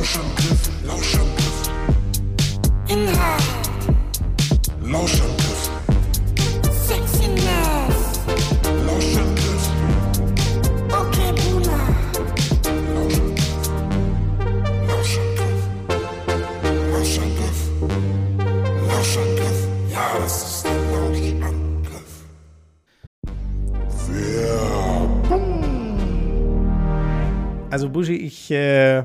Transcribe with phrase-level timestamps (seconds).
[0.00, 1.68] Lauschangriff, Lauschangriff.
[2.88, 3.42] Inhalt,
[4.80, 5.70] Lauschangriff,
[6.86, 8.20] Sexiness,
[8.86, 9.64] Lauschangriff,
[10.88, 11.84] okay Boomer,
[14.88, 15.60] Lauschangriff.
[16.88, 17.58] Lauschangriff.
[18.88, 19.60] Lauschangriff.
[19.92, 22.12] Ja, das ist der Lauschangriff.
[27.70, 29.04] Also Buschi, ich äh,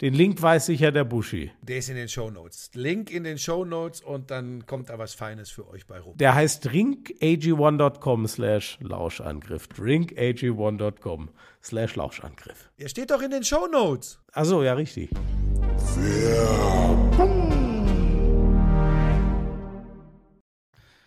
[0.00, 1.52] den Link weiß sicher der Buschi.
[1.62, 2.72] Der ist in den Shownotes.
[2.74, 6.16] Link in den Shownotes und dann kommt da was Feines für euch bei rum.
[6.16, 9.68] Der heißt drinkag1.com slash Lauschangriff.
[9.68, 11.30] drinkag1.com
[11.62, 12.70] slash Lauschangriff.
[12.80, 14.18] Der steht doch in den Shownotes.
[14.32, 15.10] Achso, ja, richtig.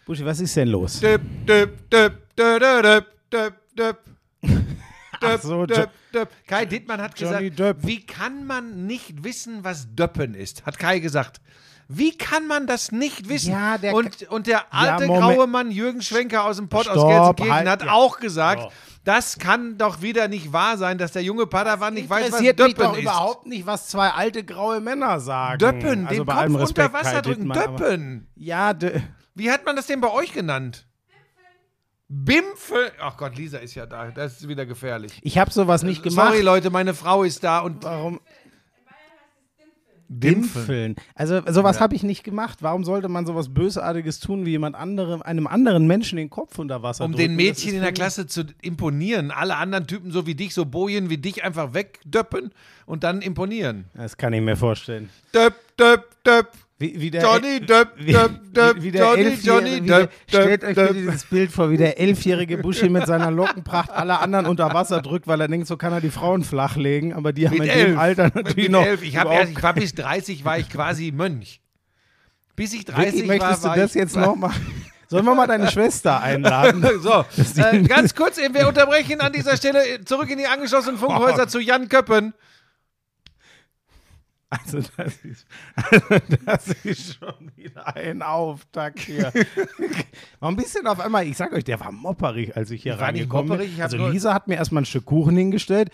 [0.05, 1.01] Buschi, was ist denn los?
[1.01, 4.16] Döp, döp, döp, döp, döp, döp, döp.
[5.21, 6.29] Döp, so, döp, döp.
[6.47, 7.77] Kai Dittmann hat Johnny gesagt, Döp.
[7.81, 10.65] wie kann man nicht wissen, was Döppen ist?
[10.65, 11.41] Hat Kai gesagt.
[11.89, 13.51] Wie kann man das nicht wissen?
[13.53, 15.35] Ja, der und, und der alte Moment.
[15.35, 17.91] graue Mann Jürgen Schwenker aus dem Pott aus Gelsenkirchen halt, hat ja.
[17.93, 18.71] auch gesagt, So.
[19.05, 22.59] das kann doch wieder nicht wahr sein, dass der junge Padawan nicht weiß, was interessiert
[22.59, 23.01] mich Döppen doch ist.
[23.03, 25.59] überhaupt nicht, was zwei alte graue Männer sagen.
[25.59, 27.49] Döppen, also den Kopf allem unter Respekt, Wasser drücken.
[27.53, 28.27] Döppen.
[28.35, 29.01] Ja, dö-
[29.35, 30.86] Wie hat man das denn bei euch genannt?
[32.09, 32.91] Bimpfe.
[33.01, 34.11] Ach Gott, Lisa ist ja da.
[34.11, 35.19] Das ist wieder gefährlich.
[35.21, 36.29] ich habe sowas nicht gemacht.
[36.29, 37.83] Sorry, Leute, meine Frau ist da und.
[37.83, 38.19] Warum?
[40.09, 40.95] Dimpfeln.
[41.15, 42.59] Also sowas habe ich nicht gemacht.
[42.61, 46.81] Warum sollte man sowas Bösartiges tun, wie jemand anderem, einem anderen Menschen den Kopf unter
[46.81, 47.27] Wasser Um drücken?
[47.27, 49.31] den Mädchen in der Klasse zu imponieren.
[49.31, 52.53] Alle anderen Typen, so wie dich, so Bojen wie dich, einfach wegdöppen
[52.85, 53.85] und dann imponieren.
[53.95, 55.09] Das kann ich mir vorstellen.
[55.35, 56.51] Döpp, döpp, döpp.
[56.79, 58.75] Wie, wie der, Johnny, döpp, wie, döpp, döpp.
[58.77, 62.59] wie, wie Johnny, Johnny, wie der, Stellt euch bitte dieses Bild vor, wie der elfjährige
[62.59, 66.01] Buschi mit seiner Lockenpracht alle anderen unter Wasser drückt, weil er denkt, so kann er
[66.01, 67.13] die Frauen flachlegen.
[67.13, 67.87] Aber die haben Mit in elf.
[67.87, 68.85] dem Alter natürlich mit noch.
[68.85, 69.01] elf.
[69.01, 71.61] Ich, hab erst, ich war bis 30, war ich quasi Mönch.
[72.55, 74.83] Bis ich 30 Wirklich, war, möchtest war du das ich, jetzt noch machen?
[75.09, 76.85] Sollen wir mal deine Schwester einladen?
[77.01, 77.25] So,
[77.61, 81.59] äh, ganz kurz, wir unterbrechen an dieser Stelle äh, zurück in die angeschlossenen Funkhäuser zu
[81.59, 82.33] Jan Köppen.
[84.49, 86.05] Also das ist, also
[86.45, 89.33] das ist schon wieder ein Auftakt hier.
[90.39, 93.01] war ein bisschen auf einmal, ich sag euch, der war mopperig, als ich hier Ich
[93.01, 93.81] reingekommen bin.
[93.81, 95.89] Also Lisa hat mir erstmal ein Stück Kuchen hingestellt.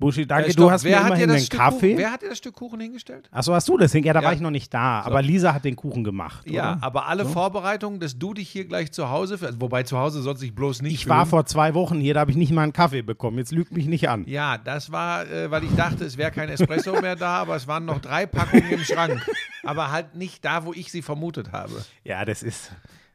[0.00, 1.90] Buschi, danke, Äh, du hast wer mir immerhin Stück Kaffee.
[1.90, 3.28] Kuchen, wer hat dir das Stück Kuchen hingestellt?
[3.30, 4.02] Achso, hast du das hin?
[4.02, 4.26] Ja, da Ja.
[4.26, 5.02] war ich noch nicht da.
[5.02, 6.48] Aber Lisa hat den Kuchen gemacht.
[6.48, 6.82] Ja, oder?
[6.82, 10.40] aber alle Vorbereitungen, dass du dich hier gleich zu Hause, für, wobei zu Hause sollst
[10.42, 11.30] du dich bloß nicht Ich war fühlen.
[11.30, 13.36] vor zwei Wochen hier, da habe ich nicht mal einen Kaffee bekommen.
[13.38, 14.24] Jetzt lügt mich nicht an.
[14.26, 17.68] Ja, das war, äh, weil ich dachte, es wäre kein Espresso mehr da, aber es
[17.68, 19.20] waren noch drei Packungen im Schrank.
[19.62, 21.84] Aber halt nicht da, wo ich sie vermutet habe.
[22.04, 22.72] Ja, das ist.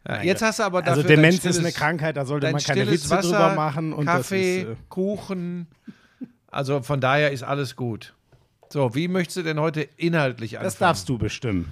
[0.08, 2.62] Ja, jetzt hast du aber dafür Also Demenz stilles- ist eine Krankheit, da sollte man
[2.62, 3.92] keine Witze Wasser, drüber machen.
[3.92, 5.66] Und Kaffee, Das ist, äh, Kuchen.
[6.56, 8.14] Also von daher ist alles gut.
[8.70, 10.68] So, wie möchtest du denn heute inhaltlich anfangen?
[10.68, 11.70] das darfst du bestimmen.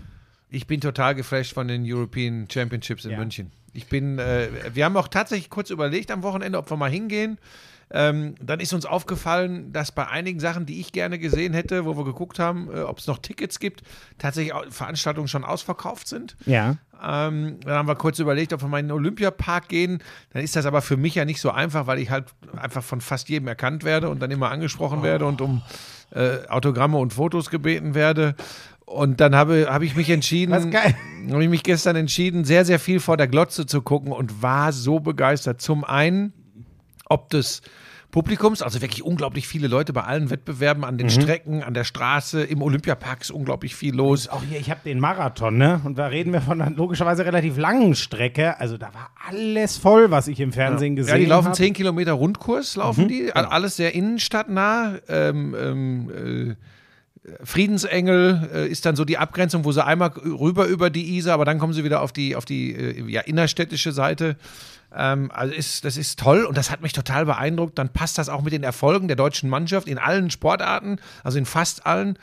[0.50, 3.18] Ich bin total geflasht von den European Championships in Ja.
[3.18, 3.52] München.
[3.72, 7.38] Ich bin, äh, wir haben auch tatsächlich kurz überlegt am Wochenende, ob wir mal hingehen.
[7.92, 11.96] Ähm, dann ist uns aufgefallen, dass bei einigen Sachen, die ich gerne gesehen hätte, wo
[11.96, 13.84] wir geguckt haben, äh, ob es noch Tickets gibt,
[14.18, 16.36] tatsächlich auch Veranstaltungen schon ausverkauft sind.
[16.46, 16.78] Ja.
[17.04, 20.00] Ähm, dann haben wir kurz überlegt, ob wir mal in den Olympiapark gehen.
[20.32, 23.02] Dann ist das aber für mich ja nicht so einfach, weil ich halt einfach von
[23.02, 25.62] fast jedem erkannt werde und dann immer angesprochen werde und um
[26.12, 28.36] äh, Autogramme und Fotos gebeten werde.
[28.86, 33.00] Und dann habe, habe ich mich entschieden, habe ich mich gestern entschieden, sehr, sehr viel
[33.00, 35.62] vor der Glotze zu gucken und war so begeistert.
[35.62, 36.34] Zum einen,
[37.06, 37.62] ob des
[38.14, 42.44] Publikums, also wirklich unglaublich viele Leute bei allen Wettbewerben an den Strecken, an der Straße,
[42.44, 44.30] im Olympiapark ist unglaublich viel los.
[44.30, 45.82] Auch hier, ich habe den Marathon, ne?
[45.84, 48.60] Und da reden wir von einer logischerweise relativ langen Strecke.
[48.60, 51.24] Also da war alles voll, was ich im Fernsehen gesehen Ja, habe.
[51.24, 53.34] die laufen 10 Kilometer Rundkurs, laufen die.
[53.34, 55.00] Alles sehr innenstadtnah.
[55.08, 56.56] Ähm, ähm, äh,
[57.44, 61.46] Friedensengel äh, ist dann so die Abgrenzung, wo sie einmal rüber über die Isar, aber
[61.46, 64.36] dann kommen sie wieder auf die, auf die äh, ja, innerstädtische Seite.
[64.94, 67.80] Ähm, also ist, das ist toll und das hat mich total beeindruckt.
[67.80, 71.46] Dann passt das auch mit den Erfolgen der deutschen Mannschaft in allen Sportarten, also in
[71.46, 72.20] fast allen.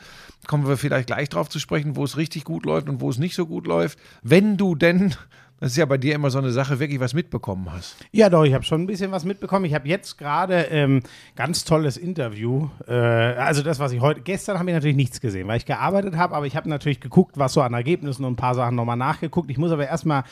[0.47, 3.17] Kommen wir vielleicht gleich drauf zu sprechen, wo es richtig gut läuft und wo es
[3.17, 3.97] nicht so gut läuft.
[4.21, 5.15] Wenn du denn,
[5.61, 7.95] das ist ja bei dir immer so eine Sache, wirklich was mitbekommen hast.
[8.11, 9.63] Ja, doch, ich habe schon ein bisschen was mitbekommen.
[9.65, 11.03] Ich habe jetzt gerade ähm,
[11.35, 12.67] ganz tolles Interview.
[12.87, 16.17] Äh, also das, was ich heute, gestern habe ich natürlich nichts gesehen, weil ich gearbeitet
[16.17, 18.97] habe, aber ich habe natürlich geguckt, was so an Ergebnissen und ein paar Sachen nochmal
[18.97, 19.51] nachgeguckt.
[19.51, 20.23] Ich muss aber erstmal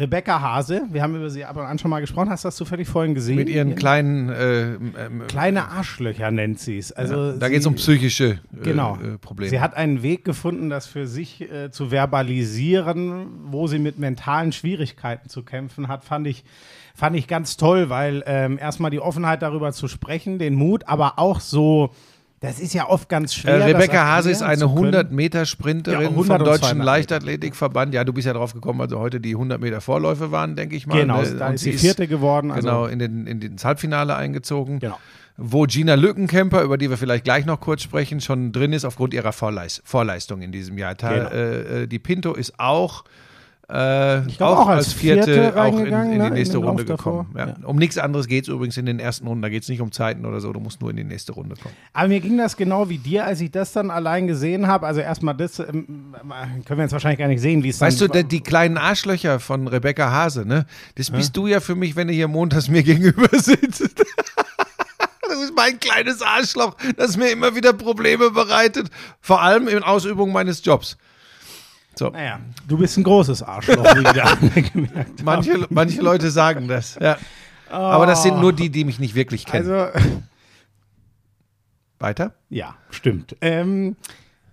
[0.00, 2.56] Rebecca Hase, wir haben über sie ab und an schon mal gesprochen, hast du das
[2.56, 3.36] zufällig vorhin gesehen?
[3.36, 6.90] Mit ihren kleinen, äh, ähm, Kleine Arschlöcher nennt sie es.
[6.90, 8.96] Also da geht es um psychische äh, Genau.
[8.96, 9.50] äh, Probleme.
[9.50, 14.52] Sie hat einen Weg gefunden, das für sich äh, zu verbalisieren, wo sie mit mentalen
[14.52, 16.44] Schwierigkeiten zu kämpfen hat, fand ich,
[16.94, 21.18] fand ich ganz toll, weil ähm, erstmal die Offenheit darüber zu sprechen, den Mut, aber
[21.18, 21.90] auch so,
[22.40, 23.58] das ist ja oft ganz äh, schwer.
[23.58, 24.94] das Rebecca Hase ist eine zu können.
[24.94, 26.84] 100-Meter-Sprinterin Ja, vom 100 und Deutschen 200 Meter.
[26.84, 27.94] Leichtathletikverband.
[27.94, 30.86] Ja, du bist ja drauf gekommen, also heute die 100 Meter Vorläufe waren, denke ich
[30.86, 30.98] mal.
[30.98, 31.34] Genau, ne?
[31.38, 32.50] da Und ist sie Vierte geworden.
[32.50, 34.78] Also, genau, in, den, in ins Halbfinale eingezogen.
[34.78, 34.98] Genau.
[35.36, 39.14] Wo Gina Lückenkämper, über die wir vielleicht gleich noch kurz sprechen, schon drin ist aufgrund
[39.14, 40.94] ihrer Vorleis Vorleistung in diesem Jahr.
[40.94, 41.12] Genau.
[41.12, 43.04] äh, äh, die Pinto ist auch,
[43.72, 46.84] äh, Ich glaub, auch als Vierte auch in, in ne, die in nächste Lauf Runde
[46.84, 47.26] davor.
[47.26, 47.56] gekommen.
[47.62, 47.66] Ja.
[47.66, 49.42] Um nichts anderes geht es übrigens in den ersten Runden.
[49.42, 50.52] Da geht es nicht um Zeiten oder so.
[50.52, 51.74] Du musst nur in die nächste Runde kommen.
[51.92, 54.86] Aber mir ging das genau wie dir, als ich das dann allein gesehen habe.
[54.86, 56.14] Also erstmal das, ähm,
[56.64, 59.40] können wir jetzt wahrscheinlich gar nicht sehen, wie es Weißt du, der, die kleinen Arschlöcher
[59.40, 60.66] von Rebecca Hase, ne?
[60.96, 64.04] Das bist du ja für mich, wenn du hier montags mir gegenüber sitzt.
[65.28, 68.90] Das ist mein kleines Arschloch, das mir immer wieder Probleme bereitet.
[69.20, 70.96] Vor allem in Ausübung meines Jobs.
[72.00, 72.08] So.
[72.08, 75.22] Naja, du bist ein großes Arschloch, wie wir da gemerkt haben.
[75.22, 76.98] Manche, manche Leute sagen das.
[76.98, 77.18] Ja.
[77.68, 79.70] Aber das sind nur die, die mich nicht wirklich kennen.
[79.70, 80.00] Also,
[81.98, 82.32] Weiter?
[82.48, 83.36] ja, stimmt.
[83.42, 83.96] Ähm,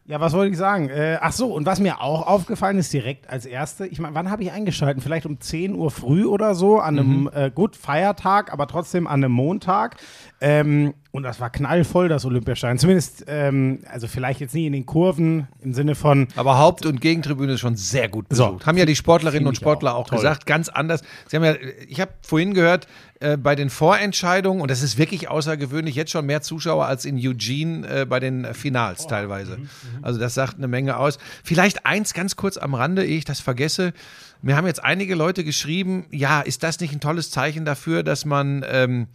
[0.08, 0.90] ja, was wollte ich sagen?
[0.90, 4.32] Äh, ach so, und was mir auch aufgefallen ist, direkt als erste, ich meine, wann
[4.32, 5.04] habe ich eingeschaltet?
[5.04, 9.24] Vielleicht um 10 Uhr früh oder so, an einem, äh, gut, Feiertag, aber trotzdem an
[9.24, 9.98] einem Montag.
[10.40, 12.78] Ähm, und das war knallvoll, das Olympiastadion.
[12.78, 17.02] Zumindest, ähm, also vielleicht jetzt nie in den Kurven im Sinne von, Aber Haupt- und
[17.02, 18.46] Gegentribüne ist schon sehr gut So.
[18.46, 18.66] besucht.
[18.68, 20.06] Haben ja die Sportlerinnen und Sportler auch.
[20.06, 21.02] auch, gesagt, ganz anders.
[21.28, 21.56] Sie haben ja,
[21.90, 22.88] ich habe vorhin gehört,
[23.20, 27.18] äh, bei den Vorentscheidungen, und das ist wirklich außergewöhnlich, jetzt schon mehr Zuschauer als in
[27.18, 29.10] Eugene äh, bei den Finals Oh.
[29.10, 29.58] teilweise.
[29.58, 29.70] Mhm,
[30.02, 31.18] Also das sagt eine Menge aus.
[31.44, 33.94] Vielleicht eins ganz kurz am Rande, ehe ich das vergesse.
[34.42, 38.24] Mir haben jetzt einige Leute geschrieben, ja, ist das nicht ein tolles Zeichen dafür, dass
[38.26, 39.08] man ähm,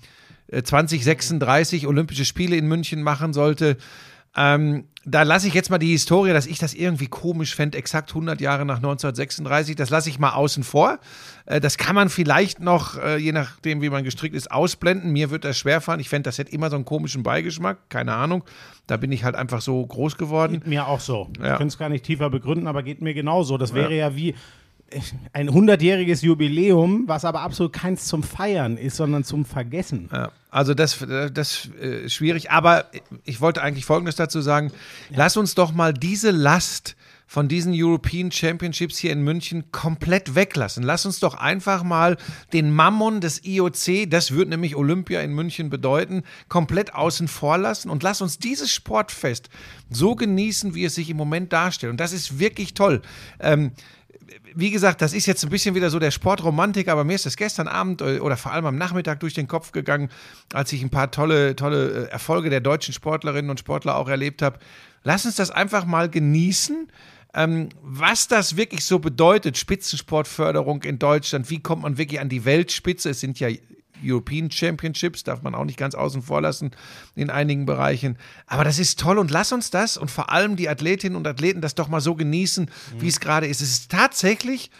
[0.48, 3.76] äh, 2036 Olympische Spiele in München machen sollte?
[4.36, 8.10] Ähm, da lasse ich jetzt mal die Historie, dass ich das irgendwie komisch fände, exakt
[8.10, 9.74] 100 Jahre nach 1936.
[9.76, 10.98] Das lasse ich mal außen vor.
[11.44, 15.12] Äh, das kann man vielleicht noch, äh, je nachdem, wie man gestrickt ist, ausblenden.
[15.12, 16.00] Mir wird das schwerfallen.
[16.00, 17.90] Ich fände, das hätte immer so einen komischen Beigeschmack.
[17.90, 18.44] Keine Ahnung.
[18.86, 20.62] Da bin ich halt einfach so groß geworden.
[20.66, 21.28] mir auch so.
[21.36, 21.56] Ich Ja.
[21.56, 23.58] könnte es gar nicht tiefer begründen, aber geht mir genauso.
[23.58, 24.34] Das wäre ja, wie äh,
[25.32, 30.08] ein 100-jähriges Jubiläum, was aber absolut keins zum Feiern ist, sondern zum Vergessen.
[30.12, 32.86] Ja, also das, das äh, ist schwierig, aber
[33.24, 34.72] ich wollte eigentlich Folgendes dazu sagen.
[35.10, 36.96] Lass uns doch mal diese Last
[37.32, 40.82] von diesen European Championships hier in München komplett weglassen.
[40.82, 42.18] Lass uns doch einfach mal
[42.52, 47.88] den Mammon des IOC, das wird nämlich Olympia in München bedeuten, komplett außen vor lassen
[47.88, 49.48] und lass uns dieses Sportfest
[49.88, 51.92] so genießen, wie es sich im Moment darstellt.
[51.92, 53.00] Und das ist wirklich toll.
[53.40, 53.72] Ähm,
[54.54, 57.36] wie gesagt, das ist jetzt ein bisschen wieder so der Sportromantik, aber mir ist das
[57.36, 60.10] gestern Abend äh, oder vor allem am Nachmittag durch den Kopf gegangen,
[60.52, 64.42] als ich ein paar tolle, tolle äh, Erfolge der deutschen Sportlerinnen und Sportler auch erlebt
[64.42, 64.58] habe.
[65.04, 66.88] Lass uns das einfach mal genießen.
[67.34, 72.44] Ähm, was das wirklich so bedeutet, Spitzensportförderung in Deutschland, wie kommt man wirklich an die
[72.44, 73.10] Weltspitze?
[73.10, 73.48] Es sind ja
[74.02, 76.72] European Championships, darf man auch nicht ganz außen vor lassen
[77.14, 78.18] in einigen Bereichen.
[78.46, 81.60] Aber das ist toll und lass uns das und vor allem die Athletinnen und Athleten
[81.60, 83.60] das doch mal so genießen, wie es gerade ist.
[83.60, 84.70] Es ist tatsächlich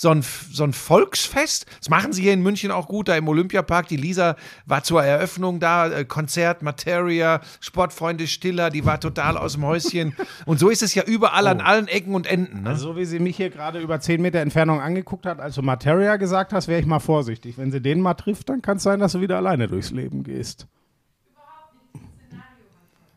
[0.00, 1.66] so ein, so ein Volksfest.
[1.78, 3.86] Das machen sie hier in München auch gut, da im Olympiapark.
[3.86, 9.54] Die Lisa war zur Eröffnung da, äh, Konzert, Materia, Sportfreunde Stiller, die war total aus
[9.54, 10.16] dem Häuschen.
[10.46, 12.62] Und so ist es ja überall an allen Ecken und Enden.
[12.62, 12.76] Ne?
[12.76, 16.16] So wie sie mich hier gerade über 10 Meter Entfernung angeguckt hat, als du Materia
[16.16, 17.58] gesagt hast, wäre ich mal vorsichtig.
[17.58, 20.24] Wenn sie den mal trifft, dann kann es sein, dass du wieder alleine durchs Leben
[20.24, 20.66] gehst.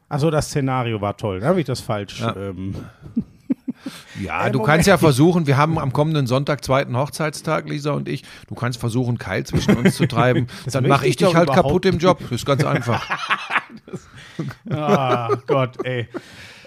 [0.10, 1.40] Achso, das Szenario war toll.
[1.40, 2.22] Da habe ich das falsch.
[2.36, 2.76] Ähm,
[4.22, 8.24] Ja, du kannst ja versuchen, wir haben am kommenden Sonntag zweiten Hochzeitstag, Lisa und ich.
[8.48, 10.48] Du kannst versuchen, Keil zwischen uns zu treiben.
[10.72, 12.20] Dann mache ich ich dich halt kaputt im Job.
[12.22, 13.08] Das ist ganz einfach.
[14.70, 16.08] ah, Gott, ey.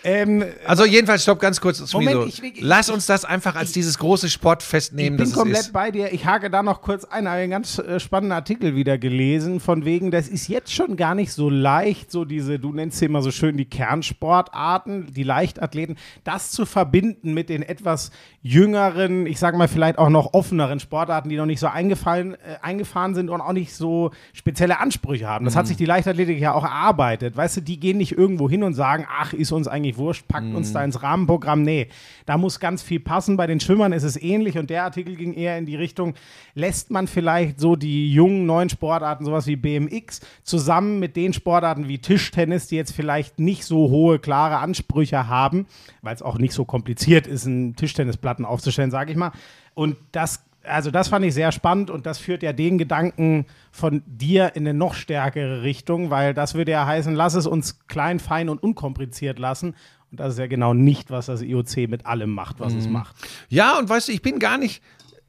[0.09, 1.93] Ähm, Also jedenfalls, stopp ganz kurz.
[1.93, 5.31] Moment, ich ich- Lass uns das einfach als dieses große Sportfest ich nehmen, bin das
[5.33, 6.13] es komplett bei dir.
[6.13, 7.27] Ich hake da noch kurz ein.
[7.29, 11.17] Habe einen ganz äh, spannenden Artikel wieder gelesen, von wegen, das ist jetzt schon gar
[11.17, 15.97] nicht so leicht, so diese, du nennst sie immer so schön die Kernsportarten, die Leichtathleten,
[16.25, 18.11] das zu verbinden mit den etwas
[18.43, 22.57] jüngeren, ich sage mal vielleicht auch noch offeneren Sportarten, die noch nicht so eingefallen, äh,
[22.63, 25.45] eingefahren sind und auch nicht so spezielle Ansprüche haben.
[25.45, 25.59] Das Mhm.
[25.59, 27.37] hat sich die Leichtathletik ja auch erarbeitet.
[27.37, 30.55] Weißt du, die gehen nicht irgendwo hin und sagen, ach, ist uns eigentlich wurscht, packt
[30.55, 30.75] uns Mhm.
[30.75, 31.63] da ins Rahmenprogramm.
[31.63, 31.89] Nee,
[32.25, 33.37] da muss ganz viel passen.
[33.37, 36.15] Bei den Schwimmern ist es ähnlich und der Artikel ging eher in die Richtung,
[36.55, 41.89] lässt man vielleicht so die jungen neuen Sportarten, sowas wie BMX, zusammen mit den Sportarten
[41.89, 45.67] wie Tischtennis, die jetzt vielleicht nicht so hohe, klare Ansprüche haben,
[46.03, 49.33] weil es auch nicht so kompliziert ist, einen Tischtennisplatten aufzustellen, sage ich mal.
[49.75, 54.03] Und das also das fand ich sehr spannend und das führt ja den Gedanken von
[54.07, 58.21] dir in eine noch stärkere Richtung, weil das würde ja heißen, lass es uns klein,
[58.21, 59.75] fein und unkompliziert lassen.
[60.11, 63.17] Und das ist ja genau nicht, was das IOC mit allem macht, was es macht.
[63.49, 64.83] Ja, und weißt du, ich bin gar nicht.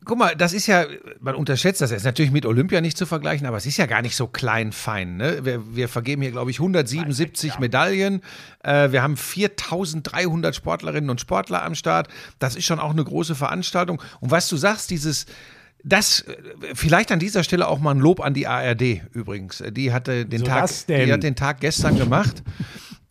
[0.08, 0.86] Guck mal, das ist ja,
[1.20, 4.02] man unterschätzt das, ist natürlich mit Olympia nicht zu vergleichen, aber es ist ja gar
[4.02, 5.18] nicht so klein fein.
[5.18, 5.44] Ne?
[5.44, 8.22] Wir, wir vergeben hier, glaube ich, 177 Medaillen.
[8.64, 12.08] Äh, wir haben 4300 Sportlerinnen und Sportler am Start.
[12.40, 14.02] Das ist schon auch eine große Veranstaltung.
[14.22, 15.26] Und was du sagst, dieses,
[15.84, 16.36] das, äh,
[16.74, 19.64] vielleicht an dieser Stelle auch mal ein Lob an die ARD übrigens.
[19.72, 22.44] Die hatte den, So Tag, die hat den Tag gestern gemacht.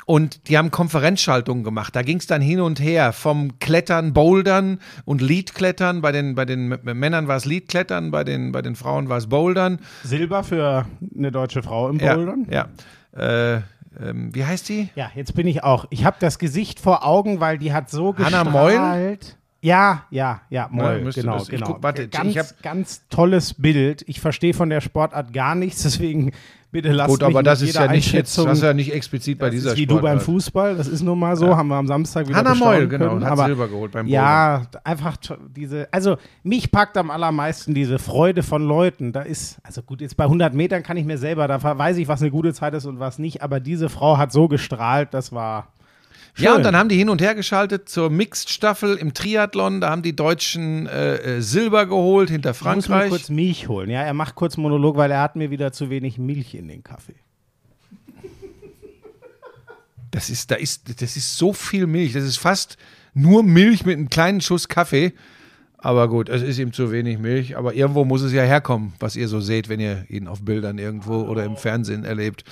[0.07, 1.97] Und die haben Konferenzschaltungen gemacht.
[1.97, 6.01] Da ging es dann hin und her vom Klettern, Bouldern und Leadklettern.
[6.01, 9.27] Bei den, bei den Männern war es Leadklettern, bei den, bei den Frauen war es
[9.29, 9.81] Bouldern.
[10.05, 10.87] Silber für
[11.19, 12.47] eine deutsche Frau im Ja, Bouldern.
[12.49, 12.69] ja.
[13.17, 13.63] Äh,
[14.01, 14.91] ähm, wie heißt die?
[14.95, 15.87] Ja, jetzt bin ich auch.
[15.91, 19.37] Ich habe das Gesicht vor Augen, weil die hat so Hannah gestrahlt.
[19.63, 21.67] Ja, ja, ja, Ja, Moll, müsste genau, das- ich genau.
[21.73, 24.05] guck- warte, ganz, ganz tolles Bild.
[24.07, 26.31] Ich verstehe von der Sportart gar nichts, deswegen
[26.77, 29.47] bitte lasst Gut, aber das ist ja nicht jetzt, das ist ja nicht explizit bei
[29.47, 30.23] Das dieser ist wie du beim Sportart.
[30.23, 33.09] Fußball, das ist nun mal so, haben wir am Samstag wieder Hannah bestaunen Moll, genau,
[33.11, 35.17] können, hat aber Silber geholt beim Ja, einfach
[35.55, 39.13] diese, also mich packt am allermeisten diese Freude von Leuten.
[39.13, 42.09] Da ist, also gut, jetzt bei 100 Metern kann ich mir selber, da weiß ich,
[42.09, 45.33] was eine gute Zeit ist und was nicht, aber diese Frau hat so gestrahlt, das
[45.33, 45.69] war
[46.39, 46.57] Ja, schön.
[46.59, 49.81] und dann haben die hin und her geschaltet zur Mixed-Staffel im Triathlon.
[49.81, 53.09] Da haben die Deutschen äh, äh, Silber geholt hinter Ich muss mir Frankreich.
[53.11, 53.89] kurz Milch holen.
[53.91, 56.83] Ja, er macht kurz Monolog, weil er hat mir wieder zu wenig Milch in den
[56.85, 57.15] Kaffee.
[60.11, 62.13] Das ist, da ist, das ist so viel Milch.
[62.13, 62.77] Das ist fast
[63.13, 65.13] nur Milch mit einem kleinen Schuss Kaffee.
[65.79, 67.57] Aber gut, es ist ihm zu wenig Milch.
[67.57, 70.79] Aber irgendwo muss es ja herkommen, was ihr so seht, wenn ihr ihn auf Bildern
[70.79, 72.45] irgendwo oder im Fernsehen erlebt.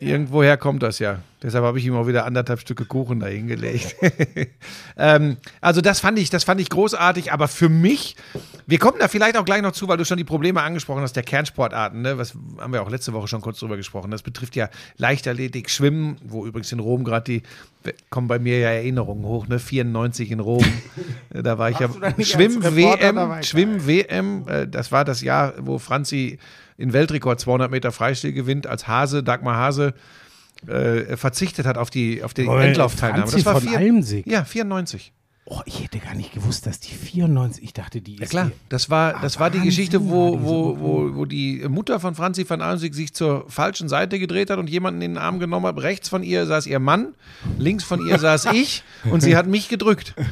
[0.00, 1.18] Irgendwoher kommt das ja.
[1.42, 3.96] Deshalb habe ich ihm auch wieder anderthalb Stücke Kuchen dahingelegt.
[4.96, 7.32] ähm, also das fand ich, das fand ich großartig.
[7.32, 8.14] Aber für mich,
[8.66, 11.14] wir kommen da vielleicht auch gleich noch zu, weil du schon die Probleme angesprochen hast
[11.14, 12.00] der Kernsportarten.
[12.00, 12.16] Ne?
[12.16, 14.12] Was haben wir auch letzte Woche schon kurz drüber gesprochen.
[14.12, 17.42] Das betrifft ja Leichtathletik, Schwimmen, wo übrigens in Rom gerade die
[18.10, 19.48] kommen bei mir ja Erinnerungen hoch.
[19.48, 19.58] Ne?
[19.58, 20.64] 94 in Rom,
[21.30, 23.42] da war ich ja als Schwimmen Reporter WM, dabei?
[23.42, 24.44] Schwimmen WM.
[24.46, 26.38] Äh, das war das Jahr, wo Franzi
[26.78, 29.92] in Weltrekord 200 Meter Freistil gewinnt, als Hase, Dagmar Hase,
[30.66, 33.26] äh, verzichtet hat auf die, auf die Endlaufteilnahme.
[33.26, 34.26] Franzi von Almsig?
[34.26, 35.12] Ja, 94.
[35.50, 38.50] Oh, ich hätte gar nicht gewusst, dass die 94, ich dachte, die ist Ja klar,
[38.68, 42.44] das war, das war die Wahnsinn, Geschichte, wo, wo, wo, wo die Mutter von Franzi
[42.48, 45.78] van Almsig sich zur falschen Seite gedreht hat und jemanden in den Arm genommen hat.
[45.78, 47.14] Rechts von ihr saß ihr Mann,
[47.58, 50.14] links von ihr saß ich und sie hat mich gedrückt.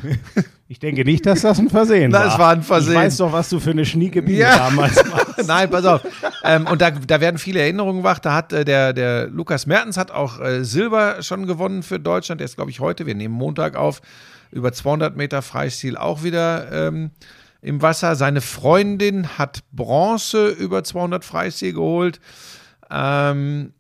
[0.68, 2.25] Ich denke nicht, dass das ein Versehen war.
[2.25, 2.94] Das war ein Versehen.
[2.94, 4.56] Ich weiß doch, was du für eine schnieke Biene Ja.
[4.56, 5.46] damals warst.
[5.46, 6.00] Nein, pass auf.
[6.42, 8.18] ähm, und da, da werden viele Erinnerungen wach.
[8.18, 12.40] Da hat äh, der, der Lukas Mertens hat auch äh, Silber schon gewonnen für Deutschland.
[12.40, 14.02] Der ist, glaube ich, heute, wir nehmen Montag auf,
[14.56, 17.10] über 200 Meter Freistil auch wieder ähm,
[17.62, 18.16] im Wasser.
[18.16, 22.20] Seine Freundin hat Bronze über 200 Freistil geholt.
[22.90, 23.72] Ähm,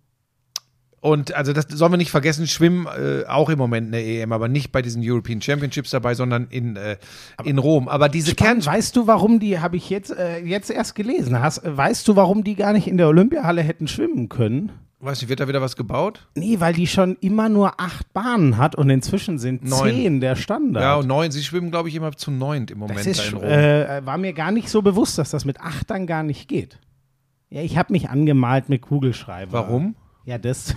[1.00, 4.48] und also das sollen wir nicht vergessen, Schwimmen äh, auch im Moment eine EM, aber
[4.48, 6.96] nicht bei diesen European Championships dabei, sondern in, äh,
[7.44, 7.88] in Rom.
[7.88, 8.60] Aber diese Kern...
[8.60, 8.66] Spannend.
[8.66, 12.42] Weißt du, warum die, habe ich jetzt, äh, jetzt erst gelesen, hast, weißt du, warum
[12.42, 14.72] die gar nicht in der Olympiahalle hätten schwimmen können?
[14.98, 16.26] Weiß nicht, wird da wieder was gebaut?
[16.34, 19.90] Nee, weil die schon immer nur acht Bahnen hat und inzwischen sind Neun.
[19.90, 20.82] zehn der Standard.
[20.82, 21.30] Ja, und neun.
[21.30, 23.44] Sie schwimmen, glaube ich, immer zu neunt im Moment das da ist, in Rom.
[23.44, 26.78] äh, war mir gar nicht so bewusst, dass das mit acht dann gar nicht geht.
[27.50, 29.52] Ja, ich habe mich angemalt mit Kugelschreiber.
[29.52, 29.96] Warum?
[30.24, 30.74] Ja, das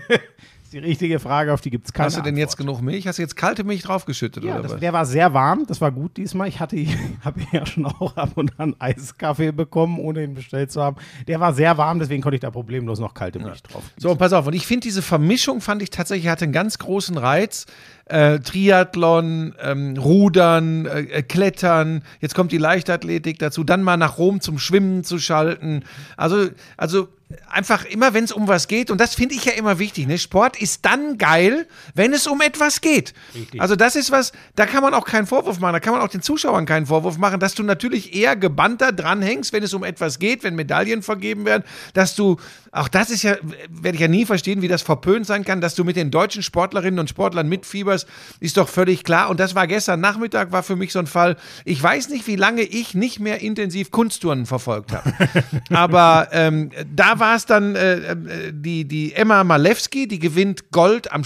[0.82, 2.78] die richtige Frage, auf die gibt es keine Hast du denn jetzt Antwort.
[2.78, 3.06] genug Milch?
[3.06, 4.80] Hast du jetzt kalte Milch draufgeschüttet Ja, oder das, was?
[4.80, 6.48] der war sehr warm, das war gut diesmal.
[6.48, 6.76] Ich hatte,
[7.24, 10.96] habe ja schon auch ab und an Eiskaffee bekommen, ohne ihn bestellt zu haben.
[11.26, 13.82] Der war sehr warm, deswegen konnte ich da problemlos noch kalte Milch drauf.
[13.96, 14.46] So, pass auf.
[14.46, 17.66] Und ich finde, diese Vermischung fand ich tatsächlich, hatte einen ganz großen Reiz.
[18.08, 24.18] Äh, Triathlon, ähm, Rudern, äh, äh, Klettern, jetzt kommt die Leichtathletik dazu, dann mal nach
[24.18, 25.82] Rom zum Schwimmen zu schalten.
[26.16, 27.08] Also, also
[27.50, 30.18] einfach immer, wenn es um was geht, und das finde ich ja immer wichtig, ne?
[30.18, 33.14] Sport ist dann geil, wenn es um etwas geht.
[33.58, 36.08] Also das ist was, da kann man auch keinen Vorwurf machen, da kann man auch
[36.08, 40.18] den Zuschauern keinen Vorwurf machen, dass du natürlich eher gebannter dranhängst, wenn es um etwas
[40.18, 42.36] geht, wenn Medaillen vergeben werden, dass du,
[42.72, 43.36] auch das ist ja,
[43.68, 46.42] werde ich ja nie verstehen, wie das verpönt sein kann, dass du mit den deutschen
[46.42, 48.06] Sportlerinnen und Sportlern mitfieberst,
[48.40, 49.30] ist doch völlig klar.
[49.30, 52.36] Und das war gestern Nachmittag, war für mich so ein Fall, ich weiß nicht, wie
[52.36, 55.12] lange ich nicht mehr intensiv Kunstturnen verfolgt habe.
[55.70, 61.12] Aber ähm, da war es dann äh, äh, die, die Emma Malewski, die gewinnt Gold
[61.12, 61.22] am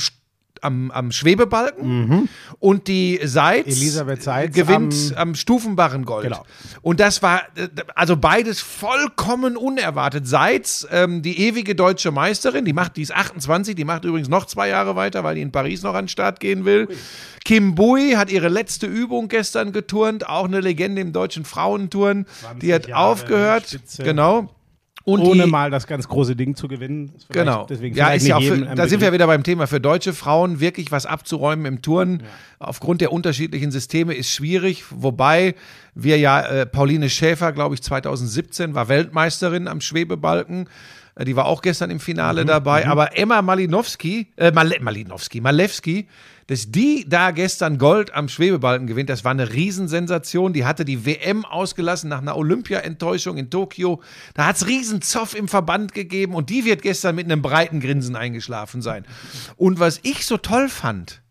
[0.62, 3.72] am, am Schwebebalken und die Seitz, Mhm.
[3.72, 6.24] Elisabeth Seitz gewinnt am- am, Stufenbarrengold.
[6.24, 6.44] Genau.
[6.82, 7.40] Und das war
[7.94, 10.28] also beides vollkommen unerwartet.
[10.28, 14.44] Seitz, ähm, die ewige deutsche Meisterin, die macht, die ist 28, die macht übrigens noch
[14.44, 16.88] zwei Jahre weiter, weil die in Paris noch an den Start gehen will.
[17.42, 22.26] Kim Bui hat ihre letzte Übung gestern geturnt, auch eine Legende im deutschen Frauenturn.
[22.60, 23.66] Die hat 20 Jahre aufgehört.
[23.68, 24.02] Spitze.
[24.02, 24.50] Genau.
[25.04, 27.12] Und Ohne die, mal das ganz große Ding zu gewinnen.
[27.30, 27.66] Genau.
[27.68, 29.66] Deswegen ja, ist ja auch für, da sind wir wieder beim Thema.
[29.66, 32.22] Für deutsche Frauen wirklich was abzuräumen im Turnen
[32.58, 34.84] aufgrund der unterschiedlichen Systeme ist schwierig.
[34.90, 35.54] Wobei
[35.94, 40.68] wir ja, äh, Pauline Schäfer, glaube ich, 2017 war Weltmeisterin am Schwebebalken.
[41.14, 42.86] Äh, Die war auch gestern im Mhm, Finale dabei.
[42.86, 46.08] Aber Emma Malinowski, äh, Male, Malinowski, Malewski,
[46.50, 50.52] dass die da gestern Gold am Schwebebalken gewinnt, das war eine Riesensensation.
[50.52, 54.02] Die hatte die WM ausgelassen nach einer Olympia-Enttäuschung in Tokio.
[54.34, 58.16] Da hat es Riesenzoff im Verband gegeben und die wird gestern mit einem breiten Grinsen
[58.16, 59.04] eingeschlafen sein.
[59.54, 61.22] Und was ich so toll fand,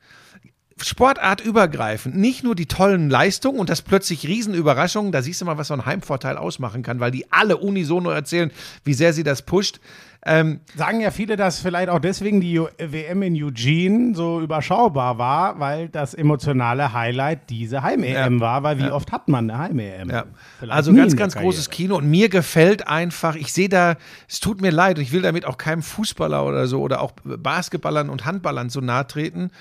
[0.81, 5.67] sportartübergreifend, nicht nur die tollen Leistungen und das plötzlich Riesenüberraschungen, da siehst du mal, was
[5.67, 8.51] so ein Heimvorteil ausmachen kann, weil die alle unisono erzählen,
[8.85, 9.81] wie sehr sie das pusht.
[10.25, 15.59] Ähm, Sagen ja viele, dass vielleicht auch deswegen die WM in Eugene so überschaubar war,
[15.61, 18.39] weil das emotionale Highlight diese Heim-EM Ja.
[18.41, 20.09] war, weil wie oft hat man eine Heim-EM?
[20.09, 20.25] Ja.
[20.67, 21.69] Also ganz, ganz großes.
[21.69, 23.95] Kino und mir gefällt einfach, ich sehe da,
[24.27, 27.13] es tut mir leid und ich will damit auch keinem Fußballer oder so oder auch
[27.23, 29.51] Basketballern und Handballern so nahe treten,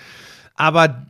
[0.57, 1.07] aber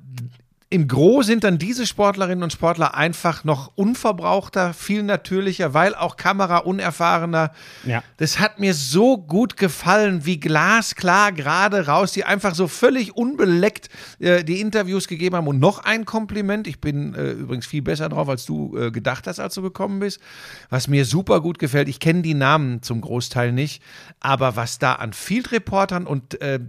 [0.71, 6.17] im Gro sind dann diese Sportlerinnen und Sportler einfach noch unverbrauchter, viel natürlicher, weil auch
[6.17, 7.53] Kamera unerfahrener.
[7.85, 8.03] Ja.
[8.19, 13.89] Das hat mir so gut gefallen, wie glasklar gerade raus, die einfach so völlig unbeleckt
[14.19, 15.47] äh, die Interviews gegeben haben.
[15.47, 19.27] Und noch ein Kompliment, ich bin äh, übrigens viel besser drauf, als du äh, gedacht
[19.27, 20.21] hast, als du gekommen bist.
[20.69, 23.83] Was mir super gut gefällt, ich kenne die Namen zum Großteil nicht,
[24.21, 26.61] aber was da an Field-Reportern und äh,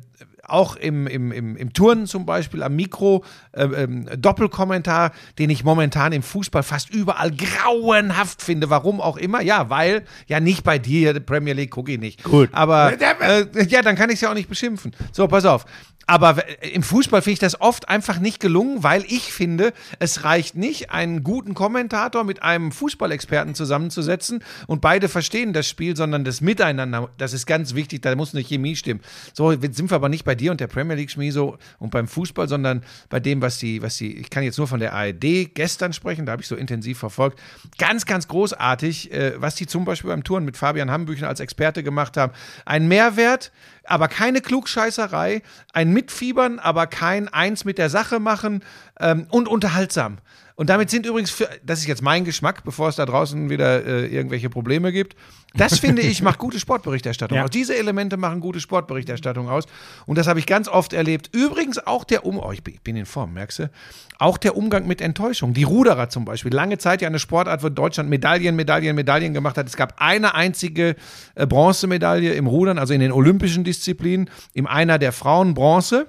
[0.52, 5.64] auch im, im, im, im Turnen zum Beispiel, am Mikro, äh, ähm, Doppelkommentar, den ich
[5.64, 8.70] momentan im Fußball fast überall grauenhaft finde.
[8.70, 9.42] Warum auch immer.
[9.42, 12.24] Ja, weil, ja, nicht bei dir, Premier League gucke ich nicht.
[12.24, 12.50] Gut.
[12.52, 14.94] Aber, äh, ja, dann kann ich es ja auch nicht beschimpfen.
[15.12, 15.66] So, pass auf.
[16.10, 16.42] Aber w-
[16.74, 20.90] im Fußball finde ich das oft einfach nicht gelungen, weil ich finde, es reicht nicht,
[20.90, 27.10] einen guten Kommentator mit einem Fußballexperten zusammenzusetzen und beide verstehen das Spiel, sondern das Miteinander,
[27.20, 29.02] das ist ganz wichtig, da muss eine Chemie stimmen.
[29.34, 32.08] So sind wir aber nicht bei dir und der Premier League Schmie so und beim
[32.08, 35.54] Fußball, sondern bei dem, was die, was die, ich kann jetzt nur von der ARD
[35.54, 37.40] gestern sprechen, da habe ich so intensiv verfolgt.
[37.78, 41.84] Ganz, ganz großartig, äh, was die zum Beispiel beim Touren mit Fabian Hambüchen als Experte
[41.84, 42.34] gemacht haben.
[42.66, 43.52] Ein Mehrwert,
[43.90, 45.42] aber keine Klugscheißerei,
[45.74, 48.64] ein Mitfiebern, aber kein Eins mit der Sache machen
[49.00, 50.20] ähm, und unterhaltsam.
[50.60, 53.86] Und damit sind übrigens, für, das ist jetzt mein Geschmack, bevor es da draußen wieder
[53.86, 55.16] äh, irgendwelche Probleme gibt.
[55.54, 57.46] Das finde ich, macht gute Sportberichterstattung Ja.
[57.46, 57.50] aus.
[57.50, 59.68] Diese Elemente machen gute Sportberichterstattung aus.
[60.06, 61.30] Und das habe ich ganz oft erlebt.
[61.34, 63.72] Übrigens auch der Um, oh, ich bin, ich bin in Form, merkst du?
[64.18, 65.54] Auch der Umgang mit Enttäuschung.
[65.54, 66.54] Die Ruderer zum Beispiel.
[66.54, 69.66] Lange Zeit ja eine Sportart, wo Deutschland Medaillen, Medaillen, Medaillen gemacht hat.
[69.66, 70.98] Es gab eine einzige
[71.36, 74.30] äh, Bronzemedaille im Rudern, also in den olympischen Disziplinen.
[74.54, 76.08] Im Einer der Frauen Bronze.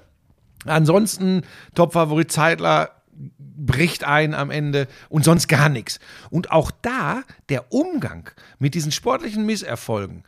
[0.65, 3.00] Ansonsten Topfavorit Zeitler
[3.37, 5.99] bricht ein am Ende und sonst gar nichts.
[6.29, 8.29] Und auch da der Umgang
[8.59, 10.23] mit diesen sportlichen Misserfolgen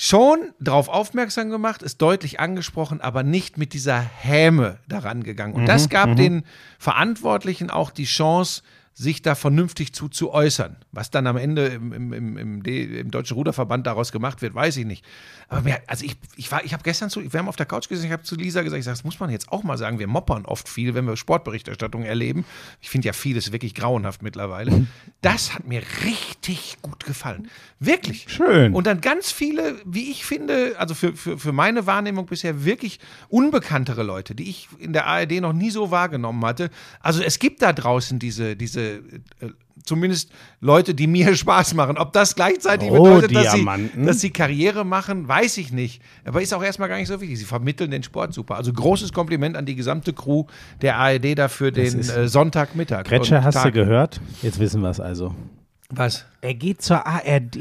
[0.00, 5.54] schon darauf aufmerksam gemacht, ist deutlich angesprochen, aber nicht mit dieser Häme daran gegangen.
[5.54, 6.44] Und das gab den
[6.78, 8.62] Verantwortlichen auch die Chance,
[8.98, 10.76] sich da vernünftig zu, zu äußern.
[10.90, 14.86] Was dann am Ende im, im, im, im, Deutschen Ruderverband daraus gemacht wird, weiß ich
[14.86, 15.04] nicht.
[15.46, 17.88] Aber mir, also ich, ich war, ich habe gestern zu, wir haben auf der Couch
[17.88, 20.00] gesessen, ich habe zu Lisa gesagt, ich sag, das muss man jetzt auch mal sagen,
[20.00, 22.44] wir moppern oft viel, wenn wir Sportberichterstattung erleben.
[22.80, 24.86] Ich finde ja vieles wirklich grauenhaft mittlerweile.
[25.20, 27.48] Das hat mir richtig gut gefallen.
[27.80, 28.26] Wirklich.
[28.28, 28.72] Schön.
[28.72, 33.00] Und dann ganz viele, wie ich finde, also für, für, für meine Wahrnehmung bisher wirklich
[33.28, 36.70] unbekanntere Leute, die ich in der ARD noch nie so wahrgenommen hatte.
[37.00, 39.46] Also es gibt da draußen diese, diese äh,
[39.84, 41.96] zumindest Leute, die mir Spaß machen.
[41.98, 43.66] Ob das gleichzeitig Oh, bedeutet, dass sie,
[44.04, 46.02] dass sie Karriere machen, weiß ich nicht.
[46.24, 47.38] Aber ist auch erstmal gar nicht so wichtig.
[47.38, 48.56] Sie vermitteln den Sport super.
[48.56, 50.44] Also großes Kompliment an die gesamte Crew
[50.82, 53.04] der ARD dafür den ist- äh, Sonntagmittag.
[53.04, 53.74] Gretsche, hast du Tag.
[53.74, 54.20] gehört?
[54.42, 55.34] Jetzt wissen wir es also.
[55.90, 56.26] Was?
[56.42, 57.56] Er geht zur ARD.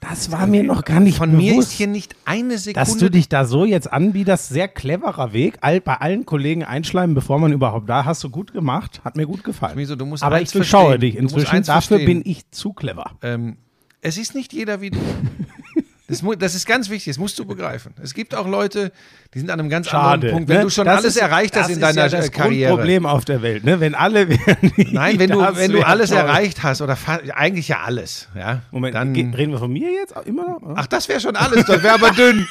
[0.00, 1.46] Das war mir noch gar nicht Von bewusst.
[1.46, 5.32] mir ist hier nicht eine Sekunde dass du dich da so jetzt anbietest, sehr cleverer
[5.32, 9.16] Weg, all, bei allen Kollegen einschleimen, bevor man überhaupt da, hast du gut gemacht, hat
[9.16, 9.74] mir gut gefallen.
[9.74, 12.06] Schmieso, du musst Aber ich durchschaue dich inzwischen, dafür verstehen.
[12.06, 13.12] bin ich zu clever.
[13.22, 13.56] Ähm,
[14.00, 14.98] es ist nicht jeder wie du.
[16.06, 17.94] Das, das ist ganz wichtig, das musst du begreifen.
[18.02, 18.92] Es gibt auch Leute,
[19.32, 20.48] die sind an einem ganz anderen Punkt.
[20.50, 20.62] Wenn ne?
[20.64, 22.74] du schon Das alles ist- erreicht hast das in deiner ja das äh, Karriere.
[22.76, 23.80] Problem auf der Welt, ne?
[23.80, 24.26] Wenn alle
[24.76, 26.18] Nein, wenn du, das wenn du alles toll.
[26.18, 26.98] erreicht hast, oder
[27.34, 29.14] eigentlich ja alles, ja, Moment, dann.
[29.14, 30.60] reden wir von mir jetzt immer noch?
[30.62, 30.74] oder?
[30.76, 32.46] Ach, das wäre schon alles, das wäre aber dünn.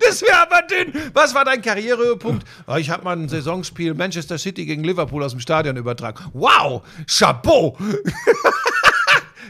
[0.00, 0.92] Das wäre aber dünn.
[1.12, 2.44] Was war dein Karrierehöhepunkt?
[2.66, 6.18] Oh, ich habe mal ein Saisonspiel Manchester City gegen Liverpool aus dem Stadion übertragen.
[6.32, 7.76] Wow, Chapeau.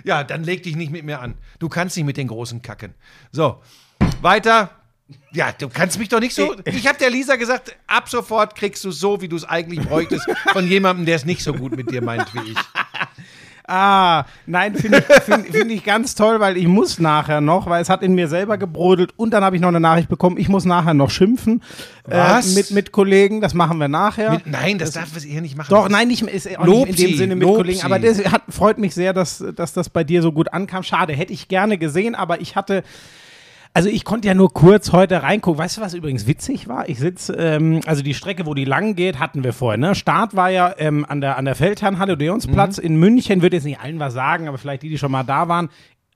[0.05, 1.35] Ja, dann leg dich nicht mit mir an.
[1.59, 2.95] Du kannst nicht mit den Großen kacken.
[3.33, 3.61] So,
[4.21, 4.71] weiter.
[5.33, 6.57] Ja, du kannst mich doch nicht so.
[6.65, 10.27] Ich habe der Lisa gesagt, ab sofort kriegst du so, wie du es eigentlich bräuchtest,
[10.53, 12.59] von jemandem, der es nicht so gut mit dir meint wie ich.
[13.67, 17.81] Ah, nein, finde ich, find, find ich ganz toll, weil ich muss nachher noch, weil
[17.81, 20.51] es hat in mir selber gebrodelt und dann habe ich noch eine Nachricht bekommen, ich
[20.51, 21.63] muss nachher noch schimpfen
[22.05, 22.53] Was?
[22.53, 24.33] Äh, mit, mit Kollegen, das machen wir nachher.
[24.33, 25.69] Mit, nein, das darf es hier nicht machen.
[25.71, 27.85] Doch, Das- nein, nicht, ist Lob nicht in dem Sinne mit lob Kollegen, sie.
[27.85, 30.83] aber das hat, freut mich sehr, dass, dass das bei dir so gut ankam.
[30.83, 32.83] Schade, hätte ich gerne gesehen, aber ich hatte,
[33.77, 35.59] also ich konnte ja nur kurz heute reingucken.
[35.59, 36.89] Weißt du, was übrigens witzig war?
[36.89, 39.79] Ich sitze, ähm, also die Strecke, wo die lang geht, hatten wir vorher.
[39.79, 39.95] Ne?
[39.97, 42.85] Start war ja ähm, an der, an der Feldherrnhalle, Odeonsplatz Mhm.
[42.85, 43.43] in München.
[43.43, 45.69] Würde jetzt nicht allen was sagen, aber vielleicht die, die schon mal da waren.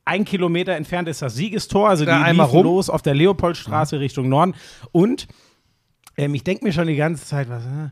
[0.05, 2.61] Ein Kilometer entfernt ist das Siegestor, also Da die einmal rum.
[2.61, 2.65] Mhm.
[2.65, 4.55] los auf der Leopoldstraße Richtung Norden.
[4.93, 5.27] Und
[6.17, 7.91] ähm, ich denke mir schon die ganze Zeit, was, äh,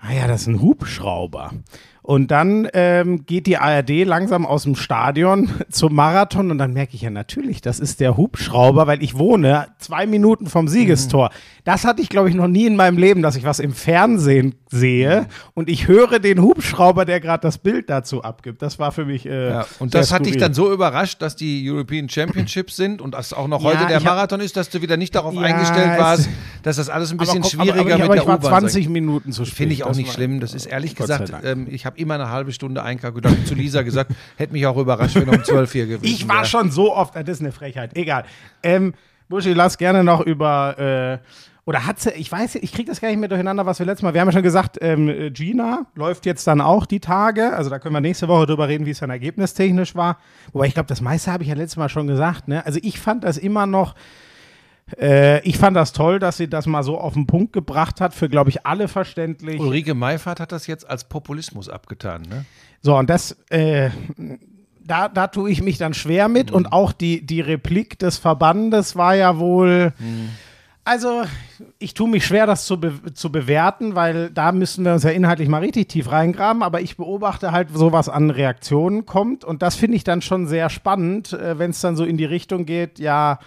[0.00, 1.52] ah ja, das ist ein Hubschrauber.
[2.02, 6.94] Und dann ähm, geht die ARD langsam aus dem Stadion zum Marathon und dann merke
[6.94, 11.30] ich ja natürlich, das ist der Hubschrauber, weil ich wohne zwei Minuten vom Siegestor.
[11.64, 14.54] Das hatte ich, glaube ich, noch nie in meinem Leben, dass ich was im Fernsehen
[14.70, 18.62] sehe und ich höre den Hubschrauber, der gerade das Bild dazu abgibt.
[18.62, 19.26] Das war für mich.
[19.26, 23.12] Äh, Ja, und das hat dich dann so überrascht, dass die European Championships sind und
[23.14, 25.34] dass auch noch Ja, heute der ich hab- Marathon ist, dass du wieder nicht darauf
[25.34, 26.28] Ja, eingestellt es- warst,
[26.62, 28.38] dass das alles ein bisschen aber, schwieriger aber, aber, ich, mit aber der ich war
[28.38, 29.56] U-Bahn 20 Minuten zu spät.
[29.56, 30.40] Finde ich auch nicht war- schlimm.
[30.40, 33.46] Das ist ehrlich gesagt, ähm, ich habe immer eine halbe Stunde einkalkuliert.
[33.46, 36.46] Zu Lisa gesagt, hätte mich auch überrascht, wenn um 12 hier gewesen Ich war wäre.
[36.46, 37.96] schon so oft, das ist eine Frechheit.
[37.96, 38.24] Egal.
[38.62, 38.94] Ähm,
[39.28, 41.20] Buschi, lass gerne noch über.
[41.22, 41.26] Äh,
[41.66, 44.02] oder hat sie, ich weiß, ich kriege das gar nicht mehr durcheinander, was wir letztes
[44.02, 44.12] Mal.
[44.12, 47.52] Wir haben ja schon gesagt, ähm, äh, Gina läuft jetzt dann auch die Tage.
[47.52, 50.18] Also da können wir nächste Woche drüber reden, wie es dann ergebnistechnisch war.
[50.52, 52.48] Wobei ich glaube, das meiste habe ich ja letztes Mal schon gesagt.
[52.48, 52.64] Ne?
[52.66, 53.94] Also ich fand das immer noch.
[54.98, 58.14] Äh, ich fand das toll, dass sie das mal so auf den Punkt gebracht hat,
[58.14, 59.60] für, glaube ich, alle verständlich.
[59.60, 62.22] Ulrike Meifert hat das jetzt als Populismus abgetan.
[62.22, 62.44] Ne?
[62.82, 63.90] So, und das, äh,
[64.84, 66.50] da, da tue ich mich dann schwer mit.
[66.50, 69.92] Und auch die, die Replik des Verbandes war ja wohl.
[70.82, 71.22] Also,
[71.78, 75.10] ich tue mich schwer, das zu, be zu bewerten, weil da müssen wir uns ja
[75.10, 76.62] inhaltlich mal richtig tief reingraben.
[76.62, 79.44] Aber ich beobachte halt, so was an Reaktionen kommt.
[79.44, 82.24] Und das finde ich dann schon sehr spannend, äh, wenn es dann so in die
[82.24, 83.38] Richtung geht, ja.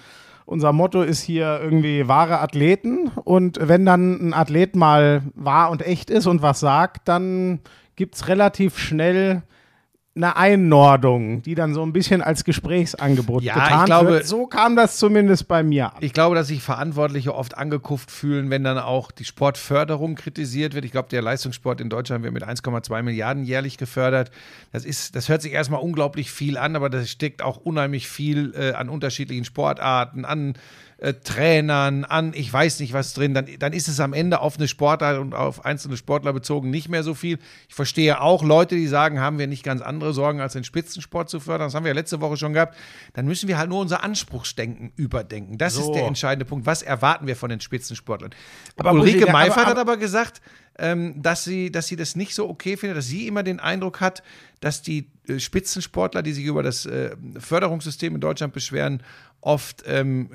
[0.46, 3.10] Unser Motto ist hier irgendwie wahre Athleten.
[3.24, 7.60] Und wenn dann ein Athlet mal wahr und echt ist und was sagt, dann
[7.96, 9.44] gibt es relativ schnell
[10.16, 14.28] eine Einordnung, die dann so ein bisschen als Gesprächsangebot Ja, getan ich glaube- wird.
[14.28, 15.98] So kam das zumindest bei mir an.
[16.02, 20.86] Ich glaube, dass sich Verantwortliche oft angekufft fühlen, wenn dann auch die Sportförderung kritisiert wird.
[20.86, 24.30] Ich glaube, der Leistungssport in Deutschland wird mit 1,2 Milliarden jährlich gefördert.
[24.72, 28.54] Das ist, das hört sich erstmal unglaublich viel an, aber da steckt auch unheimlich viel
[28.56, 30.54] äh, an unterschiedlichen Sportarten, an
[31.00, 33.34] äh, Trainern, an ich weiß nicht was drin.
[33.34, 36.88] Dann, dann ist es am Ende auf eine Sportart und auf einzelne Sportler bezogen nicht
[36.88, 37.40] mehr so viel.
[37.68, 41.30] Ich verstehe auch Leute, die sagen, haben wir nicht ganz andere Sorgen, als den Spitzensport
[41.30, 41.68] zu fördern.
[41.68, 42.76] Das haben wir ja letzte Woche schon gehabt.
[43.14, 45.58] Dann müssen wir halt nur unser Anspruchsdenken überdenken.
[45.58, 45.94] Das ist So.
[45.94, 46.66] der entscheidende Punkt.
[46.66, 48.32] Was erwarten wir von den Spitzensportlern?
[48.78, 50.42] Aber Ulrike Meifert aber- hat aber gesagt,
[50.78, 54.02] ähm, dass, sie, dass sie das nicht so okay findet, dass sie immer den Eindruck
[54.02, 54.24] hat,
[54.60, 59.04] dass die äh, Spitzensportler, die sich über das äh, Förderungssystem in Deutschland beschweren,
[59.40, 60.30] oft ähm,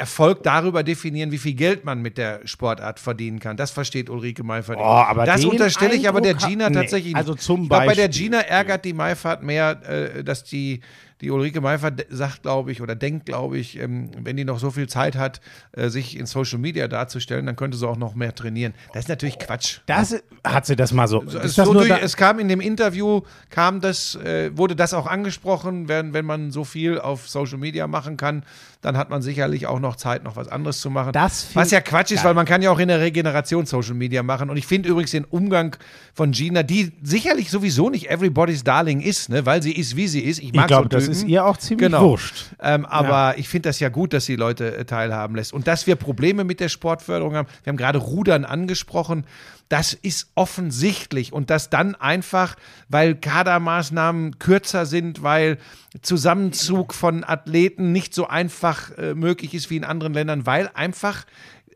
[0.00, 3.58] Erfolg darüber definieren, wie viel Geld man mit der Sportart verdienen kann.
[3.58, 4.78] Das versteht Ulrike Meifert.
[4.78, 7.16] Oh, aber das unterstelle ich aber der Gina nee, tatsächlich nicht.
[7.16, 8.30] also zum glaube, bei der Beispiel.
[8.30, 10.80] Gina ärgert die Meifert mehr, äh, dass die
[11.20, 14.70] die Ulrike Meifert sagt, glaube ich, oder denkt, glaube ich, ähm, wenn die noch so
[14.70, 15.40] viel Zeit hat,
[15.72, 18.72] äh, sich in Social Media darzustellen, dann könnte sie auch noch mehr trainieren.
[18.92, 19.80] Das ist natürlich Quatsch.
[19.86, 21.22] Das hat sie das mal so.
[21.26, 24.94] So, das so durch, da, es kam in dem Interview, kam das, äh, wurde das
[24.94, 28.44] auch angesprochen, wenn, wenn man so viel auf Social Media machen kann,
[28.80, 31.12] dann hat man sicherlich auch noch Zeit, noch was anderes zu machen.
[31.12, 34.22] Das was ja Quatsch ist, weil man kann ja auch in der Regeneration Social Media
[34.22, 34.48] machen.
[34.48, 35.76] Und ich finde übrigens den Umgang
[36.14, 40.20] von Gina, die sicherlich sowieso nicht everybody's Darling ist, ne, weil sie ist, wie sie
[40.20, 40.38] ist.
[40.38, 42.02] Ich ich mag glaube, so das ist ihr auch ziemlich Genau.
[42.10, 42.46] wurscht.
[42.62, 45.52] Ähm, aber ich finde das ja gut, dass sie Leute äh, teilhaben lässt.
[45.52, 47.48] Und dass wir Probleme mit der Sportförderung haben.
[47.62, 49.24] Wir haben gerade Rudern angesprochen.
[49.70, 51.32] Das ist offensichtlich.
[51.32, 52.56] Und dass dann einfach,
[52.88, 55.58] weil Kadermaßnahmen kürzer sind, weil
[56.02, 61.24] Zusammenzug von Athleten nicht so einfach äh, möglich ist wie in anderen Ländern, weil einfach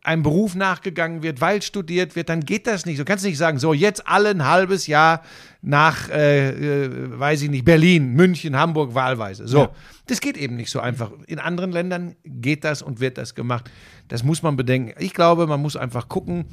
[0.02, 2.98] einem Beruf nachgegangen wird, weil studiert wird, dann geht das nicht.
[2.98, 5.22] Du kannst nicht sagen, so jetzt alle ein halbes Jahr
[5.62, 6.50] nach, äh,
[6.84, 9.46] äh, weiß ich nicht, Berlin, München, Hamburg wahlweise.
[9.48, 9.70] So, Ja.
[10.06, 11.10] das geht eben nicht so einfach.
[11.26, 13.70] In anderen Ländern geht das und wird das gemacht.
[14.08, 14.92] Das muss man bedenken.
[14.98, 16.44] Ich glaube, man muss einfach gucken,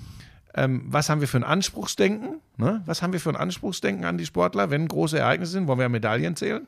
[0.56, 2.40] ähm, was haben wir für ein Anspruchsdenken?
[2.58, 2.82] Ne?
[2.86, 5.68] Was haben wir für ein Anspruchsdenken an die Sportler, wenn große Ereignisse sind?
[5.68, 6.68] Wollen wir Medaillen zählen?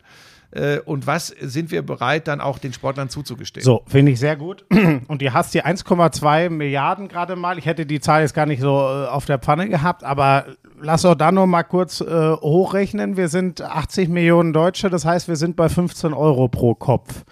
[0.51, 3.63] Äh, und was sind wir bereit, dann auch den Sportlern zuzugestehen?
[3.63, 4.65] So, finde ich sehr gut.
[5.07, 7.57] Und du hast hier 1,2 Milliarden gerade mal.
[7.57, 10.45] Ich hätte die Zahl jetzt gar nicht so äh, auf der Pfanne gehabt, aber
[10.79, 13.17] lass doch dann noch mal kurz äh, hochrechnen.
[13.17, 17.23] Wir sind 80 Millionen Deutsche, das heißt, wir sind bei 15 Euro pro Kopf.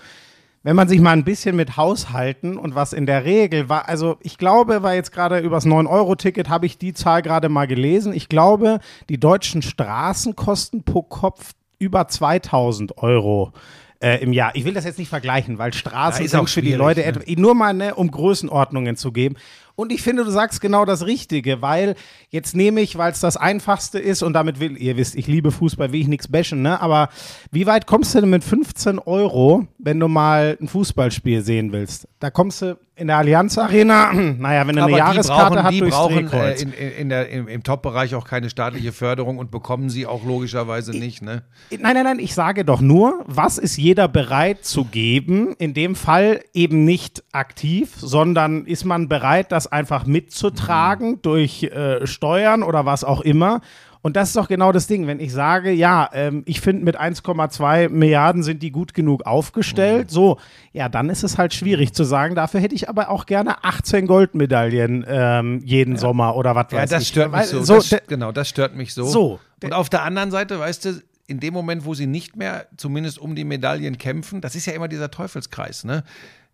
[0.63, 4.17] Wenn man sich mal ein bisschen mit Haushalten und was in der Regel war, also
[4.21, 8.13] ich glaube, weil jetzt gerade übers 9-Euro-Ticket habe ich die Zahl gerade mal gelesen.
[8.13, 13.53] Ich glaube, die deutschen Straßen kosten pro Kopf über 2000 Euro
[14.01, 14.55] äh, im Jahr.
[14.55, 17.07] Ich will das jetzt nicht vergleichen, weil Straßen sind auch für die Leute ne?
[17.07, 19.37] etwa, nur mal ne, um Größenordnungen zu geben.
[19.75, 21.95] Und ich finde, du sagst genau das Richtige, weil
[22.29, 25.51] jetzt nehme ich, weil es das Einfachste ist und damit will, ihr wisst, ich liebe
[25.51, 26.81] Fußball, will ich nichts bashen, ne?
[26.81, 27.09] Aber
[27.51, 32.07] wie weit kommst du denn mit 15 Euro, wenn du mal ein Fußballspiel sehen willst?
[32.19, 35.79] Da kommst du in der Allianz Arena, naja, wenn du eine Jahreskarte brauchen, hast, die
[35.79, 36.61] durchs brauchen äh, Drehkreuz.
[36.61, 40.91] in, in, der, im, im Top-Bereich auch keine staatliche Förderung und bekommen sie auch logischerweise
[40.91, 41.23] nicht.
[41.23, 41.41] Ne?
[41.71, 45.55] Nein, nein, nein, ich sage doch nur, was ist jeder bereit zu geben?
[45.57, 52.05] In dem Fall eben nicht aktiv, sondern ist man bereit, das einfach mitzutragen durch äh,
[52.05, 53.61] Steuern oder was auch immer?
[54.03, 56.99] Und das ist doch genau das Ding, wenn ich sage, ja, ähm, ich finde mit
[56.99, 60.37] 1,2 Milliarden sind die gut genug aufgestellt, so,
[60.73, 64.07] ja, dann ist es halt schwierig zu sagen, dafür hätte ich aber auch gerne 18
[64.07, 67.09] Goldmedaillen ähm, jeden Sommer oder was Ja, weiß das ich.
[67.09, 67.61] stört mich so.
[67.63, 69.03] so das, genau, das stört mich so.
[69.03, 69.39] So.
[69.63, 73.19] Und auf der anderen Seite, weißt du, in dem Moment, wo sie nicht mehr zumindest
[73.19, 76.03] um die Medaillen kämpfen, das ist ja immer dieser Teufelskreis, ne?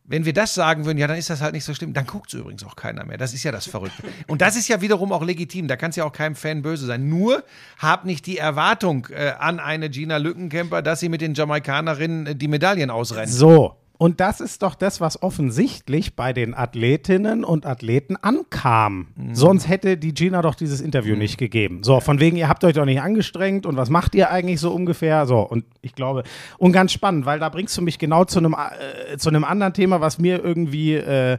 [0.09, 1.93] Wenn wir das sagen würden, ja, dann ist das halt nicht so schlimm.
[1.93, 3.17] Dann guckt es übrigens auch keiner mehr.
[3.17, 4.03] Das ist ja das Verrückte.
[4.27, 5.67] Und das ist ja wiederum auch legitim.
[5.67, 7.09] Da kann es ja auch keinem Fan böse sein.
[7.09, 7.43] Nur
[7.77, 12.35] hab nicht die Erwartung äh, an eine Gina Lückenkämper, dass sie mit den Jamaikanerinnen äh,
[12.35, 13.29] die Medaillen ausrennt.
[13.29, 13.75] So.
[13.97, 19.07] Und das ist doch das, was offensichtlich bei den Athletinnen und Athleten ankam.
[19.33, 21.83] Sonst hätte die Gina doch dieses Interview nicht gegeben.
[21.83, 24.71] So, von wegen, ihr habt euch doch nicht angestrengt und was macht ihr eigentlich so
[24.71, 25.25] ungefähr?
[25.25, 26.23] So, und ich glaube,
[26.57, 29.73] und ganz spannend, weil da bringst du mich genau zu einem, äh, zu einem anderen
[29.73, 31.37] Thema, was mir irgendwie äh,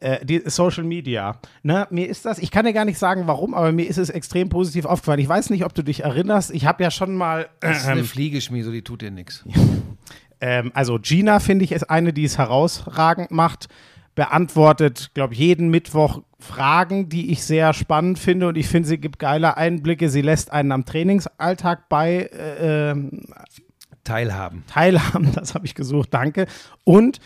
[0.00, 1.38] äh, die Social Media.
[1.62, 4.10] Ne, mir ist das, ich kann dir gar nicht sagen, warum, aber mir ist es
[4.10, 5.20] extrem positiv aufgefallen.
[5.20, 6.52] Ich weiß nicht, ob du dich erinnerst.
[6.52, 7.48] Ich habe ja schon mal.
[7.60, 9.44] Das ist eine Fliegeschmiede, so die tut dir nichts.
[10.40, 13.68] Ähm, also Gina finde ich ist eine, die es herausragend macht.
[14.14, 18.98] Beantwortet, glaube ich, jeden Mittwoch Fragen, die ich sehr spannend finde und ich finde, sie
[18.98, 20.08] gibt geile Einblicke.
[20.08, 23.22] Sie lässt einen am Trainingsalltag bei äh, ähm,
[24.04, 24.64] Teilhaben.
[24.66, 25.32] teilhaben.
[25.34, 26.46] Das habe ich gesucht, danke.
[26.84, 27.20] Und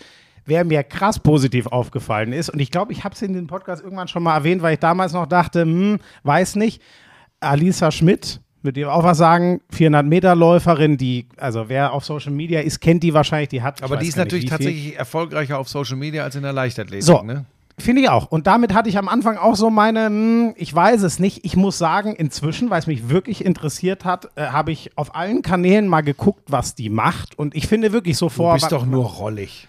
[0.46, 3.82] wer mir krass positiv aufgefallen ist, und ich glaube, ich habe es in den Podcast
[3.82, 6.82] irgendwann schon mal erwähnt, weil ich damals noch dachte, hm, weiß nicht,
[7.40, 12.32] Alisa Schmidt, mit dem auch was sagen, 400 Meter Läuferin, die, also wer auf Social
[12.32, 13.78] Media ist, kennt die wahrscheinlich, die hat.
[13.78, 17.04] ich Aber die ist natürlich tatsächlich erfolgreicher auf Social Media als in der Leichtathletik.
[17.04, 17.44] So, Ne?
[17.78, 18.26] finde ich auch.
[18.26, 21.46] Und damit hatte ich am Anfang auch so meine, hm, ich weiß es nicht.
[21.46, 25.40] Ich muss sagen, inzwischen, weil es mich wirklich interessiert hat, äh, habe ich auf allen
[25.40, 27.38] Kanälen mal geguckt, was die macht.
[27.38, 28.52] Und ich finde wirklich so Du vor.
[28.52, 29.66] bist doch nur rollig.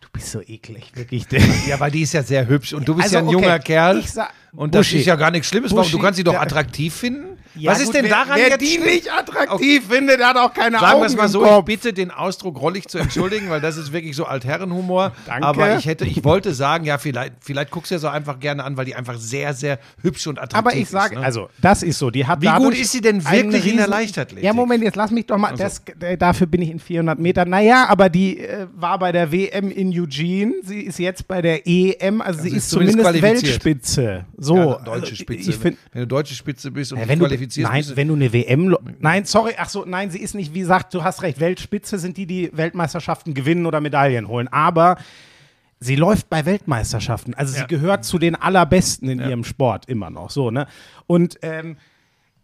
[0.00, 1.26] Du bist so eklig, wirklich.
[1.68, 3.58] Ja, weil die ist ja sehr hübsch und du bist Also, ja ein okay, junger
[3.60, 3.98] Kerl.
[4.00, 4.98] ich sag- und das Buschi.
[4.98, 5.70] ist ja gar nichts Schlimmes.
[5.70, 5.84] Warum?
[5.84, 7.33] Du Buschi, kannst sie doch attraktiv finden.
[7.56, 10.36] Ja, Was ist gut, denn wer, daran wer jetzt die nicht attraktiv findet, der hat
[10.36, 13.48] auch keine Sagen wir Augen es mal so, ich bitte den Ausdruck rollig zu entschuldigen,
[13.50, 15.12] weil das ist wirklich so Altherrenhumor.
[15.26, 15.46] Danke.
[15.46, 18.64] Aber ich hätte, ich wollte sagen, ja, vielleicht, vielleicht guckst du ja so einfach gerne
[18.64, 21.20] an, weil die einfach sehr, sehr hübsch und attraktiv Aber ich sage, ist.
[21.20, 21.26] Ne?
[21.26, 22.10] also das ist so.
[22.10, 24.44] Die hat Wie gut ist sie denn wirklich in der Leichtathletik?
[24.44, 25.54] Ja, Moment, jetzt lass mich doch mal.
[25.56, 27.48] Das, äh, dafür bin ich in 400 Metern.
[27.48, 30.54] Naja, aber die äh, war bei der WM in Eugene.
[30.62, 32.20] Sie ist jetzt bei der EM.
[32.20, 33.44] Also, sie sie ist ist zumindest zumindest.
[33.44, 34.24] Weltspitze.
[34.36, 34.56] So.
[34.56, 35.50] ja, deutsche also, Spitze.
[35.50, 38.14] Ich find, wenn du deutsche Spitze bist und Ja, wenn du, qualifizierst, nein, wenn du
[38.14, 38.76] eine WM.
[39.00, 42.16] Nein, sorry, ach so, nein, sie ist nicht, wie gesagt, du hast recht, Weltspitze sind
[42.16, 44.48] die, die Weltmeisterschaften gewinnen oder Medaillen holen.
[44.48, 44.96] Aber
[45.80, 47.34] sie läuft bei Weltmeisterschaften.
[47.34, 50.30] Also sie gehört zu den allerbesten in ihrem Sport immer noch.
[50.30, 50.66] So, ne?
[51.06, 51.76] Und ähm,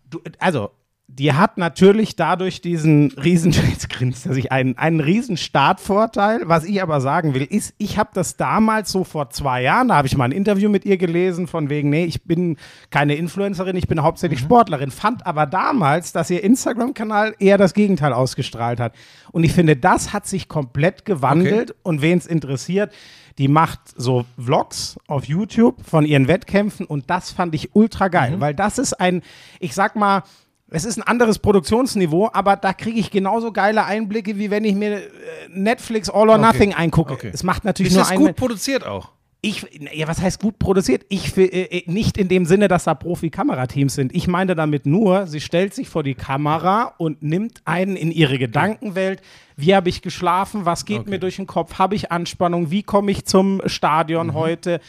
[0.09, 0.71] du, also.
[1.13, 6.43] Die hat natürlich dadurch diesen riesen, jetzt grinst er sich, einen, einen riesen Startvorteil.
[6.45, 9.97] Was ich aber sagen will, ist, ich habe das damals so vor zwei Jahren, da
[9.97, 12.57] habe ich mal ein Interview mit ihr gelesen, von wegen, nee, ich bin
[12.91, 14.91] keine Influencerin, ich bin hauptsächlich Sportlerin.
[14.91, 18.95] Fand aber damals, dass ihr Instagram-Kanal eher das Gegenteil ausgestrahlt hat.
[19.33, 21.75] Und ich finde, das hat sich komplett gewandelt.
[21.83, 22.93] Und wen es interessiert,
[23.39, 28.35] die macht so Vlogs auf YouTube von ihren Wettkämpfen und das fand ich ultra geil,
[28.39, 29.23] weil das ist ein,
[29.61, 30.25] ich sag mal,
[30.71, 34.75] es ist ein anderes Produktionsniveau, aber da kriege ich genauso geile Einblicke, wie wenn ich
[34.75, 35.01] mir äh,
[35.49, 37.13] Netflix All or Nothing eingucke.
[37.15, 37.31] Okay.
[37.33, 39.11] Es macht natürlich ist nur das gut produziert auch?
[39.43, 41.07] ich, ja, was heißt gut produziert?
[41.09, 44.15] Ich fi- äh, nicht in dem Sinne, dass da Profi-Kamerateams sind.
[44.15, 48.39] Ich meine damit nur, sie stellt sich vor die Kamera und nimmt einen in ihre
[48.39, 49.23] Gedankenwelt.
[49.57, 50.67] Wie habe ich geschlafen?
[50.67, 51.79] Was geht mir durch den Kopf?
[51.79, 52.71] Habe ich Anspannung?
[52.71, 54.81] Wie komme ich zum Stadion heute?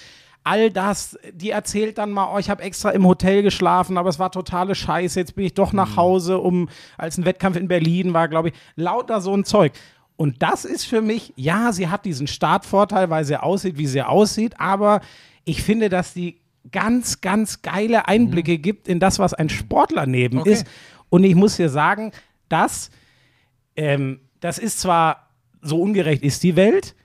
[0.43, 4.17] All das, die erzählt dann mal, oh, ich habe extra im Hotel geschlafen, aber es
[4.17, 5.19] war totale Scheiße.
[5.19, 8.55] Jetzt bin ich doch nach Hause, um als ein Wettkampf in Berlin war, glaube ich,
[8.75, 9.73] lauter so ein Zeug.
[10.15, 14.01] Und das ist für mich, ja, sie hat diesen Startvorteil, weil sie aussieht, wie sie
[14.01, 15.01] aussieht, aber
[15.45, 16.39] ich finde, dass die
[16.71, 20.51] ganz, ganz geile Einblicke gibt in das, was ein Sportler-Neben Okay.
[20.53, 20.67] ist.
[21.09, 22.11] Und ich muss dir sagen,
[22.49, 22.89] das,
[23.75, 25.27] ähm, das ist zwar
[25.61, 26.95] so ungerecht ist die Welt,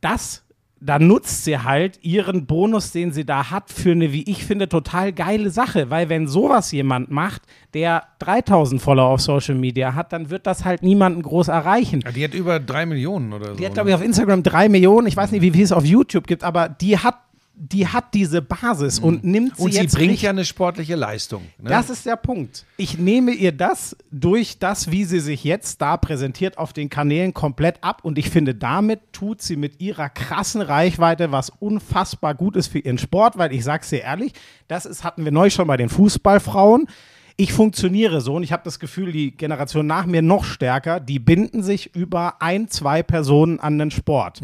[0.00, 0.43] das
[0.84, 4.68] da nutzt sie halt ihren Bonus, den sie da hat, für eine, wie ich finde,
[4.68, 5.88] total geile Sache.
[5.88, 7.42] Weil wenn sowas jemand macht,
[7.72, 12.00] der 3000 Follower auf Social Media hat, dann wird das halt niemanden groß erreichen.
[12.04, 13.54] Ja, die hat über drei Millionen oder so.
[13.54, 15.06] Die hat, glaube ich, auf Instagram drei Millionen.
[15.06, 17.16] Ich weiß nicht, wie viel es auf YouTube gibt, aber die hat,
[17.56, 21.42] die hat diese Basis und nimmt sie und sie jetzt bringt ja eine sportliche Leistung.
[21.58, 21.70] Ne?
[21.70, 22.64] das ist der Punkt.
[22.76, 27.32] Ich nehme ihr das durch das, wie sie sich jetzt da präsentiert, auf den Kanälen
[27.32, 28.00] komplett ab.
[28.02, 32.98] Und ich finde, damit tut sie mit ihrer krassen Reichweite was unfassbar Gutes für ihren
[32.98, 34.32] Sport, weil ich sag's dir ehrlich,
[34.66, 36.88] das ist, hatten wir neu schon bei den Fußballfrauen.
[37.36, 41.18] Ich funktioniere so und ich habe das Gefühl, die Generation nach mir noch stärker, die
[41.18, 44.40] binden sich über ein, zwei Personen an den Sport.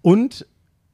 [0.00, 0.46] Und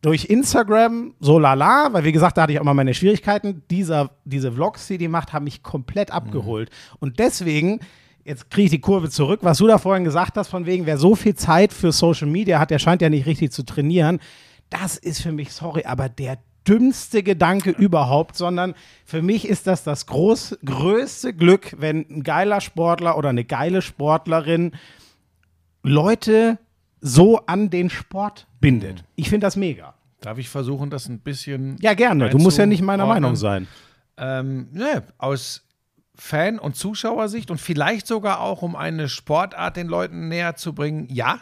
[0.07, 3.65] durch Instagram so lala, weil wie gesagt, da hatte ich auch mal meine Schwierigkeiten.
[3.73, 6.71] Dieser, diese Vlogs, die die macht, haben mich komplett abgeholt.
[7.01, 7.81] Und deswegen,
[8.25, 10.97] jetzt kriege ich die Kurve zurück, was du da vorhin gesagt hast, von wegen, wer
[10.97, 14.21] so viel Zeit für Social Media hat, der scheint ja nicht richtig zu trainieren.
[14.71, 16.39] Das ist für mich, sorry, aber der
[16.69, 22.61] dümmste Gedanke überhaupt, sondern für mich ist das das groß, größte Glück, wenn ein geiler
[22.61, 24.71] Sportler oder eine geile Sportlerin
[25.83, 26.61] Leute
[27.01, 29.03] so an den Sport bindet.
[29.17, 29.96] Ich finde das mega.
[30.21, 31.77] Darf ich versuchen, das ein bisschen.
[31.81, 32.31] Ja, gerne.
[32.31, 33.07] Du musst ja nicht meiner?
[33.07, 33.69] Meinung sein.
[34.17, 35.67] Ähm, ne, aus
[36.15, 41.07] Fan- und Zuschauersicht und vielleicht sogar auch, um eine Sportart den Leuten näher zu bringen,
[41.11, 41.41] ja.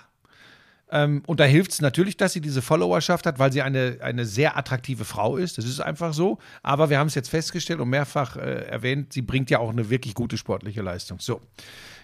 [0.91, 4.25] Ähm, und da hilft es natürlich, dass sie diese Followerschaft hat, weil sie eine, eine
[4.27, 5.57] sehr attraktive Frau ist.
[5.57, 6.39] Das ist einfach so.
[6.63, 9.89] Aber wir haben es jetzt festgestellt und mehrfach äh, erwähnt, sie bringt ja auch eine
[9.89, 11.21] wirklich gute sportliche Leistung.
[11.21, 11.41] So,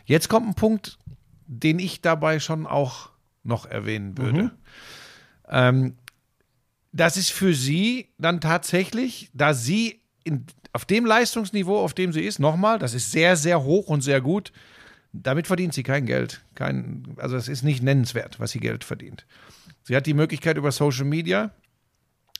[0.06, 0.98] jetzt kommt ein Punkt,
[1.46, 3.10] den ich dabei schon auch
[3.42, 4.52] noch erwähnen würde.
[5.48, 5.96] Ähm,
[6.92, 12.22] das ist für sie dann tatsächlich, da sie in, auf dem Leistungsniveau, auf dem sie
[12.22, 14.52] ist, nochmal, das ist sehr, sehr hoch und sehr gut,
[15.12, 16.40] damit verdient sie kein Geld.
[16.54, 19.26] Kein, also es ist nicht nennenswert, was sie Geld verdient.
[19.82, 21.50] Sie hat die Möglichkeit über Social Media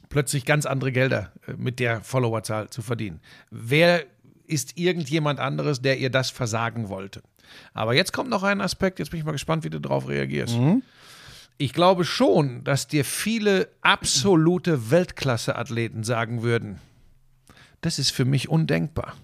[0.09, 3.21] plötzlich ganz andere Gelder äh, mit der Followerzahl zu verdienen.
[3.51, 4.05] Wer
[4.47, 7.23] ist irgendjemand anderes, der ihr das versagen wollte?
[7.73, 10.55] Aber jetzt kommt noch ein Aspekt, jetzt bin ich mal gespannt, wie du darauf reagierst.
[11.62, 16.81] Ich glaube schon, dass dir viele absolute Weltklasse-Athleten sagen würden,
[17.83, 19.14] das ist für mich undenkbar.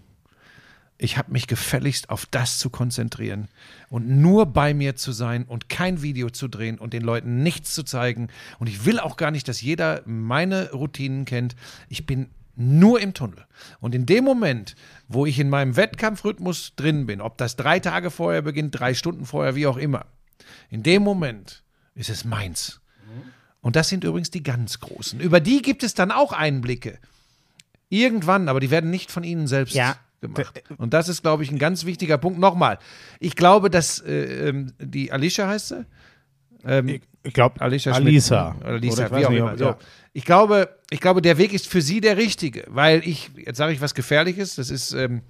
[0.98, 3.48] Ich habe mich gefälligst auf das zu konzentrieren
[3.88, 7.72] und nur bei mir zu sein und kein Video zu drehen und den Leuten nichts
[7.72, 8.28] zu zeigen.
[8.58, 11.56] Und ich will auch gar nicht, dass jeder meine Routinen kennt.
[11.88, 13.46] Ich bin nur im Tunnel.
[13.80, 14.76] Und in dem Moment,
[15.08, 19.24] wo ich in meinem Wettkampfrhythmus drin bin, ob das drei Tage vorher beginnt, drei Stunden
[19.24, 20.04] vorher, wie auch immer,
[20.68, 21.62] in dem Moment
[21.96, 22.80] ist es meins.
[23.60, 25.18] Und das sind übrigens die ganz Großen.
[25.18, 26.98] Über die gibt es dann auch Einblicke.
[27.88, 30.62] Irgendwann, aber die werden nicht von Ihnen selbst Ja, gemacht.
[30.78, 32.38] Und das ist, glaube ich, ein ganz wichtiger Punkt.
[32.38, 32.78] Nochmal,
[33.20, 35.86] ich glaube, dass äh, ähm, die Alicia heißt sie?
[36.64, 38.06] Ähm, Ich glaube, Alicia Schmidt.
[38.08, 38.56] Alisa.
[38.60, 39.52] Oder Lisa, Oder ich wie auch nicht, immer.
[39.52, 39.64] ob- So.
[39.64, 39.78] ja.
[40.12, 43.72] Ich, glaube, ich glaube, der Weg ist für sie der richtige, weil ich, jetzt sage
[43.72, 45.22] ich was Gefährliches, das ist, ähm,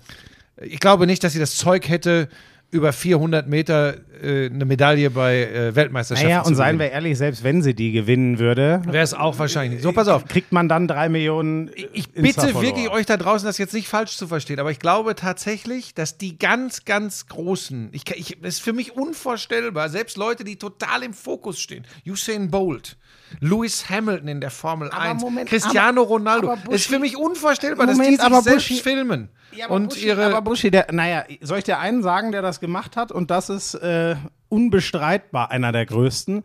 [0.60, 2.28] ich glaube nicht, dass sie das Zeug hätte,
[2.70, 7.16] über 400 Meter äh, eine Medaille bei äh, Weltmeisterschaften Naja, zu und seien wir ehrlich,
[7.16, 9.82] selbst wenn sie die gewinnen würde, Wäre es auch wahrscheinlich.
[9.82, 10.26] So, pass auf.
[10.26, 11.70] kriegt man dann drei Millionen.
[11.92, 15.14] Ich bitte wirklich euch da draußen, das jetzt nicht falsch zu verstehen, aber ich glaube
[15.14, 20.42] tatsächlich, dass die ganz, ganz Großen, ich, ich, das ist für mich unvorstellbar, selbst Leute,
[20.42, 22.96] die total im Fokus stehen, Usain Bolt,
[23.40, 26.92] Lewis Hamilton in der Formel Aber 1, Moment, Cristiano aber- Ronaldo, aber das ist Buschi-
[26.94, 30.06] für mich unvorstellbar, dass Moment, die sich aber selbst Buschi- filmen Ja, aber und Buschi,
[30.06, 30.24] ihre...
[30.26, 33.12] aber Buschi, der, naja, soll ich dir einen sagen, der das gemacht hat?
[33.12, 34.16] Und das ist äh,
[34.48, 36.42] unbestreitbar einer der größten.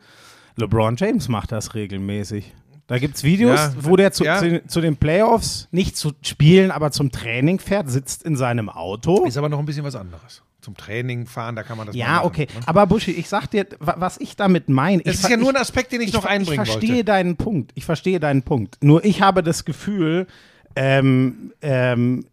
[0.58, 2.54] LeBron James macht das regelmäßig.
[2.88, 4.38] Da gibt es Videos, Ja, wo der zu, ja.
[4.40, 9.26] zu, zu den Playoffs nicht zu spielen, aber zum Training fährt, sitzt in seinem Auto.
[9.26, 10.42] ist aber noch ein bisschen was anderes.
[10.62, 12.48] Zum Training fahren, da kann man das Ja, machen, okay.
[12.54, 12.62] ne?
[12.68, 15.02] Aber Buschi, ich sag dir, wa- was ich damit meine.
[15.04, 16.90] Das ich ist ja nur ich- ein Aspekt, den ich, noch ver- einbringen Ich verstehe
[16.92, 17.04] wollte.
[17.06, 17.72] deinen Punkt.
[17.76, 18.78] Ich verstehe deinen Punkt.
[18.82, 20.28] Nur ich habe das Gefühl,
[20.76, 22.26] ähm, ähm,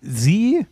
[0.00, 0.66] sie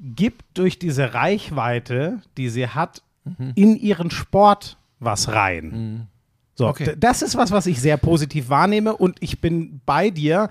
[0.00, 3.52] gibt durch diese Reichweite, die sie hat, Mhm.
[3.54, 6.08] in ihren Sport was rein.
[6.54, 6.94] So, Okay.
[6.98, 10.48] das ist was, was ich sehr positiv wahrnehme und ich bin bei dir.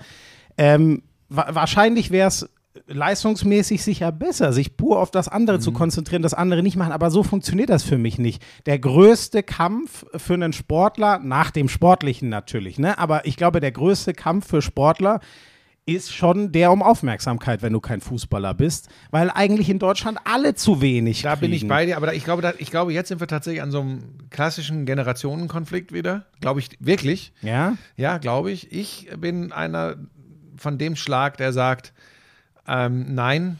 [0.56, 2.48] Ähm, wa wahrscheinlich wäre es
[2.86, 5.62] leistungsmäßig sicher besser, sich pur auf das andere Mhm.
[5.62, 6.92] zu konzentrieren, das andere nicht machen.
[6.92, 8.42] Aber so funktioniert das für mich nicht.
[8.66, 12.98] Der größte Kampf für einen Sportler, nach dem Sportlichen natürlich, ne?
[12.98, 15.20] aber ich glaube, der größte Kampf für Sportler
[15.86, 20.54] ist schon der um Aufmerksamkeit, wenn du kein Fußballer bist, weil eigentlich in Deutschland alle
[20.54, 21.68] zu wenig Da bin ich kriegen.
[21.70, 23.80] bei dir, aber da, ich, glaube, da, ich glaube, jetzt sind wir tatsächlich an so
[23.80, 26.26] einem klassischen Generationenkonflikt wieder.
[26.42, 27.32] Glaube ich wirklich.
[27.40, 27.78] Ja?
[27.96, 28.70] Ja, glaube ich.
[28.70, 29.96] Ich bin einer
[30.58, 31.94] von dem Schlag, der sagt,
[32.68, 33.58] ähm, nein,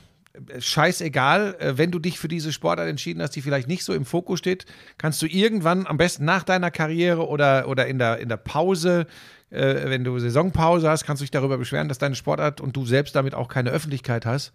[0.59, 4.05] scheißegal, äh, wenn du dich für diese Sportart entschieden hast, die vielleicht nicht so im
[4.05, 4.67] Fokus steht,
[4.99, 9.07] kannst du irgendwann, am besten nach deiner Karriere oder, oder in, der, in der Pause,
[9.51, 12.85] äh, wenn du Saisonpause hast, kannst du dich darüber beschweren, dass deine Sportart und du
[12.85, 14.53] selbst damit auch keine Öffentlichkeit hast.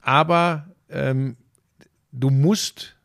[0.00, 1.36] Aber ähm,
[2.12, 2.96] du musst,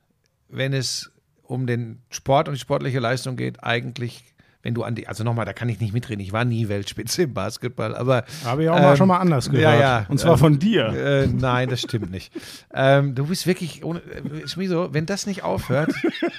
[0.47, 1.11] wenn es
[1.43, 4.23] um den Sport und die sportliche Leistung geht, eigentlich,
[4.61, 7.23] wenn du an die, also nochmal, da kann ich nicht mitreden, ich war nie Weltspitze
[7.23, 8.25] im Basketball, aber.
[8.43, 9.75] Habe ich auch mal ähm, schon mal anders gehört.
[9.75, 10.05] Ja, ja.
[10.09, 10.87] Und zwar ähm, von dir.
[10.87, 12.33] Äh, nein, das stimmt nicht.
[12.73, 15.93] ähm, du bist wirklich, ohne, äh, Schmiso, wenn das nicht aufhört,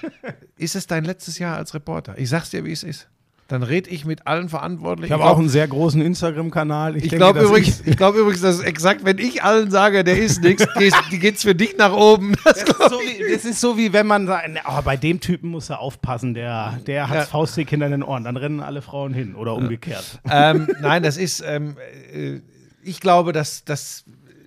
[0.57, 2.19] ist es dein letztes Jahr als Reporter.
[2.19, 3.09] Ich sag's dir, wie es ist.
[3.51, 5.07] Dann rede ich mit allen Verantwortlichen.
[5.07, 6.95] Ich habe auch einen sehr großen Instagram-Kanal.
[6.97, 10.41] ich denke, glaube übrigens, ich glaube übrigens, dass exakt, wenn ich allen sage, der ist
[10.41, 10.65] nichts,
[11.11, 12.35] geht's für dich nach oben.
[12.45, 15.19] Das Das ist, so wie, das ist so wie wenn man sagt, oh, bei dem
[15.19, 17.23] Typen muss er aufpassen, der, der hat Ja.
[17.25, 20.21] Faustdick hinter den Ohren, dann rennen alle Frauen hin oder umgekehrt.
[20.31, 21.77] ähm, nein, das ist, ähm,
[22.15, 22.41] äh,
[22.83, 24.05] ich glaube, dass, dass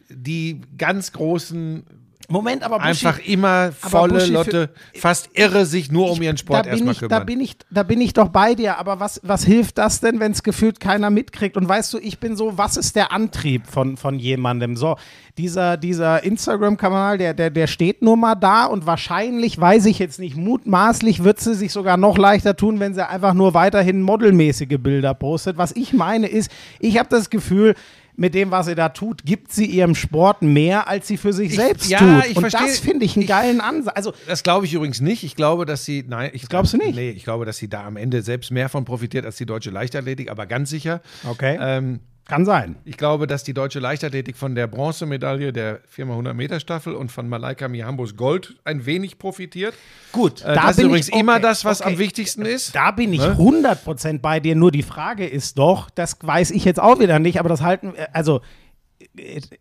[0.09, 1.83] die ganz großen
[2.29, 6.59] Moment, aber einfach immer volle Buschi, für- Lotte, fast irre sich nur um ihren Sport
[6.59, 7.25] da bin, erstmal ich, da, kümmern.
[7.25, 10.31] bin ich, da bin ich doch bei dir, aber was, was hilft das denn, wenn
[10.31, 11.57] es gefühlt keiner mitkriegt?
[11.57, 14.75] Und weißt du, ich bin so, was ist der Antrieb von, von jemandem?
[14.77, 14.95] So,
[15.37, 20.19] dieser, dieser Instagram-Kanal, der, der, der steht nur mal da und wahrscheinlich, weiß ich jetzt
[20.19, 24.77] nicht, mutmaßlich wird sie sich sogar noch leichter tun, wenn sie einfach nur weiterhin modelmäßige
[24.79, 25.57] Bilder postet.
[25.57, 27.75] Was ich meine ist, ich habe das Gefühl,
[28.15, 31.49] mit dem, was sie da tut, gibt sie ihrem Sport mehr, als sie für sich
[31.49, 32.25] Ich- selbst ja, tut.
[32.29, 33.95] ich und verstehe- das finde ich einen ich- geilen Ansatz.
[33.95, 35.23] Also, Das glaube ich übrigens nicht.
[35.23, 36.95] Ich glaube, dass sie, nein, ich glaubst du nicht?
[36.95, 39.71] Nee, ich glaube, dass sie da am Ende selbst mehr von profitiert als die deutsche
[39.71, 41.01] Leichtathletik, aber ganz sicher.
[41.27, 42.75] okay, Ähm, kann sein.
[42.85, 47.27] ich glaube, dass die deutsche Leichtathletik von der Bronzemedaille der 4x100 Meter Staffel und von
[47.27, 49.73] Malaika Mihambos Gold ein wenig profitiert.
[50.11, 52.73] Gut, Äh, das ist übrigens immer das, was am wichtigsten ist.
[52.75, 53.35] Da bin ich Ne?
[53.37, 54.55] 100% bei dir.
[54.55, 57.93] Nur die Frage ist doch, das weiß ich jetzt auch wieder nicht, aber das halten,
[58.13, 58.41] also äh,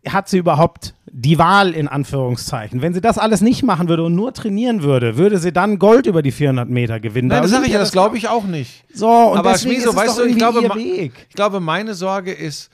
[0.08, 2.80] hat sie überhaupt die Wahl in Anführungszeichen?
[2.80, 6.06] Wenn sie das alles nicht machen würde und nur trainieren würde, würde sie dann Gold
[6.06, 7.28] über die 400 Meter gewinnen?
[7.28, 8.84] Nein, Da das sage ich ja, das glaube ich auch nicht.
[8.94, 11.12] So, und aber deswegen Schmieso, ist es weißt doch du, ich glaube, Weg.
[11.28, 12.70] ich glaube, meine Sorge ist,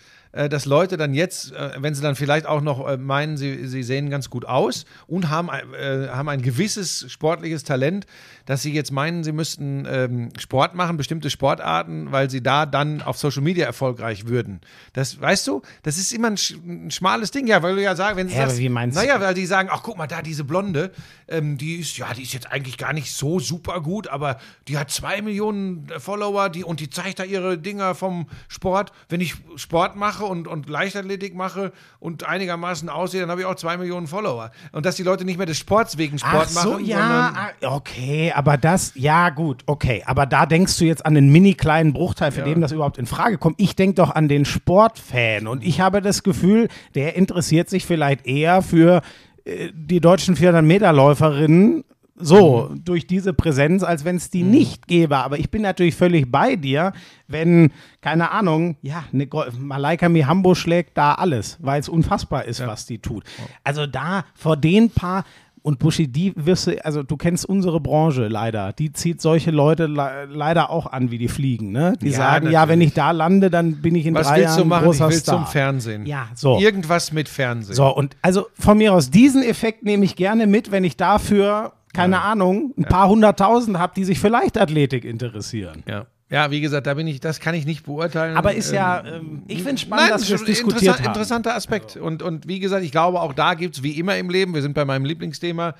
[0.48, 3.82] dass Leute dann jetzt, äh, wenn sie dann vielleicht auch noch äh, meinen, sie, sie
[3.82, 8.06] sehen ganz gut aus und haben, ein- äh, haben ein gewisses sportliches Talent,
[8.46, 13.02] dass sie jetzt meinen, sie müssten ähm, Sport machen, bestimmte Sportarten, weil sie da dann
[13.02, 14.60] auf Social Media erfolgreich würden.
[14.92, 17.96] Das, weißt du, das ist immer ein, sch ein schmales Ding, ja, weil du ja
[17.96, 18.56] sagen, wenn sie Ja, sagst,
[18.94, 20.92] naja, weil die sagen, ach guck mal, da diese Blonde,
[21.28, 24.78] ähm, die ist, ja, die ist jetzt eigentlich gar nicht so super gut, aber die
[24.78, 28.92] hat zwei Millionen äh, Follower die, und die zeigt da ihre Dinger vom Sport.
[29.08, 33.46] Wenn ich Sport mache mache und, und Leichtathletik mache und einigermaßen aussehe, dann habe ich
[33.46, 34.50] auch zwei Millionen Follower.
[34.72, 37.74] Und dass die Leute nicht mehr des Sports wegen Sport Ach so, machen, ja, ah,
[37.74, 41.92] okay, aber das, ja gut, okay, aber da denkst du jetzt an den mini kleinen
[41.92, 42.46] Bruchteil, für Ja.
[42.46, 43.60] den das überhaupt in Frage kommt.
[43.60, 48.26] Ich denke doch an den Sportfan und ich habe das Gefühl, der interessiert sich vielleicht
[48.26, 49.02] eher für
[49.44, 51.84] äh, die deutschen 400 Meter Läuferinnen
[52.20, 52.84] so Mhm.
[52.84, 55.16] durch diese Präsenz, als wenn es die nicht gäbe.
[55.18, 56.92] Aber ich bin natürlich völlig bei dir,
[57.26, 62.66] wenn, keine Ahnung, ja, eine Go- Malaika Mihambo schlägt da alles, weil es unfassbar ist,
[62.66, 63.24] was die tut.
[63.64, 65.24] Also da vor den paar
[65.60, 69.86] und Buschi, die wirst du, also du kennst unsere Branche leider, die zieht solche Leute
[69.86, 71.94] le leider auch an wie die Fliegen, ne?
[72.00, 72.88] Die Ja, sagen, ja, wenn natürlich.
[72.88, 74.84] ich da lande, dann bin ich in was drei willst Jahren du machen?
[74.84, 75.34] Ich großer will Star.
[75.36, 76.06] zum Fernsehen.
[76.06, 76.58] Ja, so.
[76.58, 77.74] Irgendwas mit Fernsehen.
[77.74, 81.72] So, und also von mir aus, diesen Effekt nehme ich gerne mit, wenn ich dafür,
[81.92, 85.82] keine Ahnung, ein paar hunderttausend habe, die sich für Leichtathletik interessieren.
[85.86, 86.06] Ja.
[86.30, 88.36] Ja, wie gesagt, da bin ich, das kann ich nicht beurteilen.
[88.36, 91.06] Aber ist ja, Ähm, ähm, ich finde spannend, dass wir es diskutiert interessant, haben.
[91.14, 91.96] interessanter Aspekt.
[91.96, 94.60] Und, und wie gesagt, ich glaube, auch da gibt es wie immer im Leben, wir
[94.60, 95.74] sind bei meinem Lieblingsthema,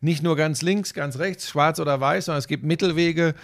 [0.00, 3.34] nicht nur ganz links, ganz rechts, schwarz oder weiß, sondern es gibt Mittelwege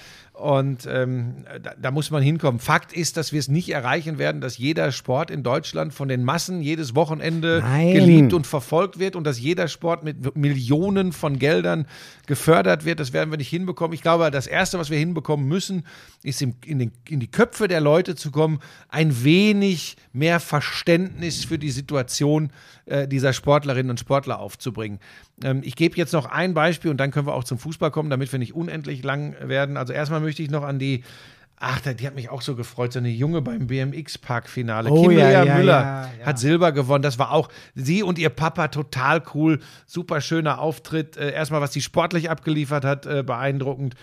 [0.40, 2.60] und ähm, da, da muss man hinkommen.
[2.60, 6.24] Fakt ist, dass wir es nicht erreichen werden, dass jeder Sport in Deutschland von den
[6.24, 7.92] Massen jedes Wochenende Nein.
[7.92, 11.86] geliebt und verfolgt wird und dass jeder Sport mit Millionen von Geldern
[12.26, 13.00] gefördert wird.
[13.00, 13.92] Das werden wir nicht hinbekommen.
[13.92, 15.84] Ich glaube, das Erste, was wir hinbekommen müssen,
[16.22, 21.44] ist in, in, den, in die Köpfe der Leute zu kommen, ein wenig mehr Verständnis
[21.44, 22.52] für die Situation
[22.86, 24.98] äh, dieser Sportlerinnen und Sportler aufzubringen.
[25.42, 28.10] Ähm, ich gebe jetzt noch ein Beispiel und dann können wir auch zum Fußball kommen,
[28.10, 29.76] damit wir nicht unendlich lang werden.
[29.76, 31.02] Also erstmal möchte ich noch an die
[31.62, 34.90] Ach, die hat mich auch so gefreut, so eine Junge beim BMX-Park-Finale.
[34.90, 36.26] Oh, Kim ja, Lea ja, Müller ja, ja.
[36.26, 37.02] hat Silber gewonnen.
[37.02, 39.60] Das war auch sie und ihr Papa total cool.
[39.84, 41.18] Super schöner Auftritt.
[41.18, 43.94] Äh, erstmal, was sie sportlich abgeliefert hat, äh, beeindruckend.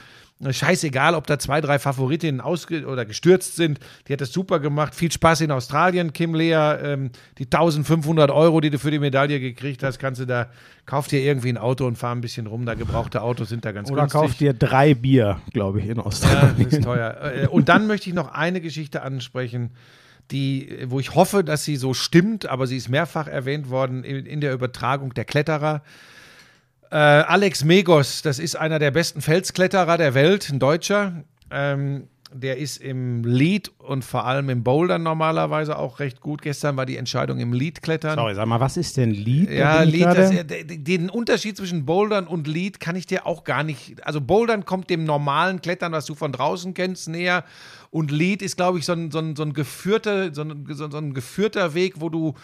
[0.43, 3.79] Äh, Scheißegal, ob da zwei, drei Favoritinnen ausge oder gestürzt sind.
[4.07, 4.93] Die hat das super gemacht.
[4.95, 6.53] Viel Spaß in Australien, Kim Lea.
[6.53, 10.49] Ähm, die 1500 Euro, die du für die Medaille gekriegt hast, kannst du da,
[10.85, 12.65] kauf dir irgendwie ein Auto und fahr ein bisschen rum.
[12.65, 14.21] Da gebrauchte Autos sind da ganz Oder günstig.
[14.21, 16.55] kauf dir drei Bier, glaube ich, in Ja, Australien.
[16.63, 17.17] das ist teuer.
[17.21, 19.71] Äh, Und dann möchte ich noch eine Geschichte ansprechen,
[20.31, 24.25] die, wo ich hoffe, dass sie so stimmt, aber sie ist mehrfach erwähnt worden in,
[24.25, 25.81] in der Übertragung der Kletterer.
[26.91, 31.23] Äh, Alex Megos, das ist einer der besten Felskletterer der Welt, ein Deutscher.
[31.51, 36.41] Ähm, der ist im Lead und vor allem im Bouldern normalerweise auch recht gut.
[36.41, 38.15] Gestern war die Entscheidung im Lead-Klettern.
[38.15, 39.49] Sorry, sag mal, was ist denn Lied?
[39.49, 44.05] Ja, Lead, das, den Unterschied zwischen Bouldern und Lead kann ich dir auch gar nicht.
[44.05, 47.45] Also Bouldern kommt dem normalen Klettern, was du von draußen kennst, näher.
[47.91, 50.97] Und Lead ist, glaube ich, so ein, so ein, so ein geführter, so ein, so
[50.97, 52.35] ein geführter Weg, wo du,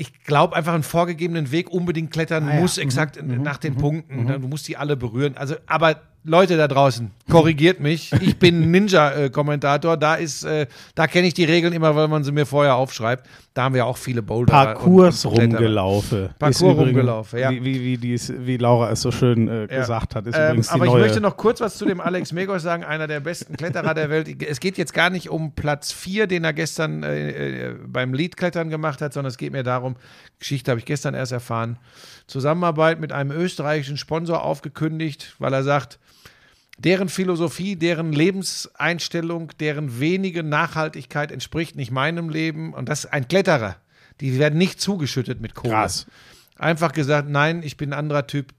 [0.00, 2.60] ich glaube, einfach einen vorgegebenen Weg unbedingt klettern Ah ja.
[2.60, 4.28] musst, exakt nach den Punkten.
[4.40, 5.36] Du musst die alle berühren.
[5.36, 8.12] Also, aber Leute da draußen, korrigiert mich.
[8.20, 9.96] Ich bin Ninja-Kommentator.
[9.96, 13.26] Da ist, äh, da kenne ich die Regeln immer, weil man sie mir vorher aufschreibt.
[13.54, 14.52] Da haben wir auch viele Boulder.
[14.52, 15.58] Parcours und- und Kletterer.
[15.60, 16.28] rumgelaufen.
[16.38, 17.50] Parcours rumgelaufen, ja.
[17.50, 19.66] Wie, wie, wie, dies, wie Laura es so schön äh, Ja.
[19.80, 21.00] gesagt hat, ist Ähm, übrigens die aber ich neue.
[21.02, 24.42] möchte noch kurz was zu dem Alex Megos sagen, einer der besten Kletterer der Welt.
[24.42, 28.68] Es geht jetzt gar nicht um Platz 4, den er gestern äh, äh, beim Leadklettern
[28.70, 29.96] gemacht hat, sondern es geht mir darum,
[30.40, 31.78] Geschichte habe ich gestern erst erfahren,
[32.26, 35.98] Zusammenarbeit mit einem österreichischen Sponsor aufgekündigt, weil er sagt,
[36.78, 42.72] deren Philosophie, deren Lebenseinstellung, deren wenige Nachhaltigkeit entspricht nicht meinem Leben.
[42.72, 43.76] Und das ist ein Kletterer.
[44.20, 45.74] Die werden nicht zugeschüttet mit Kohle.
[45.74, 46.06] Krass.
[46.56, 48.52] Einfach gesagt, nein, ich bin ein anderer Typ.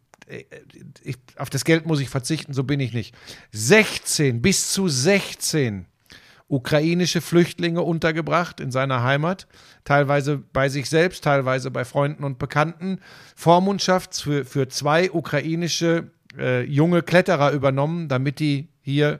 [1.01, 3.15] Ich, auf das Geld muss ich verzichten, so bin ich nicht.
[3.51, 5.85] 16, bis zu 16
[6.49, 9.47] ukrainische Flüchtlinge untergebracht in seiner Heimat,
[9.83, 12.99] teilweise bei sich selbst, teilweise bei Freunden und Bekannten.
[13.35, 19.19] Vormundschaft für, für zwei ukrainische äh, junge Kletterer übernommen, damit die hier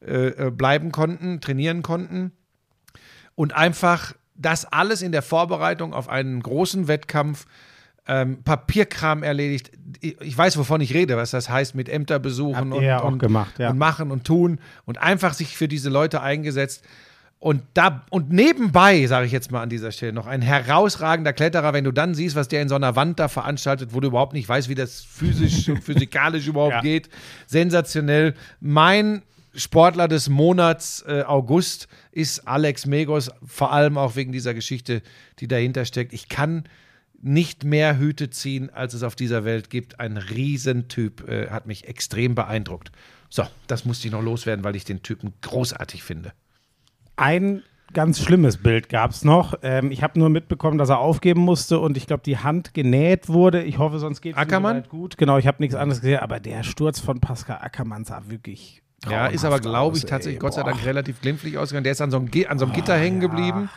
[0.00, 2.32] äh, äh, bleiben konnten, trainieren konnten.
[3.34, 7.46] Und einfach das alles in der Vorbereitung auf einen großen Wettkampf,
[8.06, 9.72] ähm, Papierkram erledigt.
[10.00, 13.70] Ich weiß, wovon ich rede, was das heißt mit Ämter besuchen und, und, gemacht, ja.
[13.70, 16.82] und machen und tun und einfach sich für diese Leute eingesetzt.
[17.40, 21.72] Und da und nebenbei, sage ich jetzt mal an dieser Stelle, noch ein herausragender Kletterer,
[21.72, 24.34] wenn du dann siehst, was der in so einer Wand da veranstaltet, wo du überhaupt
[24.34, 26.80] nicht weißt, wie das physisch und physikalisch überhaupt Ja.
[26.82, 27.08] geht.
[27.46, 28.34] Sensationell.
[28.60, 29.22] Mein
[29.54, 35.00] Sportler des Monats äh, August ist Alex Megos, vor allem auch wegen dieser Geschichte,
[35.38, 36.12] die dahinter steckt.
[36.12, 36.64] Ich kann
[37.22, 39.98] nicht mehr Hüte ziehen, als es auf dieser Welt gibt.
[39.98, 42.92] Ein Riesentyp, äh, hat mich extrem beeindruckt.
[43.30, 46.32] So, das musste ich noch loswerden, weil ich den Typen großartig finde.
[47.20, 47.62] Ein
[47.92, 49.54] ganz schlimmes Bild gab es noch.
[49.62, 53.28] Ähm, ich habe nur mitbekommen, dass er aufgeben musste und ich glaube, die Hand genäht
[53.28, 53.62] wurde.
[53.62, 54.84] Ich hoffe, sonst geht es Ackermann?
[54.88, 55.18] gut.
[55.18, 59.26] Genau, ich habe nichts anderes gesehen, aber der Sturz von Pascal Ackermann sah wirklich Ja,
[59.26, 60.40] ist aber, glaube ich, tatsächlich ey.
[60.40, 61.84] Gott sei Dank relativ glimpflich ausgegangen.
[61.84, 63.68] Der ist an so einem, an so einem Gitter hängen geblieben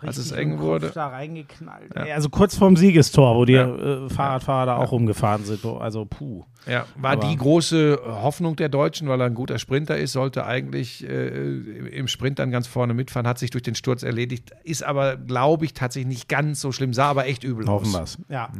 [0.00, 0.90] als es eng wurde.
[0.90, 1.94] Da reingeknallt.
[1.96, 2.12] ey.
[2.12, 5.64] Also kurz vorm Siegestor, wo die äh, Fahrradfahrer da auch rumgefahren sind.
[5.64, 6.44] Also puh.
[6.66, 10.46] Ja, war Aber- die große Hoffnung der Deutschen, weil er ein guter Sprinter ist, sollte
[10.46, 14.82] eigentlich äh, im Sprint dann ganz vorne mitfahren, hat sich durch den Sturz erledigt, ist
[14.84, 18.18] aber, glaube ich, tatsächlich nicht ganz so schlimm, sah aber echt übel Hoffen aus.
[18.18, 18.18] wir's.
[18.28, 18.50] Ja.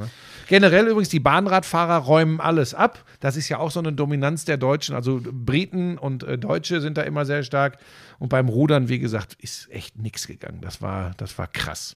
[0.48, 3.04] Generell übrigens, die Bahnradfahrer räumen alles ab.
[3.20, 4.94] Das ist ja auch so eine Dominanz der Deutschen.
[4.94, 7.78] Also Briten und äh, Deutsche sind da immer sehr stark.
[8.18, 10.58] Und beim Rudern, wie gesagt, ist echt nichts gegangen.
[10.60, 11.96] Das war, das war krass.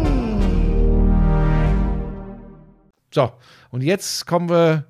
[3.13, 3.31] So,
[3.69, 4.85] und jetzt kommen wir,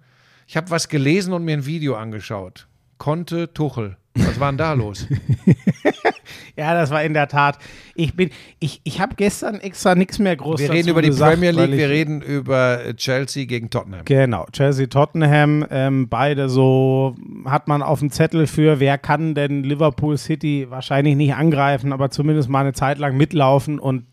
[0.47, 2.67] ich habe was gelesen und mir ein Video angeschaut.
[2.97, 3.97] Konnte Tuchel.
[4.13, 5.07] Was war denn da los?
[6.55, 7.57] Ja, das war in der Tat.
[7.95, 8.29] Ich bin,
[8.59, 11.77] ich, ich habe gestern extra nichts mehr groß Wir reden über die gesagt, Premier League,
[11.77, 14.05] wir reden über Chelsea gegen Tottenham.
[14.05, 17.15] Genau, Chelsea, Tottenham, ähm, beide so
[17.45, 22.09] hat man auf dem Zettel für, wer kann denn Liverpool City wahrscheinlich nicht angreifen, aber
[22.09, 24.05] zumindest mal eine Zeit lang mitlaufen und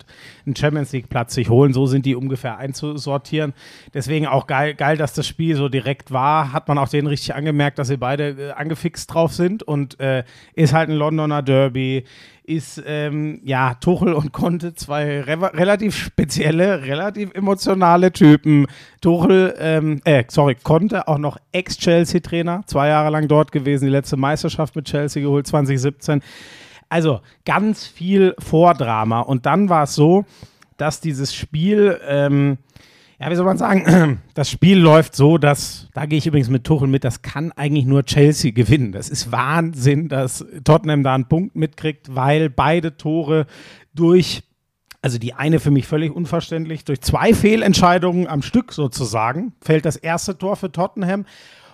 [0.48, 1.72] einen Champions League Platz sich holen.
[1.72, 3.54] So sind die ungefähr einzusortieren.
[3.94, 6.52] Deswegen auch geil, geil, dass das Spiel so direkt war.
[6.52, 10.24] Hat man auch denen richtig angemerkt, dass sie beide äh, angefixt drauf sind und äh,
[10.54, 12.04] ist halt ein Londoner Derby.
[12.48, 18.66] Ist ähm, ja Tuchel und Conte zwei re relativ spezielle, relativ emotionale Typen.
[19.02, 24.16] Tuchel, ähm, äh, sorry, Conte auch noch Ex-Chelsea-Trainer, zwei Jahre lang dort gewesen, die letzte
[24.16, 26.22] Meisterschaft mit Chelsea geholt, 2017.
[26.88, 29.20] Also ganz viel Vordrama.
[29.20, 30.24] Und dann war es so,
[30.78, 32.56] dass dieses Spiel, ähm,
[33.20, 36.64] ja, wie soll man sagen, das Spiel läuft so, dass, da gehe ich übrigens mit
[36.64, 38.92] Tuchel mit, das kann eigentlich nur Chelsea gewinnen.
[38.92, 43.46] Das ist Wahnsinn, dass Tottenham da einen Punkt mitkriegt, weil beide Tore
[43.92, 44.44] durch,
[45.02, 49.96] also die eine für mich völlig unverständlich, durch zwei Fehlentscheidungen am Stück sozusagen, fällt das
[49.96, 51.26] erste Tor für Tottenham.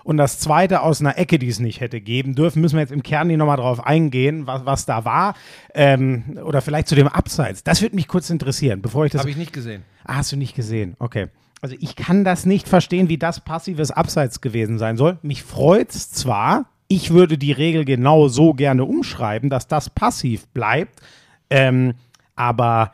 [0.04, 2.92] Und das zweite aus einer Ecke, die es nicht hätte geben dürfen, müssen wir jetzt
[2.92, 5.34] im Kern nicht nochmal drauf eingehen, was, was da war.
[5.74, 7.64] Ähm, oder vielleicht zu dem Abseits.
[7.64, 9.82] Das würde mich kurz interessieren, bevor ich das Habe ich nicht gesehen.
[10.04, 10.94] Ah, hast du nicht gesehen?
[10.98, 11.28] Okay.
[11.62, 15.18] Also ich kann das nicht verstehen, wie das passives Abseits gewesen sein soll.
[15.22, 21.00] Mich freut's zwar, ich würde die Regel genau so gerne umschreiben, dass das passiv bleibt,
[21.48, 21.94] ähm,
[22.36, 22.92] aber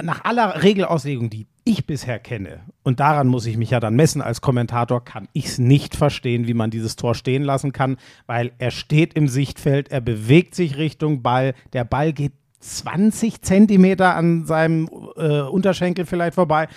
[0.00, 4.22] nach aller Regelauslegung, die ich bisher kenne, und daran muss ich mich ja dann messen
[4.22, 7.96] als Kommentator, kann ich es nicht verstehen, wie man dieses Tor stehen lassen kann,
[8.26, 14.14] weil er steht im Sichtfeld, er bewegt sich Richtung Ball, der Ball geht 20 Zentimeter
[14.14, 16.68] an seinem äh, Unterschenkel vielleicht vorbei.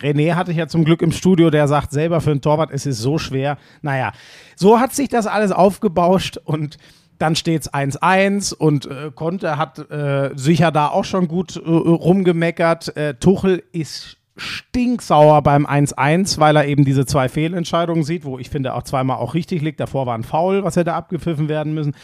[0.00, 2.86] René hatte ich ja zum Glück im Studio, der sagt selber für einen Torwart, es
[2.86, 3.58] ist so schwer.
[3.80, 4.12] Naja,
[4.54, 6.76] so hat sich das alles aufgebauscht und
[7.18, 11.68] dann steht es 1-1 und äh, Conte hat äh, sicher da auch schon gut äh,
[11.68, 12.96] rumgemeckert.
[12.96, 18.50] Äh, Tuchel ist stinksauer beim 1-1, weil er eben diese zwei Fehlentscheidungen sieht, wo ich
[18.50, 19.80] finde auch zweimal auch richtig liegt.
[19.80, 21.94] Davor war ein Foul, was hätte abgepfiffen werden müssen.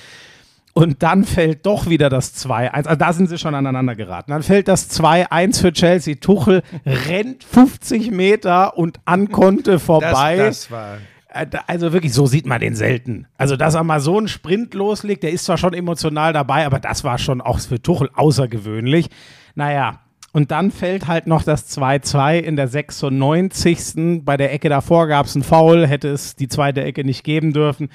[0.74, 2.70] Und dann fällt doch wieder das 2-1.
[2.87, 4.31] Also da sind sie schon aneinander geraten.
[4.31, 6.16] Dann fällt das 2-1 für Chelsea.
[6.16, 10.37] Tuchel rennt 50 Meter und an Conte vorbei.
[10.37, 10.99] Das, das war.
[11.31, 13.26] Äh, Also wirklich, so sieht man den selten.
[13.39, 16.79] Also, dass er mal so einen Sprint loslegt, der ist zwar schon emotional dabei, aber
[16.79, 19.09] das war schon auch für Tuchel außergewöhnlich.
[19.57, 19.99] Naja,
[20.33, 24.24] und dann fällt halt noch das 2-2 in der 96.
[24.24, 27.53] Bei der Ecke davor gab es einen Foul, hätte es die zweite Ecke nicht geben
[27.53, 27.89] dürfen.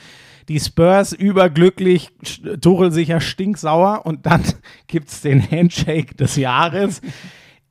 [0.49, 2.09] Die Spurs überglücklich,
[2.59, 4.41] Tuchel sicher stinksauer und dann
[4.88, 7.01] gibt es den Handshake des Jahres.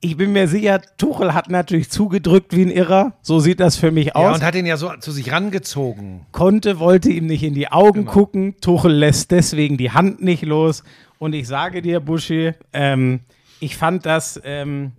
[0.00, 3.14] Ich bin mir sicher, Tuchel hat natürlich zugedrückt wie ein Irrer.
[3.22, 4.22] So sieht das für mich aus.
[4.22, 6.26] Ja, und hat ihn ja so zu sich rangezogen.
[6.32, 8.56] Conte wollte ihm nicht in die Augen gucken.
[8.60, 10.82] Tuchel lässt deswegen die Hand nicht los.
[11.18, 13.20] Und ich sage dir, Buschi, ähm,
[13.62, 14.92] ich fand das, ähm,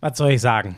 [0.00, 0.76] was soll ich sagen?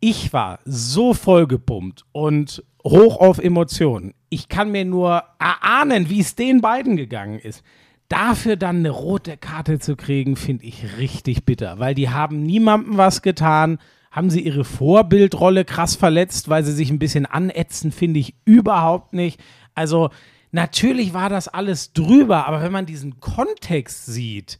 [0.00, 4.12] Ich war so vollgepumpt und hoch auf Emotionen.
[4.28, 7.62] Ich kann mir nur erahnen, wie es den beiden gegangen ist.
[8.08, 12.96] Dafür dann eine rote Karte zu kriegen, finde ich richtig bitter, weil die haben niemandem
[12.96, 13.78] was getan.
[14.10, 19.12] Haben sie ihre Vorbildrolle krass verletzt, weil sie sich ein bisschen anätzen, finde ich überhaupt
[19.12, 19.40] nicht.
[19.74, 20.10] Also,
[20.50, 24.58] natürlich war das alles drüber, aber wenn man diesen Kontext sieht,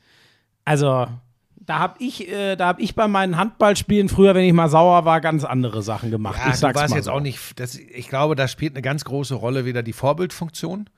[0.64, 1.06] also
[1.66, 5.04] da habe ich, äh, da hab ich bei meinen Handballspielen früher, wenn ich mal sauer
[5.04, 6.38] war, ganz andere Sachen gemacht.
[6.44, 7.10] Ja, ich sag's mal jetzt so.
[7.10, 7.58] auch nicht.
[7.58, 10.88] Das, ich glaube, da spielt eine ganz große Rolle wieder die Vorbildfunktion.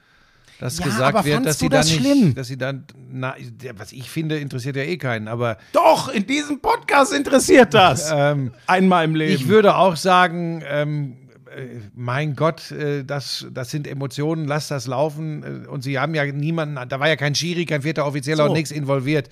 [0.61, 2.35] Dass Ja, gesagt wird, dass sie du dann das nicht, schlimm?
[2.35, 3.35] dass sie dann, na,
[3.77, 5.29] was ich finde, interessiert ja eh keinen.
[5.29, 8.11] Aber Doch, in diesem Podcast interessiert das.
[8.15, 9.33] ähm, Einmal im Leben.
[9.33, 11.17] ich würde auch sagen, ähm,
[11.57, 15.65] äh, mein Gott, äh, das, das sind Emotionen, lass das laufen.
[15.65, 18.51] Äh, Und sie haben ja niemanden, da war ja kein Schiri, kein vierter Offizieller So.
[18.51, 19.29] und nichts involviert.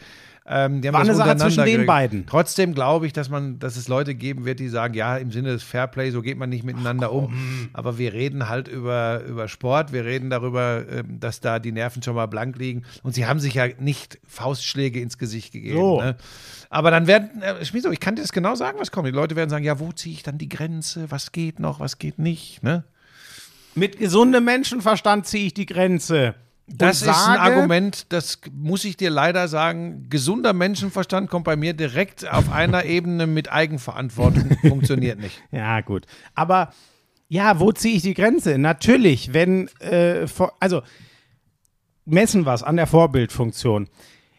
[0.48, 1.86] Ähm, die haben War das eine Sache zwischen den geregelt.
[1.86, 2.26] beiden.
[2.26, 5.50] Trotzdem glaube ich, dass man, dass es Leute geben wird, die sagen, ja, im Sinne
[5.50, 7.68] des Fairplay, so geht man nicht miteinander um.
[7.72, 12.02] Aber wir reden halt über, über Sport, wir reden darüber, ähm, dass da die Nerven
[12.02, 12.84] schon mal blank liegen.
[13.02, 15.78] Und sie haben sich ja nicht Faustschläge ins Gesicht gegeben.
[15.78, 16.00] So.
[16.00, 16.16] Ne?
[16.70, 19.08] Aber dann werden, äh, Schmieso, ich kann dir das genau sagen, was kommt.
[19.08, 21.10] Die Leute werden sagen, ja, wo ziehe ich dann die Grenze?
[21.10, 22.62] Was geht noch, was geht nicht?
[22.62, 22.84] Ne?
[23.74, 26.34] Mit gesundem Menschenverstand ziehe ich die Grenze.
[26.68, 30.08] Das ist ein Argument, das muss ich dir leider sagen.
[30.10, 34.56] Gesunder Menschenverstand kommt bei mir direkt auf einer Ebene mit Eigenverantwortung.
[34.60, 35.42] Funktioniert nicht.
[35.52, 36.06] Ja, gut.
[36.34, 36.72] Aber
[37.28, 38.58] ja, wo ziehe ich die Grenze?
[38.58, 40.26] Natürlich, wenn, äh,
[40.60, 40.82] also
[42.04, 43.88] messen was an der Vorbildfunktion.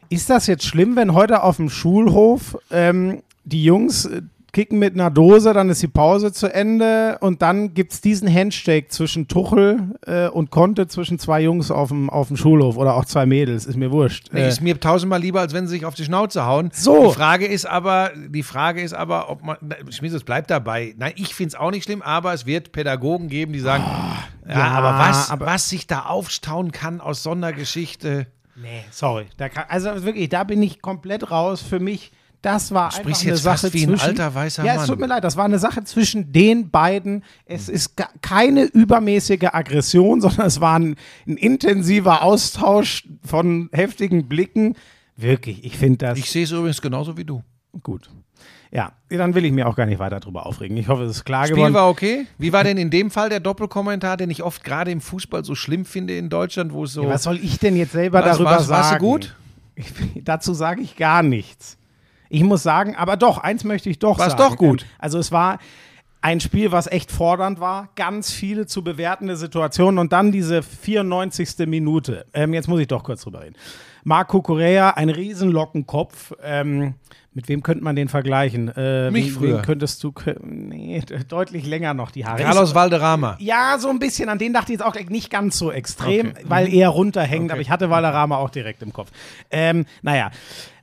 [0.09, 4.21] Ist das jetzt schlimm, wenn heute auf dem Schulhof ähm, die Jungs äh,
[4.57, 8.27] kicken mit einer Dose, dann ist die Pause zu Ende und dann gibt es diesen
[8.33, 12.95] Handshake zwischen Tuchel äh, und Conte zwischen zwei Jungs auf dem, auf dem Schulhof oder
[12.95, 14.29] auch zwei Mädels, ist mir wurscht.
[14.31, 16.71] Nee, Äh, ist mir tausendmal lieber, als wenn sie sich auf die Schnauze hauen.
[16.73, 17.09] So.
[17.09, 19.57] Die Frage ist aber, die Frage ist aber, ob man,
[19.91, 20.95] Schmies, es bleibt dabei.
[20.97, 23.83] Nein, ich finde es auch nicht schlimm, aber es wird Pädagogen geben, die sagen,
[24.49, 28.25] ja, ja, aber was, aber- was sich da aufstauen kann aus so einer Geschichte.
[28.59, 29.27] Nee, sorry.
[29.37, 31.61] Kann, also wirklich, da bin ich komplett raus.
[31.61, 32.11] Für mich,
[32.47, 34.87] das war einfach sprichst eine Sache wie ein zwischen, alter, weißer Ja, es Mann.
[34.87, 37.23] tut mir leid, das war eine Sache zwischen den beiden.
[37.45, 40.95] Es ist ga- keine übermäßige Aggression, sondern es war ein,
[41.27, 44.75] ein intensiver Austausch von heftigen Blicken.
[45.15, 47.43] Wirklich, ich finde das Ich sehe es übrigens genauso wie du.
[47.83, 48.09] gut.
[48.69, 50.75] Ja, dann will ich mir auch gar nicht weiter drüber aufregen.
[50.75, 51.73] Ich hoffe, es ist klar Spiel geworden.
[51.73, 52.27] war okay.
[52.37, 55.55] Wie war denn in dem Fall der Doppelkommentar, den ich oft gerade im Fußball so
[55.55, 57.03] schlimm finde in Deutschland, wo es so.
[57.03, 58.81] Ja, was soll ich denn jetzt selber Was, darüber war's- sagen?
[58.83, 59.35] warst du gut?
[59.75, 59.85] Ich,
[60.23, 61.77] dazu sage ich gar nichts.
[62.29, 64.43] Ich muss sagen, aber doch, eins möchte ich doch War's sagen.
[64.51, 64.81] doch gut.
[64.83, 65.59] Ähm, Also es war
[66.21, 71.67] ein Spiel, was echt fordernd war, ganz viele zu bewertende Situationen und dann diese 94.
[71.67, 72.25] Minute.
[72.33, 73.55] Ähm, jetzt muss ich doch kurz drüber reden.
[74.07, 76.31] Marco Correa, ein Riesenlockenkopf.
[76.41, 76.93] Ähm,
[77.33, 78.69] mit wem könnte man den vergleichen?
[78.69, 79.61] Äh, Mich früher.
[79.61, 82.41] Könntest du, nee, deutlich länger noch die Haare.
[82.41, 83.35] Carlos Valderrama.
[83.41, 84.29] ja, so ein bisschen.
[84.29, 86.45] An den dachte ich jetzt auch nicht ganz so extrem, Okay.
[86.45, 87.43] weil er runterhängt.
[87.43, 87.51] Okay.
[87.51, 89.11] Aber ich hatte Valderrama auch direkt im Kopf.
[89.51, 90.31] Ähm, naja,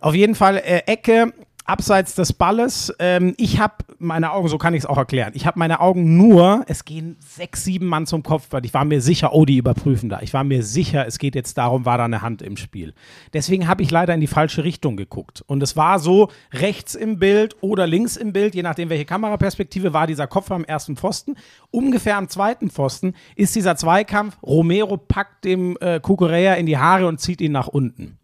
[0.00, 1.32] auf jeden Fall äh, Ecke.
[1.64, 5.46] Abseits des Balles, ähm, ich habe meine Augen, so kann ich es auch erklären, ich
[5.46, 8.64] habe meine Augen nur, es gehen sechs, sieben Mann zum Kopfball.
[8.64, 10.20] Ich war mir sicher, oh, die überprüfen da.
[10.20, 12.94] Ich war mir sicher, es geht jetzt darum, war da eine Hand im Spiel.
[13.32, 15.42] Deswegen habe ich leider in die falsche Richtung geguckt.
[15.46, 19.92] Und es war so, rechts im Bild oder links im Bild, je nachdem, welche Kameraperspektive,
[19.92, 21.36] war dieser Kopf am ersten Pfosten.
[21.70, 24.36] Ungefähr am zweiten Pfosten ist dieser Zweikampf.
[24.42, 28.18] Romero packt dem äh, Kukurea in die Haare und zieht ihn nach unten.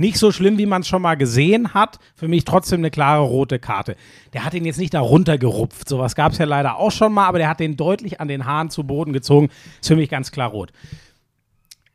[0.00, 1.98] Nicht so schlimm, wie man es schon mal gesehen hat.
[2.14, 3.96] Für mich trotzdem eine klare rote Karte.
[4.32, 5.86] Der hat ihn jetzt nicht da runtergerupft.
[5.90, 8.46] Sowas gab es ja leider auch schon mal, aber der hat den deutlich an den
[8.46, 9.50] Haaren zu Boden gezogen.
[9.78, 10.72] Ist für mich ganz klar rot.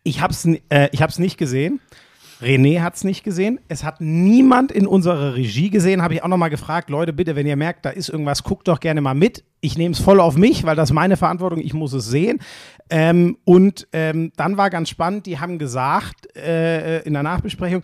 [0.03, 1.79] Ich habe es äh, nicht gesehen.
[2.41, 3.59] René hat es nicht gesehen.
[3.69, 6.03] Es hat niemand in unserer Regie gesehen.
[6.03, 8.67] Habe ich auch noch mal gefragt, Leute, bitte, wenn ihr merkt, da ist irgendwas, guckt
[8.67, 9.43] doch gerne mal mit.
[9.61, 11.59] Ich nehme es voll auf mich, weil das meine Verantwortung.
[11.59, 12.39] Ich muss es sehen.
[12.89, 17.83] Ähm, und ähm, dann war ganz spannend, die haben gesagt äh, in der Nachbesprechung,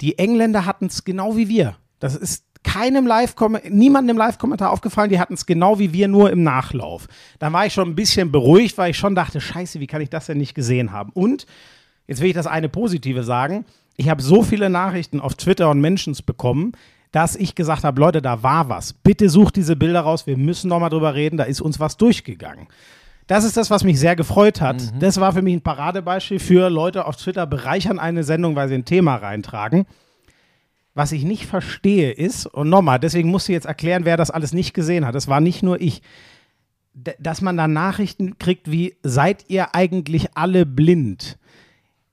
[0.00, 1.76] die Engländer hatten es genau wie wir.
[2.00, 3.34] Das ist keinem Live
[3.68, 7.06] niemandem im Live-Kommentar aufgefallen, die hatten es genau wie wir, nur im Nachlauf.
[7.38, 10.10] Dann war ich schon ein bisschen beruhigt, weil ich schon dachte, scheiße, wie kann ich
[10.10, 11.10] das denn nicht gesehen haben?
[11.14, 11.46] Und
[12.06, 13.64] jetzt will ich das eine Positive sagen.
[13.96, 16.72] Ich habe so viele Nachrichten auf Twitter und Mentions bekommen,
[17.12, 18.92] dass ich gesagt habe, Leute, da war was.
[18.92, 21.96] Bitte sucht diese Bilder raus, wir müssen noch mal drüber reden, da ist uns was
[21.96, 22.68] durchgegangen.
[23.30, 24.82] Das ist das, was mich sehr gefreut hat.
[24.98, 28.74] Das war für mich ein Paradebeispiel für Leute auf Twitter bereichern eine Sendung, weil sie
[28.74, 29.86] ein Thema reintragen.
[30.94, 34.52] Was ich nicht verstehe ist, und nochmal, deswegen musst du jetzt erklären, wer das alles
[34.52, 35.14] nicht gesehen hat.
[35.14, 36.02] Das war nicht nur ich.
[36.92, 41.38] Dass man da Nachrichten kriegt wie, seid ihr eigentlich alle blind?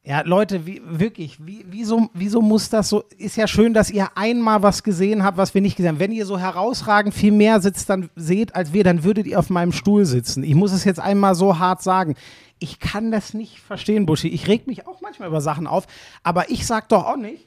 [0.08, 3.04] Ja, Leute, wie, wirklich, wie, wieso, wieso muss das so?
[3.18, 6.00] Ist ja schön, dass ihr einmal was gesehen habt, was wir nicht gesehen haben.
[6.00, 9.50] Wenn ihr so herausragend viel mehr sitzt, dann seht als wir, dann würdet ihr auf
[9.50, 10.44] meinem Stuhl sitzen.
[10.46, 12.16] Ich muss es jetzt einmal so hart sagen.
[12.58, 14.30] Ich kann das nicht verstehen, Buschi.
[14.30, 15.88] Ich reg mich auch manchmal über Sachen auf,
[16.24, 17.46] aber ich sag doch auch nicht,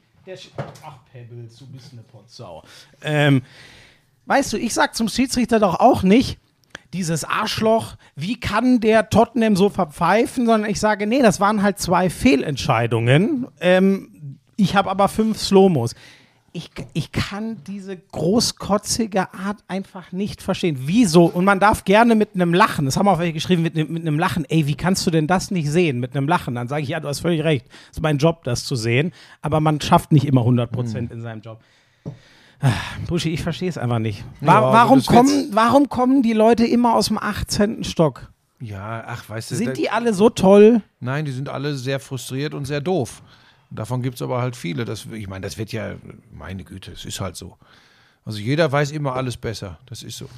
[0.85, 2.63] Ach, Pebbles, du bist eine Potsau.
[3.01, 3.41] Ähm,
[4.27, 6.37] weißt du, ich sag zum Schiedsrichter doch auch nicht,
[6.93, 11.79] dieses Arschloch, wie kann der Tottenham so verpfeifen, sondern ich sage, nee, das waren halt
[11.79, 13.47] zwei Fehlentscheidungen.
[13.59, 15.95] Ähm, ich habe aber fünf Slomos.
[16.53, 20.77] Ich, ich kann diese großkotzige Art einfach nicht verstehen.
[20.81, 21.25] Wieso?
[21.25, 24.01] Und man darf gerne mit einem Lachen, das haben auch welche geschrieben, mit, einem- mit
[24.05, 26.01] einem Lachen, ey, wie kannst du denn das nicht sehen?
[26.01, 26.55] Mit einem Lachen.
[26.55, 27.67] Dann sage ich, ja, du hast völlig recht.
[27.69, 29.13] Das ist mein Job, das zu sehen.
[29.41, 31.61] Aber man schafft nicht immer 100 Prozent in seinem Job.
[32.61, 32.73] Ah,
[33.07, 34.23] Buschi, ich verstehe es einfach nicht.
[34.39, 37.83] Wa Ja, also warum, kommen, warum kommen die Leute immer aus dem 18.
[37.83, 38.31] Stock?
[38.59, 39.55] Ja, ach, weißt du.
[39.55, 40.81] Sind die alle so toll?
[40.99, 43.23] Nein, die sind alle sehr frustriert und sehr doof.
[43.71, 44.85] Davon gibt es aber halt viele.
[44.85, 45.95] Das, ich meine, das wird ja,
[46.31, 47.57] meine Güte, es ist halt so.
[48.25, 49.79] Also jeder weiß immer alles besser.
[49.87, 50.29] Das ist so.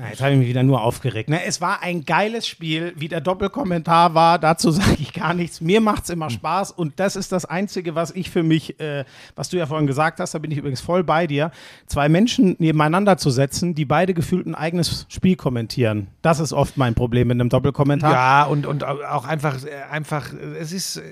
[0.00, 1.28] Na, Jetzt habe ich mich wieder nur aufgeregt.
[1.28, 1.44] Ne?
[1.44, 2.92] Es war ein geiles Spiel.
[2.96, 5.60] Wie der Doppelkommentar war, dazu sage ich gar nichts.
[5.60, 9.04] Mir macht es immer Spaß und das ist das Einzige, was ich für mich, äh,
[9.34, 11.50] was du ja vorhin gesagt hast, da bin ich übrigens voll bei dir,
[11.86, 16.08] zwei Menschen nebeneinander zu setzen, die beide gefühlt ein eigenes Spiel kommentieren.
[16.22, 18.12] Das ist oft mein Problem mit einem Doppelkommentar.
[18.12, 21.02] Ja, und, und auch einfach, äh, einfach, äh, es ist, äh,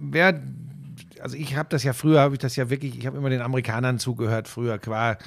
[0.00, 0.40] wer,
[1.20, 3.42] also ich habe das ja früher, habe ich das ja wirklich, ich habe immer den
[3.42, 5.18] Amerikanern zugehört, früher qua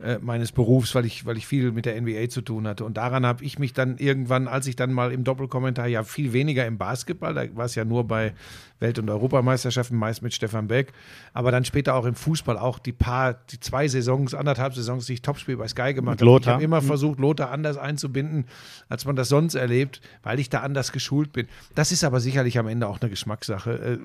[0.00, 2.84] äh, meines Berufs, weil ich, weil ich viel mit der NBA zu tun hatte.
[2.84, 6.32] Und daran habe ich mich dann irgendwann, als ich dann mal im Doppelkommentar ja viel
[6.32, 8.32] weniger im Basketball, da war es ja nur bei
[8.80, 10.92] Welt- und Europameisterschaften, meist mit Stefan Beck,
[11.32, 15.14] aber dann später auch im Fußball, auch die paar, die zwei Saisons, anderthalb Saisons, die
[15.14, 16.40] ich Topspiel bei Sky gemacht habe.
[16.40, 18.44] Ich habe immer versucht, Lothar anders einzubinden,
[18.88, 21.48] als man das sonst erlebt, weil ich da anders geschult bin.
[21.74, 23.70] Das ist aber sicherlich am Ende auch eine Geschmackssache.
[23.72, 23.98] Äh,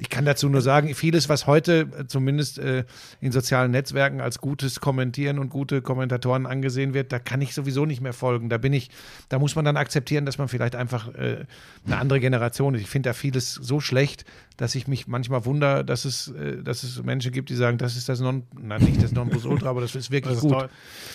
[0.00, 2.84] Ich kann dazu nur sagen, vieles, was heute äh, zumindest äh,
[3.20, 7.84] in sozialen Netzwerken als gutes Kommentieren und gute Kommentatoren angesehen wird, da kann ich sowieso
[7.84, 8.48] nicht mehr folgen.
[8.48, 8.90] Da bin ich,
[9.28, 11.46] da muss man dann akzeptieren, dass man vielleicht einfach eine
[11.90, 12.82] andere Generation ist.
[12.82, 14.24] Ich finde da vieles so schlecht,
[14.56, 17.96] dass ich mich manchmal wundere, dass es, äh, dass es Menschen gibt, die sagen, das
[17.96, 20.58] ist das Non, nein, nicht das Nonplusultra, aber das ist wirklich Das ist gut.
[20.60, 20.68] toll.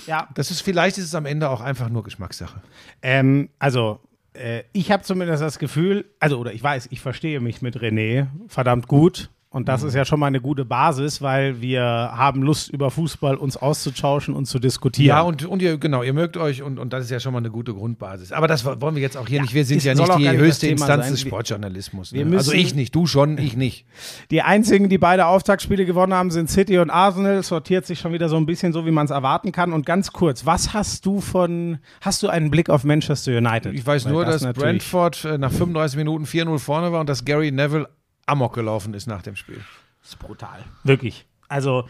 [0.08, 2.62] Ja, Das ist vielleicht ist es am Ende auch einfach nur Geschmackssache.
[3.02, 4.00] Ähm, also,
[4.34, 8.28] äh, ich habe zumindest das Gefühl, also, oder ich weiß, ich verstehe mich mit René
[8.48, 9.30] verdammt gut.
[9.54, 13.36] Und das ist ja schon mal eine gute Basis, weil wir haben Lust, über Fußball
[13.36, 15.16] uns auszutauschen und zu diskutieren.
[15.16, 17.38] Ja, und, und ihr, genau, ihr mögt euch und, und das ist ja schon mal
[17.38, 18.32] eine gute Grundbasis.
[18.32, 19.54] Aber das wollen wir jetzt auch hier nicht.
[19.54, 21.12] Wir sind ja nicht die nicht höchste Instanz sein.
[21.12, 22.14] des Sportjournalismus.
[22.14, 22.26] Ne?
[22.36, 23.86] Also ich nicht, du schon, ich nicht.
[24.32, 27.44] Die einzigen, die beide Auftaktspiele gewonnen haben, sind City und Arsenal.
[27.44, 29.72] Sortiert sich schon wieder so ein bisschen so, wie man es erwarten kann.
[29.72, 33.76] Und ganz kurz, was hast du von, hast du einen Blick auf Manchester United?
[33.76, 37.08] Ich weiß Weil nur, das dass Brentford äh, nach 35 Minuten 4-0 vorne war und
[37.08, 37.88] dass Gary Neville
[38.26, 39.62] amok gelaufen ist nach dem Spiel.
[40.02, 40.64] Das ist brutal.
[40.84, 41.26] Wirklich.
[41.48, 41.86] Also,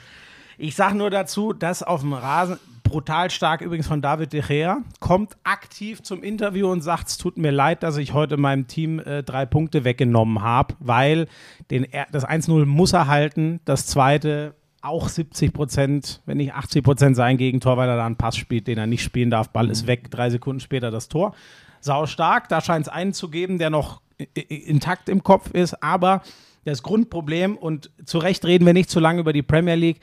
[0.58, 4.78] ich sage nur dazu, dass auf dem Rasen, brutal stark übrigens von David De Gea,
[5.00, 9.00] kommt aktiv zum Interview und sagt, es tut mir leid, dass ich heute meinem Team
[9.00, 11.28] äh, drei Punkte weggenommen habe, weil
[11.72, 14.54] den, das 1-0 muss er halten, das zweite
[14.84, 18.68] auch 70 Prozent, wenn nicht 80 Prozent sein Gegentor, weil er da einen Pass spielt,
[18.68, 19.50] den er nicht spielen darf.
[19.50, 21.34] Ball ist weg, drei Sekunden später das Tor.
[21.80, 26.22] Sau stark, da scheint es einen zu geben, der noch intakt im Kopf ist, aber
[26.66, 30.00] das Grundproblem, und zu Recht reden wir nicht zu lange über die Premier League,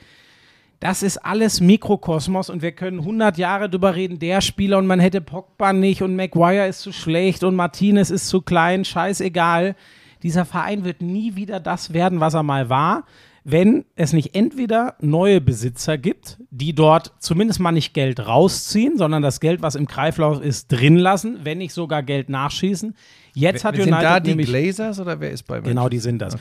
[0.81, 4.99] das ist alles Mikrokosmos und wir können 100 Jahre drüber reden, der Spieler und man
[4.99, 9.75] hätte Pogba nicht und Maguire ist zu schlecht und Martinez ist zu klein, scheißegal.
[10.23, 13.05] Dieser Verein wird nie wieder das werden, was er mal war,
[13.43, 19.21] wenn es nicht entweder neue Besitzer gibt, die dort zumindest mal nicht Geld rausziehen, sondern
[19.21, 22.95] das Geld, was im Kreislauf ist, drin lassen, wenn nicht sogar Geld nachschießen.
[23.33, 26.21] Jetzt hat Sind United da die nämlich Glazers oder wer ist bei Genau, die sind
[26.21, 26.37] das.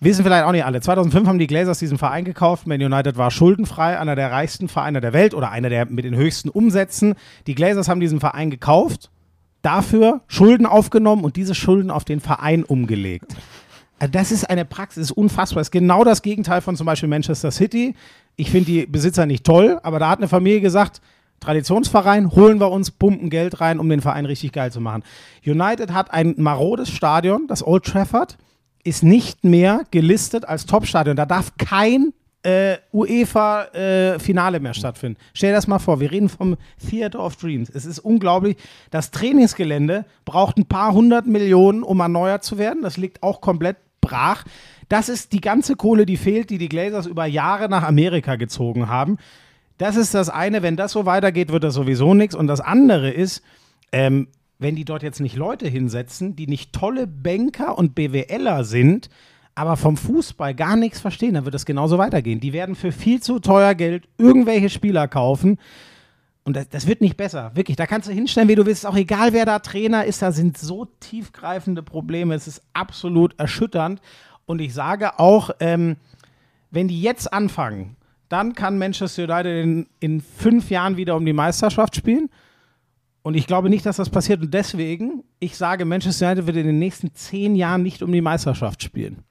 [0.00, 0.80] Wissen vielleicht auch nicht alle.
[0.80, 2.66] 2005 haben die Glazers diesen Verein gekauft.
[2.66, 6.16] Man United war schuldenfrei, einer der reichsten Vereine der Welt oder einer der mit den
[6.16, 7.14] höchsten Umsätzen.
[7.46, 9.10] Die Glazers haben diesen Verein gekauft,
[9.62, 13.36] dafür Schulden aufgenommen und diese Schulden auf den Verein umgelegt.
[14.00, 15.60] Also Das ist eine Praxis, das ist unfassbar.
[15.60, 17.94] Das ist genau das Gegenteil von zum Beispiel Manchester City.
[18.34, 21.00] Ich finde die Besitzer nicht toll, aber da hat eine Familie gesagt,
[21.42, 25.02] Traditionsverein, holen wir uns, pumpen Geld rein, um den Verein richtig geil zu machen.
[25.44, 28.38] United hat ein marodes Stadion, das Old Trafford,
[28.84, 31.16] ist nicht mehr gelistet als Topstadion.
[31.16, 32.12] Da darf kein
[32.42, 35.18] äh, UEFA-Finale mehr stattfinden.
[35.34, 36.56] Stell dir das mal vor, wir reden vom
[36.88, 37.70] Theater of Dreams.
[37.70, 38.56] Es ist unglaublich.
[38.90, 42.82] Das Trainingsgelände braucht ein paar hundert Millionen, um erneuert zu werden.
[42.82, 44.44] Das liegt auch komplett brach.
[44.88, 48.88] Das ist die ganze Kohle, die fehlt, die die Glazers über Jahre nach Amerika gezogen
[48.88, 49.18] haben.
[49.78, 50.62] Das ist das eine.
[50.62, 52.34] Wenn das so weitergeht, wird das sowieso nichts.
[52.34, 53.42] Und das andere ist,
[53.92, 59.10] ähm, wenn die dort jetzt nicht Leute hinsetzen, die nicht tolle Banker und BWLer sind,
[59.54, 62.40] aber vom Fußball gar nichts verstehen, dann wird das genauso weitergehen.
[62.40, 65.58] Die werden für viel zu teuer Geld irgendwelche Spieler kaufen.
[66.44, 67.52] Und das, das wird nicht besser.
[67.54, 68.86] Wirklich, da kannst du hinstellen, wie du willst.
[68.86, 72.34] Auch egal, wer da Trainer ist, da sind so tiefgreifende Probleme.
[72.34, 74.00] Es ist absolut erschütternd.
[74.46, 75.96] Und ich sage auch, ähm,
[76.70, 77.96] wenn die jetzt anfangen,
[78.32, 82.30] dann kann Manchester United in, in fünf Jahren wieder um die Meisterschaft spielen.
[83.22, 84.40] Und ich glaube nicht, dass das passiert.
[84.40, 88.20] Und deswegen, ich sage, Manchester United wird in den nächsten zehn Jahren nicht um die
[88.20, 89.22] Meisterschaft spielen.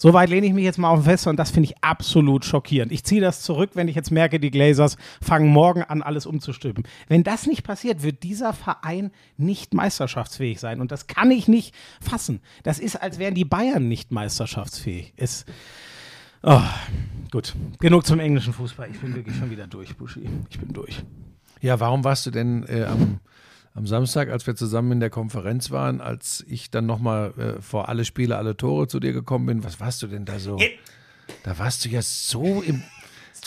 [0.00, 2.92] Soweit lehne ich mich jetzt mal auf den Fest und das finde ich absolut schockierend.
[2.92, 6.84] Ich ziehe das zurück, wenn ich jetzt merke, die Glazers fangen morgen an, alles umzustülpen.
[7.08, 10.80] Wenn das nicht passiert, wird dieser Verein nicht meisterschaftsfähig sein.
[10.80, 12.40] Und das kann ich nicht fassen.
[12.62, 15.14] Das ist, als wären die Bayern nicht meisterschaftsfähig.
[15.16, 15.44] Es,
[16.42, 16.62] oh,
[17.30, 18.90] gut, genug zum englischen Fußball.
[18.90, 20.28] Ich bin wirklich schon wieder durch, Buschi.
[20.50, 21.04] Ich bin durch.
[21.60, 23.20] Ja, warum warst du denn äh, am,
[23.74, 27.88] am Samstag, als wir zusammen in der Konferenz waren, als ich dann nochmal äh, vor
[27.88, 30.58] alle Spiele, alle Tore zu dir gekommen bin, was warst du denn da so?
[31.42, 32.82] Da warst du ja so im.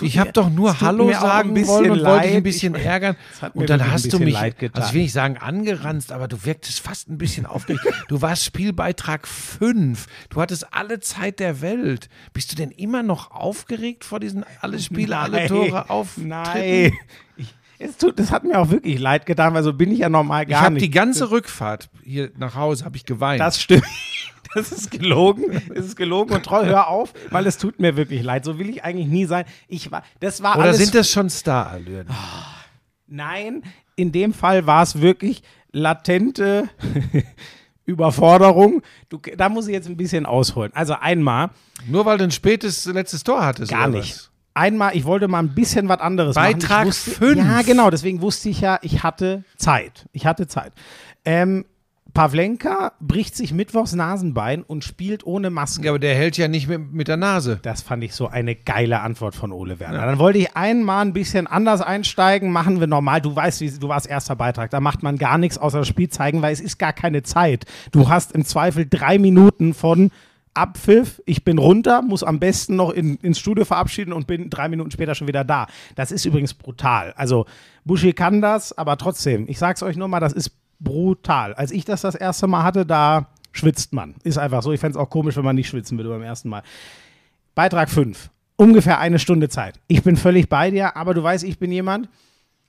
[0.02, 2.44] Ich habe doch nur Hallo sagen wollen und wollte dich ein leid.
[2.44, 3.16] bisschen Ich- ärgern.
[3.54, 6.80] Und dann hast du mich, leid also ich will nicht sagen angeranzt, aber du wirktest
[6.80, 7.82] fast ein bisschen aufgeregt.
[8.08, 10.08] Du warst Spielbeitrag 5.
[10.30, 12.10] Du hattest alle Zeit der Welt.
[12.34, 16.18] Bist du denn immer noch aufgeregt vor diesen alle Spiele, alle Tore auf?
[16.18, 16.94] Nein.
[17.38, 20.10] Ich, es tut, das hat mir auch wirklich leid getan, weil so bin ich ja
[20.10, 20.84] normal Ich gar habe nicht.
[20.86, 23.40] die ganze Rückfahrt hier nach Hause habe ich geweint.
[23.40, 23.84] Das stimmt.
[24.56, 25.62] Das ist gelogen.
[25.74, 28.44] Es ist gelogen und treu, hör auf, weil es tut mir wirklich leid.
[28.44, 29.46] So will ich eigentlich nie sein.
[29.68, 30.78] Ich war, das war Oder alles.
[30.78, 32.08] sind das schon Starallüren?
[33.08, 33.64] Nein,
[33.96, 36.70] in dem Fall war es wirklich latente
[37.86, 38.82] Überforderung.
[39.10, 40.72] Du, da muss ich jetzt ein bisschen ausholen.
[40.74, 41.50] Also einmal,
[41.88, 43.72] Nur weil du ein spätes letztes Tor hattest?
[43.72, 44.16] Gar nicht.
[44.16, 44.32] Was?
[44.54, 46.88] Einmal, ich wollte mal ein bisschen was anderes Beitrag machen.
[46.88, 47.38] Wusste, fünf.
[47.38, 50.06] Ja, genau, deswegen wusste ich ja, ich hatte Zeit.
[50.12, 50.74] Ich hatte Zeit.
[51.24, 51.66] Ähm,
[52.14, 55.86] Pavlenka bricht sich mittwochs Nasenbein und spielt ohne Maske.
[55.86, 57.60] Ja, aber der hält ja nicht mit, mit der Nase.
[57.62, 60.06] Das fand ich so eine geile Antwort von Ole Werner.
[60.06, 63.22] Dann wollte ich einmal ein bisschen anders einsteigen, machen wir normal.
[63.22, 64.70] Du weißt, du warst erster Beitrag.
[64.72, 67.66] Da macht man gar nichts außer das Spiel zeigen, weil es ist gar keine Zeit.
[67.92, 70.12] Du hast im Zweifel drei Minuten von
[70.54, 74.68] Abpfiff, ich bin runter, muss am besten noch in, ins Studio verabschieden und bin drei
[74.68, 75.68] Minuten später schon wieder da.
[75.96, 77.14] Das ist übrigens brutal.
[77.16, 77.46] Also
[77.86, 80.52] Buschi kann das, aber trotzdem, ich sag's euch nur mal, das ist
[80.84, 81.54] brutal.
[81.54, 84.16] Als ich das das erste Mal hatte, da schwitzt man.
[84.24, 84.72] Ist einfach so.
[84.72, 86.64] Ich fände es auch komisch, wenn man nicht schwitzen würde beim ersten Mal.
[87.56, 88.30] Beitrag 5.
[88.56, 89.80] Ungefähr eine Stunde Zeit.
[89.88, 92.10] Ich bin völlig bei dir, aber du weißt, ich bin jemand,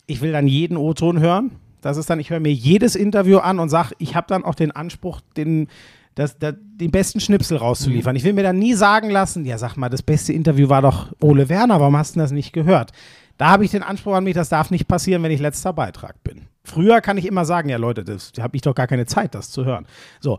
[0.07, 1.53] ich will dann jeden O-Ton hören.
[1.81, 4.55] Das ist dann, ich höre mir jedes Interview an und sage, ich habe dann auch
[4.55, 5.69] den Anspruch, den,
[6.15, 8.15] das, das, den besten Schnipsel rauszuliefern.
[8.17, 11.13] Ich will mir dann nie sagen lassen, ja, sag mal, das beste Interview war doch
[11.21, 12.93] Ole Werner, warum hast du das nicht gehört?
[13.37, 16.23] Da habe ich den Anspruch an mich, das darf nicht passieren, wenn ich letzter Beitrag
[16.23, 16.43] bin.
[16.73, 19.51] Früher kann ich immer sagen, ja Leute, das habe ich doch gar keine Zeit, das
[19.51, 19.87] zu hören.
[20.21, 20.39] So,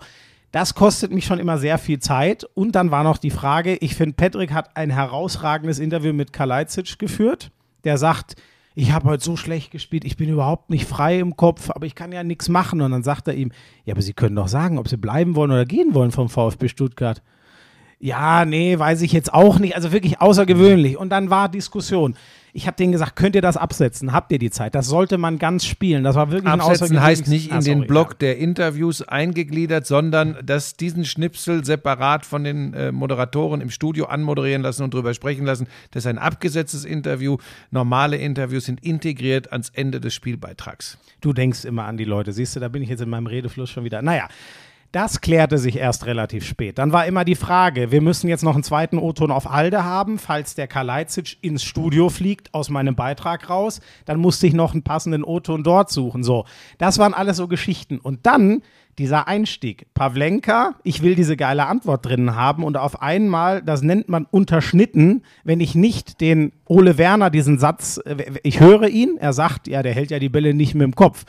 [0.51, 2.43] das kostet mich schon immer sehr viel Zeit.
[2.55, 6.97] Und dann war noch die Frage, ich finde, Patrick hat ein herausragendes Interview mit Kalajdzic
[6.97, 7.51] geführt.
[7.83, 8.35] Der sagt,
[8.73, 11.93] ich habe heute so schlecht gespielt, ich bin überhaupt nicht frei im Kopf, aber ich
[11.93, 12.81] kann ja nichts machen.
[12.81, 13.51] Und dann sagt er ihm,
[13.85, 16.67] ja, aber Sie können doch sagen, ob Sie bleiben wollen oder gehen wollen vom VfB
[16.67, 17.21] Stuttgart.
[18.03, 19.77] Ja, nee, weiß ich jetzt auch nicht.
[19.77, 20.97] Also wirklich außergewöhnlich.
[20.97, 22.15] Und dann war Diskussion.
[22.51, 24.11] Ich habe denen gesagt, könnt ihr das absetzen?
[24.11, 24.75] Habt ihr die Zeit?
[24.75, 26.03] Das sollte man ganz spielen.
[26.03, 29.87] Das war wirklich ein Absetzen heißt nicht in Ah, den sorry, Block der Interviews eingegliedert,
[29.87, 35.13] sondern dass diesen Schnipsel separat von den äh, Moderatoren im Studio anmoderieren lassen und drüber
[35.13, 35.67] sprechen lassen.
[35.91, 37.37] Das ist ein abgesetztes Interview.
[37.71, 40.97] Normale Interviews sind integriert ans Ende des Spielbeitrags.
[41.01, 41.13] Ja.
[41.21, 42.33] Du denkst immer an die Leute.
[42.33, 44.01] Siehst du, da bin ich jetzt in meinem Redefluss schon wieder.
[44.01, 44.27] Naja.
[44.93, 46.77] Das klärte sich erst relativ spät.
[46.77, 50.19] Dann war immer die Frage, wir müssen jetzt noch einen zweiten O-Ton auf Halde haben,
[50.19, 53.81] falls der Kalajdzic ins Studio fliegt, aus meinem Beitrag raus.
[54.05, 56.23] Dann musste ich noch einen passenden O-Ton dort suchen.
[56.23, 56.45] So,
[56.77, 57.97] das waren alles so Geschichten.
[57.97, 58.61] Und dann
[58.99, 59.87] dieser Einstieg.
[59.95, 65.23] Pavlenka, ich will diese geile Antwort drin haben und auf einmal, das nennt man unterschnitten,
[65.43, 69.81] wenn ich nicht den Ole Werner diesen Satz, äh, ich höre ihn, er sagt, ja,
[69.81, 71.25] der hält ja die Bälle nicht mit dem Kopf.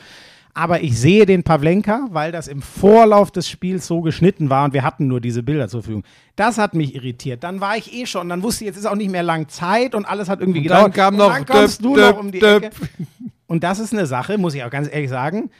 [0.57, 4.73] Aber ich sehe den Pavlenka, weil das im Vorlauf des Spiels so geschnitten war und
[4.73, 6.03] wir hatten nur diese Bilder zur Verfügung.
[6.37, 7.43] Das hat mich irritiert.
[7.43, 9.93] Dann war ich eh schon, dann wusste ich, jetzt ist auch nicht mehr lang Zeit
[9.93, 10.93] und alles hat irgendwie Und dann gedauert.
[10.95, 12.63] kam und noch dann kommst döp, du noch döp, um die döp.
[12.63, 12.75] Ecke.
[13.47, 15.51] Und das ist eine Sache, muss ich auch ganz ehrlich sagen,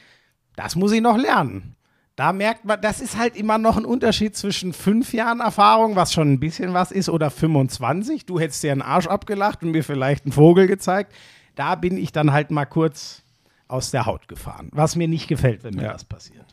[0.56, 1.76] das muss ich noch lernen.
[2.16, 6.14] Da merkt man, das ist halt immer noch ein Unterschied zwischen fünf Jahren Erfahrung, was
[6.14, 8.24] schon ein bisschen was ist, oder 25.
[8.24, 11.12] Du hättest dir einen Arsch abgelacht und mir vielleicht einen Vogel gezeigt.
[11.54, 13.22] Da bin ich dann halt mal kurz
[13.68, 15.92] aus der Haut gefahren, was mir nicht gefällt, wenn mir Ja.
[15.92, 16.44] das passiert.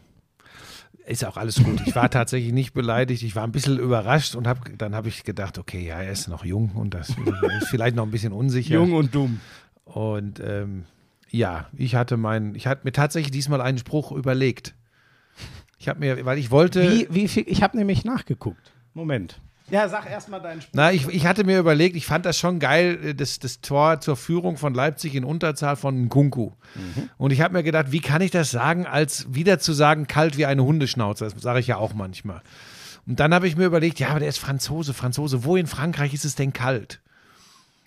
[1.05, 1.81] Ist auch alles gut.
[1.85, 3.23] Ich war tatsächlich nicht beleidigt.
[3.23, 6.29] Ich war ein bisschen überrascht und hab, dann habe ich gedacht, okay, ja, er ist
[6.29, 8.79] noch jung und das ist vielleicht noch ein bisschen unsicher.
[8.81, 9.41] und dumm.
[9.83, 10.85] Und ähm,
[11.29, 14.75] ja, ich hatte meinen, ich hatte mir tatsächlich diesmal einen Spruch überlegt.
[15.77, 16.89] Ich habe mir, weil ich wollte.
[16.89, 18.71] Wie, wie viel, ich habe nämlich nachgeguckt.
[18.93, 19.41] Moment.
[19.69, 20.73] Ja, sag erstmal deinen Spruch.
[20.73, 24.01] Na, ich, ich hatte mir überlegt, ich fand das schon geil, äh, das, das Tor
[24.01, 26.51] zur Führung von Leipzig in Unterzahl von Nkunku.
[27.17, 30.37] Und ich habe mir gedacht, wie kann ich das sagen, als wieder zu sagen, kalt
[30.37, 31.25] wie eine Hundeschnauze?
[31.25, 32.41] Das sage ich ja auch manchmal.
[33.05, 35.43] Und dann habe ich mir überlegt, ja, aber der ist Franzose, Franzose.
[35.43, 37.01] Wo in Frankreich ist es denn kalt?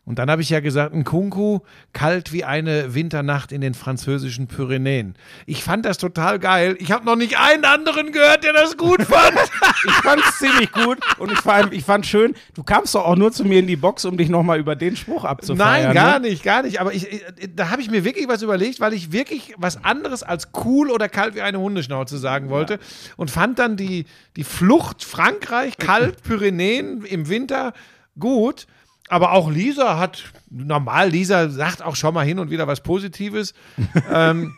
[0.06, 1.58] Und dann habe ich ja gesagt, ein Kunku,
[1.92, 5.16] kalt wie eine Winternacht in den französischen Pyrenäen.
[5.46, 6.76] Ich fand das total geil.
[6.78, 9.36] Ich habe noch nicht einen anderen gehört, der das gut fand.
[9.84, 13.04] Ich fand es ziemlich gut und ich, vor allem, ich fand schön, du kamst doch
[13.04, 15.86] auch nur zu mir in die Box, um dich nochmal über den Spruch abzufeiern.
[15.86, 16.28] Nein, gar ne?
[16.28, 16.80] nicht, gar nicht.
[16.80, 17.24] Aber ich, ich,
[17.56, 21.08] da habe ich mir wirklich was überlegt, weil ich wirklich was anderes als cool oder
[21.08, 22.78] kalt wie eine Hundeschnauze sagen wollte.
[23.16, 27.72] Und fand dann die, die Flucht Frankreich, kalt, Pyrenäen im Winter
[28.16, 28.68] gut.
[29.08, 33.54] Aber auch Lisa hat, normal, Lisa sagt auch schon mal hin und wieder was Positives.
[34.12, 34.54] ähm,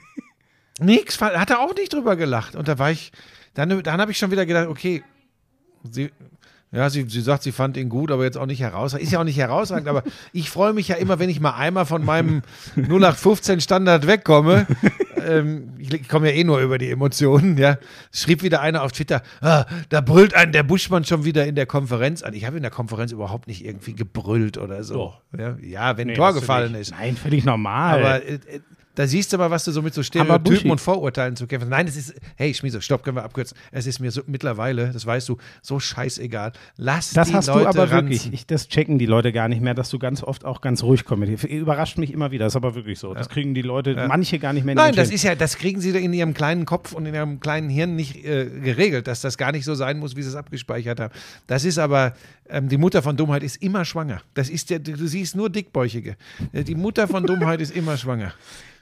[0.80, 2.56] nix, hat er auch nicht drüber gelacht.
[2.56, 3.12] Und da war ich,
[3.54, 5.02] dann, dann habe ich schon wieder gedacht, okay,
[5.90, 6.10] sie,
[6.70, 9.06] ja, sie, sie sagt, sie fand ihn gut, aber jetzt auch nicht herausragend.
[9.06, 11.86] Ist ja auch nicht herausragend, aber ich freue mich ja immer, wenn ich mal einmal
[11.86, 12.42] von meinem
[12.76, 14.66] 0815 Standard wegkomme.
[15.26, 17.78] ähm, ich, komme ja eh nur über die Emotionen, ja.
[18.12, 21.66] Schrieb wieder einer auf Twitter, ah, da brüllt einen der Buschmann schon wieder in der
[21.66, 22.34] Konferenz an.
[22.34, 25.14] Ich habe in der Konferenz überhaupt nicht irgendwie gebrüllt oder so.
[25.36, 26.92] Ja, ja, wenn ein Tor gefallen ist.
[26.92, 28.00] Nein, völlig normal.
[28.00, 28.60] Aber äh, äh,
[28.98, 31.68] da siehst du mal, was du so mit so Stereotypen und Vorurteilen zu kämpfen.
[31.68, 33.56] Nein, es ist, hey, Schmieso, stopp, können wir abkürzen.
[33.70, 36.50] Es ist mir so mittlerweile, das weißt du, so scheißegal.
[36.76, 38.08] Lass das die hast Leute du aber ranzen.
[38.10, 40.82] wirklich, ich, das checken die Leute gar nicht mehr, dass du ganz oft auch ganz
[40.82, 41.44] ruhig kommentierst.
[41.44, 43.14] Überrascht mich immer wieder, das ist aber wirklich so.
[43.14, 45.56] Das kriegen die Leute, manche gar nicht mehr in Nein, den das ist ja, das
[45.56, 49.22] kriegen sie in ihrem kleinen Kopf und in ihrem kleinen Hirn nicht äh, geregelt, dass
[49.22, 51.14] das gar nicht so sein muss, wie sie es abgespeichert haben.
[51.46, 52.14] Das ist aber,
[52.50, 54.20] ähm, die Mutter von Dummheit ist immer schwanger.
[54.34, 56.16] Das ist der, du siehst nur Dickbäuchige.
[56.52, 58.34] Äh, Die Mutter von Dummheit ist immer schwanger.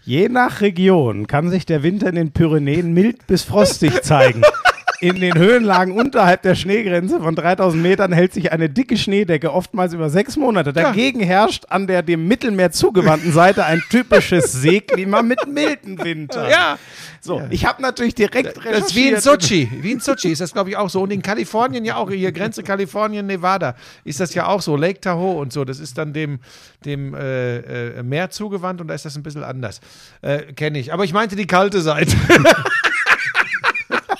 [0.05, 4.43] Je nach Region kann sich der Winter in den Pyrenäen mild bis frostig zeigen.
[5.01, 9.93] In den Höhenlagen unterhalb der Schneegrenze von 3000 Metern hält sich eine dicke Schneedecke oftmals
[9.93, 10.73] über sechs Monate.
[10.73, 16.51] Dagegen herrscht an der dem Mittelmeer zugewandten Seite ein typisches Seeklima mit milden Wintern.
[16.51, 16.79] Ja,
[17.21, 19.23] So, ich habe natürlich direkt Das ist wie in recherchiert.
[19.43, 19.71] Sochi.
[19.83, 21.03] Wie in Sochi ist das, glaube ich, auch so.
[21.03, 22.11] Und in Kalifornien ja auch.
[22.11, 23.75] Hier Grenze Kalifornien, Nevada
[24.05, 24.77] ist das ja auch so.
[24.77, 25.65] Lake Tahoe und so.
[25.65, 26.39] Das ist dann dem,
[26.85, 29.81] dem äh, äh, Meer zugewandt und da ist das ein bisschen anders.
[30.23, 30.93] Äh, Kenne ich.
[30.93, 32.17] Aber ich meinte die kalte Seite.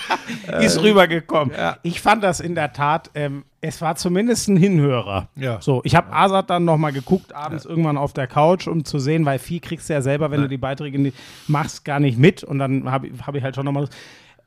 [0.61, 1.55] ist rübergekommen.
[1.57, 1.79] ja.
[1.83, 5.29] Ich fand das in der Tat, ähm, es war zumindest ein Hinhörer.
[5.35, 5.61] Ja.
[5.61, 9.25] So, ich habe Asad dann nochmal geguckt, abends irgendwann auf der Couch, um zu sehen,
[9.25, 11.13] weil viel kriegst du ja selber, wenn du die Beiträge
[11.49, 12.45] machst, gar nicht mit.
[12.45, 13.89] Und dann habe hab ich halt schon nochmal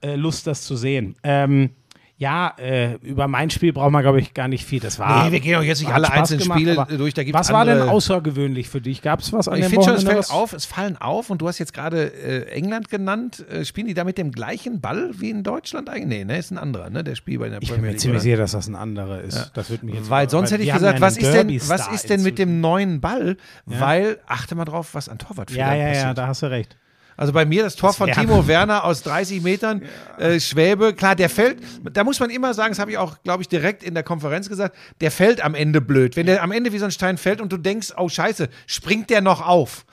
[0.01, 1.15] äh, Lust, das zu sehen.
[1.23, 1.71] Ähm,
[2.19, 4.81] ja, äh, über mein Spiel braucht man, glaube ich, gar nicht viel.
[4.81, 5.23] Das war.
[5.23, 7.53] Nee, wir gehen auch jetzt nicht alle Spaß einzelnen gemacht, Spiele durch, da gibt's Was
[7.53, 9.01] war denn außergewöhnlich für dich?
[9.01, 11.47] Gab es was an Ich finde schon, es fällt auf, es fallen auf und du
[11.47, 13.45] hast jetzt gerade äh, England genannt.
[13.49, 16.09] Äh, spielen die da mit dem gleichen Ball wie in Deutschland eigentlich?
[16.19, 17.05] Nee, ne, ist ein anderer, ne?
[17.05, 18.01] Der Spiel bei der Ich bin Premier mir League.
[18.01, 18.23] ziemlich oder?
[18.23, 19.51] sicher, dass das ein anderer ist.
[19.53, 22.09] Das wird mich jetzt Weil sonst hätte ich gesagt, ja was ist denn, was ist
[22.09, 23.37] denn mit dem neuen Ball?
[23.65, 26.17] Weil, achte mal drauf, was an Torwartfehler Ja, ja, ja, passiert.
[26.17, 26.75] da hast du recht.
[27.19, 29.81] Also bei mir das Tor von wär- Timo Werner aus 30 Metern,
[30.19, 31.57] äh, Schwäbe, klar, der fällt,
[31.91, 34.47] da muss man immer sagen, das habe ich auch, glaube ich, direkt in der Konferenz
[34.47, 36.15] gesagt, der fällt am Ende blöd.
[36.15, 39.09] Wenn der am Ende wie so ein Stein fällt und du denkst, oh scheiße, springt
[39.09, 39.85] der noch auf.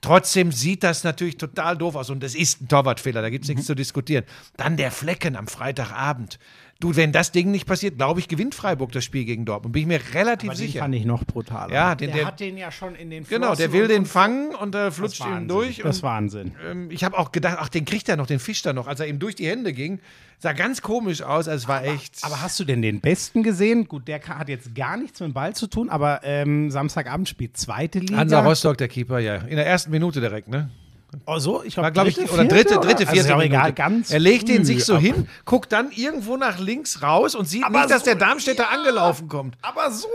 [0.00, 3.48] Trotzdem sieht das natürlich total doof aus und es ist ein Torwartfehler, da gibt es
[3.48, 4.24] nichts zu diskutieren.
[4.56, 6.38] Dann der Flecken am Freitagabend.
[6.78, 9.72] Du, wenn das Ding nicht passiert, glaube ich, gewinnt Freiburg das Spiel gegen Dortmund.
[9.72, 10.80] Bin ich mir relativ Aber den sicher.
[10.80, 11.72] fand ich noch brutaler.
[11.72, 14.04] Ja, den- der, der- hat den ja schon in den Genau, Flossen der will den
[14.04, 15.48] fangen und äh, flutscht ihm Wahnsinn.
[15.48, 15.78] durch.
[15.78, 16.54] Das ist Wahnsinn.
[16.70, 18.88] ähm, ich habe auch gedacht, ach, den kriegt er noch, den fischt er noch.
[18.88, 20.00] Als er ihm durch die Hände ging,
[20.38, 21.48] sah ganz komisch aus.
[21.48, 22.18] Also es war echt.
[22.22, 23.88] Aber hast du denn den Besten gesehen?
[23.88, 27.56] Gut, der hat jetzt gar nichts mit dem Ball zu tun, aber ähm, Samstagabend spielt
[27.56, 28.18] zweite Liga.
[28.18, 29.36] Hansa Rostock, der Keeper, ja.
[29.36, 30.68] In der ersten Minute direkt, ne?
[31.24, 33.46] Oh, so, ich glaube, glaube ich, oder dritte, dritte, vierte also ist auch Minute.
[33.54, 37.46] egal, ganz er legt den sich so hin, guckt dann irgendwo nach links raus und
[37.48, 38.76] sieht Aber nicht, dass so- der Darmstädter ja.
[38.78, 39.56] angelaufen kommt.
[39.62, 40.08] Aber so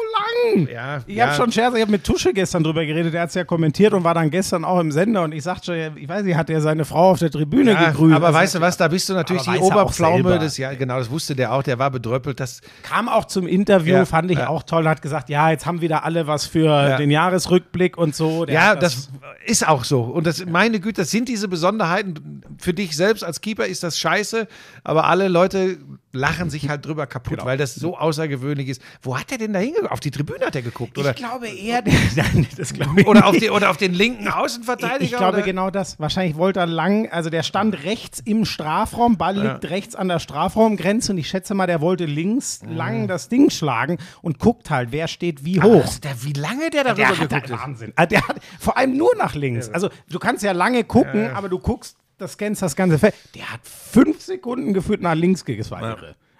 [0.53, 0.67] lang!
[0.71, 1.27] Ja, Ich ja.
[1.27, 3.93] habe schon Scherz, ich habe mit Tusche gestern drüber geredet, der hat es ja kommentiert
[3.93, 6.49] und war dann gestern auch im Sender und ich sagte schon, ich weiß nicht, hat
[6.49, 8.13] er seine Frau auf der Tribüne Ja, gegrüßt.
[8.15, 10.77] aber Also, weißt du was, da bist du natürlich die er Oberpflaume des Jahres.
[10.77, 12.39] Genau, das wusste der auch, der war bedröppelt.
[12.39, 14.49] Das, kam auch zum Interview, Ja, fand ich ja.
[14.49, 16.97] auch toll, hat gesagt, ja, jetzt haben wieder alle was für Ja.
[16.97, 18.45] den Jahresrückblick und so.
[18.45, 19.09] Der ja, hat das,
[19.45, 20.01] ist auch so.
[20.01, 22.41] Und das, meine Güte, das sind diese Besonderheiten.
[22.57, 24.47] Für dich selbst als Keeper ist das scheiße,
[24.83, 25.77] aber alle Leute
[26.13, 27.45] lachen sich halt drüber kaputt, Genau.
[27.45, 28.81] weil das so außergewöhnlich ist.
[29.01, 29.91] Wo hat er denn da hingeguckt?
[29.91, 31.11] Auf die Tribüne hat er geguckt, oder?
[31.11, 31.83] Ich glaube eher,
[32.15, 35.01] nein, das glaube ich Oder auf, die, oder auf den linken Außenverteidiger?
[35.03, 35.45] Ich, ich glaube oder?
[35.45, 35.99] genau das.
[35.99, 40.19] Wahrscheinlich wollte er lang, also der stand rechts im Strafraum, Ball liegt rechts an der
[40.19, 42.75] Strafraumgrenze und ich schätze mal, der wollte links Mhm.
[42.75, 45.83] lang das Ding schlagen und guckt halt, wer steht wie hoch.
[45.87, 47.59] Ach, der, wie lange der darüber Der hat geguckt ist.
[47.59, 47.93] Wahnsinn.
[47.95, 49.69] Ah, Der hat vor allem nur nach links.
[49.69, 53.13] Also du kannst ja lange gucken, aber du guckst, das scannst das ganze Feld.
[53.35, 55.95] Der hat fünf Sekunden geführt nach links gegangen.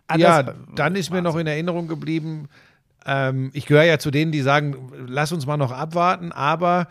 [0.08, 2.48] Ah, Ja, das- dann ist mir noch in Erinnerung geblieben,
[3.06, 4.76] ähm, ich gehöre ja zu denen, die sagen,
[5.08, 6.88] lass uns mal noch abwarten, aber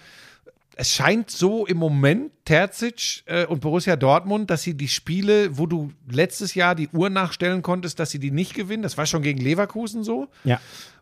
[0.77, 5.67] es scheint so im Moment, Terzic äh, und Borussia Dortmund, dass sie die Spiele, wo
[5.67, 8.83] du letztes Jahr die Uhr nachstellen konntest, dass sie die nicht gewinnen.
[8.83, 10.29] Das war schon gegen Leverkusen so.
[10.45, 10.59] Ja.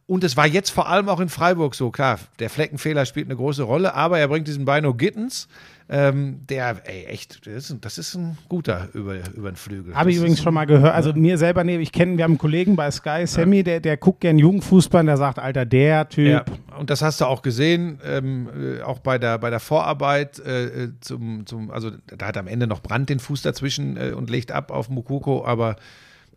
[0.07, 1.91] Und es war jetzt vor allem auch in Freiburg so.
[1.91, 5.49] Klar, der Fleckenfehler spielt eine große Rolle, aber er bringt diesen Bino Gittens,
[5.91, 9.95] ähm, der, ey, echt, das ist, das ist ein guter über, über den Flügel.
[9.95, 10.95] Habe ich Das übrigens schon mal gehört.
[10.95, 13.97] Also mir selber, nee, ich kenne, wir haben einen Kollegen bei Sky, Sammy, der, der
[13.97, 16.29] guckt gern Jugendfußball, und der sagt, Alter, der Typ.
[16.29, 16.45] Ja,
[16.79, 18.49] und das hast du auch gesehen, ähm,
[18.79, 22.49] äh, auch bei der, bei der Vorarbeit äh, äh, zum, zum, also da hat am
[22.49, 25.77] Ende noch Brand den Fuß dazwischen äh, und legt ab auf Mukoko, aber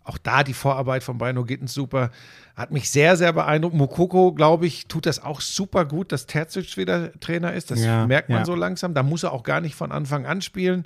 [0.04, 2.12] auch da die Vorarbeit von Bino Gittens super.
[2.56, 3.76] Hat mich sehr, sehr beeindruckt.
[3.76, 7.72] Mukoko, glaube ich, tut das auch super gut, dass Terzic wieder Trainer ist.
[7.72, 8.46] Das Ja, merkt man ja.
[8.46, 8.94] so langsam.
[8.94, 10.86] Da muss er auch gar nicht von Anfang an spielen.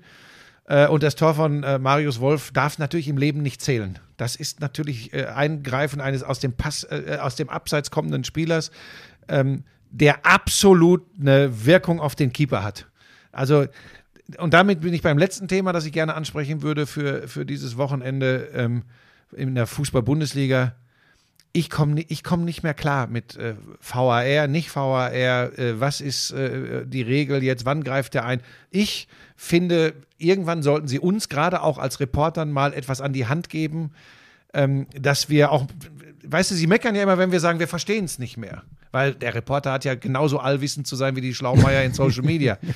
[0.68, 4.00] Äh, und das Tor von äh, Marius Wolf darf natürlich im Leben nicht zählen.
[4.18, 6.86] Das ist natürlich äh, Eingreifen eines aus dem Pass,
[7.20, 8.72] aus dem Abseits kommenden Spielers,
[9.28, 12.88] ähm, der absolut eine Wirkung auf den Keeper hat.
[13.32, 13.66] Also,
[14.38, 17.78] und damit bin ich beim letzten Thema, das ich gerne ansprechen würde für, für dieses
[17.78, 18.84] Wochenende ähm,
[19.32, 20.76] in der Fußball-Bundesliga.
[21.54, 26.32] Ich komme ich komm nicht mehr klar mit äh, VAR, nicht VAR, äh, was ist
[26.32, 28.42] äh, die Regel jetzt, wann greift der ein?
[28.72, 29.08] Ich
[29.38, 33.92] finde, irgendwann sollten sie uns gerade auch als Reportern mal etwas an die Hand geben,
[34.54, 35.66] ähm, dass wir auch,
[36.24, 38.64] weißt du, sie meckern ja immer, wenn wir sagen, wir verstehen es nicht mehr.
[38.92, 42.58] Weil der Reporter hat ja genauso allwissend zu sein wie die Schlaumeier in Social Media.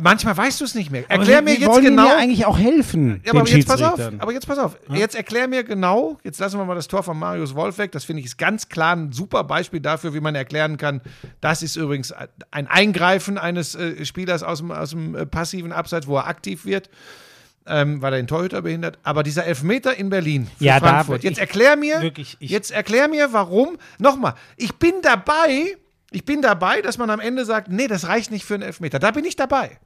[0.00, 1.04] Manchmal weißt du es nicht mehr.
[1.08, 2.06] Aber Erklär wir- mir wir jetzt genau.
[2.06, 3.20] Ja eigentlich auch helfen.
[3.24, 4.76] Ja, aber jetzt pass auf, aber jetzt pass auf.
[4.92, 7.92] Jetzt erklär mir genau, jetzt lassen wir mal das Tor von Marius Wolf weg.
[7.92, 11.00] Das finde ich ist ganz klar ein super Beispiel dafür, wie man erklären kann,
[11.40, 12.12] das ist übrigens
[12.50, 16.64] ein Eingreifen eines äh, Spielers aus dem, aus dem äh, passiven Abseits, wo er aktiv
[16.64, 16.90] wird,
[17.66, 18.98] ähm, weil er den Torhüter behindert.
[19.02, 21.22] Aber dieser Elfmeter in Berlin für Ja, Frankfurt.
[21.24, 23.76] Jetzt ich erklär mir, wirklich, ich- jetzt erklär mir, warum.
[23.98, 25.76] Nochmal, ich bin dabei,
[26.10, 28.98] ich bin dabei, dass man am Ende sagt, nee, das reicht nicht für einen Elfmeter.
[28.98, 29.78] Da bin ich dabei.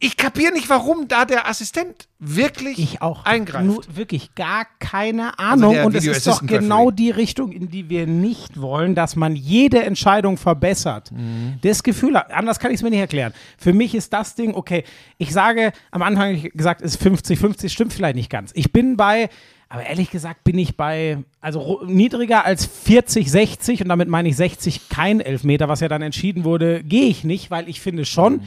[0.00, 3.64] Ich kapiere nicht, warum da der Assistent wirklich ich auch eingreift.
[3.64, 5.72] Nur wirklich gar keine Ahnung.
[5.72, 6.96] der und es ist doch genau Referee.
[6.96, 11.12] die Richtung, in die wir nicht wollen, dass man jede Entscheidung verbessert.
[11.12, 11.54] Mhm.
[11.62, 13.32] Das Gefühl, anders kann ich es mir nicht erklären.
[13.56, 14.84] Für mich ist das Ding, okay,
[15.16, 18.50] ich sage, am Anfang ich gesagt, ist 50-50, stimmt vielleicht nicht ganz.
[18.54, 19.30] Ich bin bei,
[19.68, 24.36] aber ehrlich gesagt bin ich bei, also niedriger als 40, 60 und damit meine ich
[24.36, 28.42] 60 kein Elfmeter, was ja dann entschieden wurde, gehe ich nicht, weil ich finde schon,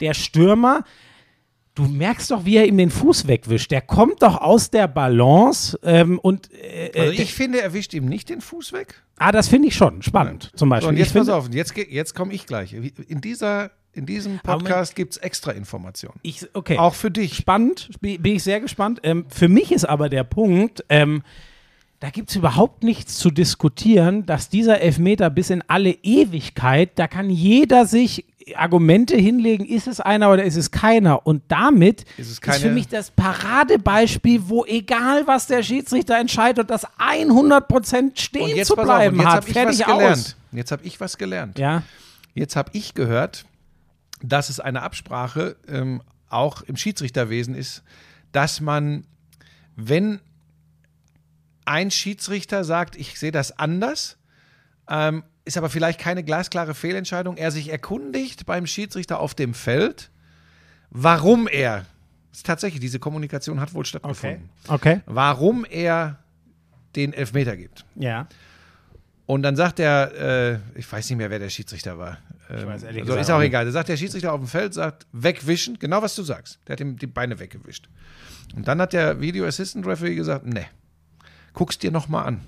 [0.00, 0.84] der Stürmer,
[1.74, 3.70] du merkst doch, wie er ihm den Fuß wegwischt.
[3.70, 7.92] Der kommt doch aus der Balance ähm, und äh, Also äh, ich finde, er wischt
[7.94, 9.02] ihm nicht den Fuß weg.
[9.18, 10.50] ah, das finde ich schon spannend.
[10.56, 10.88] Zum So, Beispiel.
[10.88, 12.72] und ich jetzt pass auf, jetzt, jetzt komme ich gleich.
[12.72, 16.18] In, dieser, in diesem Podcast gibt es extra Informationen.
[16.22, 16.78] ich, okay.
[16.78, 17.34] Auch für dich.
[17.36, 19.00] spannend, bin bin ich sehr gespannt.
[19.02, 21.22] Ähm, für mich ist aber der Punkt, ähm,
[22.00, 27.08] da gibt es überhaupt nichts zu diskutieren, dass dieser Elfmeter bis in alle Ewigkeit, da
[27.08, 31.26] kann jeder sich Argumente hinlegen, ist es einer oder ist es keiner.
[31.26, 36.70] Und damit Ist es ist für mich das Paradebeispiel, wo egal was der Schiedsrichter entscheidet,
[36.70, 39.34] das 100% stehen zu auf, bleiben jetzt hat.
[39.34, 40.18] habe ich was Fertig gelernt.
[40.18, 40.36] aus.
[40.52, 41.58] Jetzt habe ich was gelernt.
[41.58, 41.82] Ja,
[42.34, 43.46] Jetzt habe ich gehört,
[44.22, 47.82] dass es eine Absprache ähm, auch im Schiedsrichterwesen ist,
[48.32, 49.06] dass man,
[49.74, 50.20] wenn
[51.64, 54.18] ein Schiedsrichter sagt, ich sehe das anders,
[54.88, 60.10] ähm, ist aber vielleicht keine glasklare Fehlentscheidung, er sich erkundigt beim Schiedsrichter auf dem Feld,
[60.90, 61.86] warum er,
[62.32, 63.88] ist tatsächlich, diese Kommunikation hat wohl okay.
[63.88, 65.00] stattgefunden, Okay.
[65.06, 66.18] warum er
[66.96, 67.84] den Elfmeter gibt.
[67.94, 68.28] Ja.
[69.26, 72.18] Und dann sagt er, äh, ich weiß nicht mehr, wer der Schiedsrichter war.
[72.50, 73.64] Ähm, weiß ehrlich so, gesagt ist auch egal.
[73.64, 76.58] Da sagt der Schiedsrichter auf dem Feld, sagt, wegwischen, genau was du sagst.
[76.66, 77.88] Der hat ihm die Beine weggewischt.
[78.54, 80.66] Und dann hat der Video Assistant Referee gesagt, ne,
[81.52, 82.40] guck's dir noch mal an.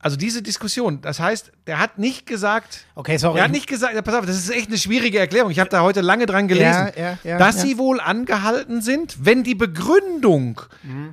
[0.00, 3.38] Also diese Diskussion, das heißt, der hat nicht gesagt, Okay, sorry.
[3.38, 5.50] er hat nicht gesagt, ja, pass auf, das ist echt eine schwierige Erklärung.
[5.50, 7.62] Ich habe da heute lange dran gelesen, Ja, ja, ja, dass ja.
[7.62, 10.60] sie wohl angehalten sind, wenn die Begründung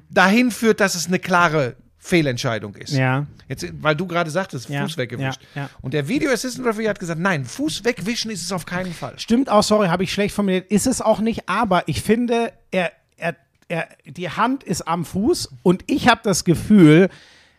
[0.09, 2.91] dahin führt, dass es eine klare Fehlentscheidung ist.
[2.93, 3.25] Ja.
[3.47, 5.41] Jetzt, weil du gerade sagtest, Ja, Fuß weggewischt.
[5.55, 5.69] ja, ja.
[5.81, 9.17] Und der Video Assistant Referee hat gesagt, nein, Fuß wegwischen ist es auf keinen Fall.
[9.17, 10.69] Stimmt auch, sorry, habe ich schlecht formuliert.
[10.71, 13.35] Ist es auch nicht, aber ich finde, er, er,
[13.67, 17.09] er, die Hand ist am Fuß und ich habe das Gefühl,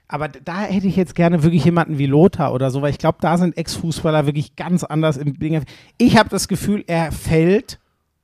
[0.08, 3.18] aber da hätte ich jetzt gerne wirklich jemanden wie Lothar oder so, weil ich glaube,
[3.20, 5.64] da sind Ex-Fußballer wirklich ganz anders im Ding.
[5.98, 7.80] Ich habe das Gefühl, er fällt,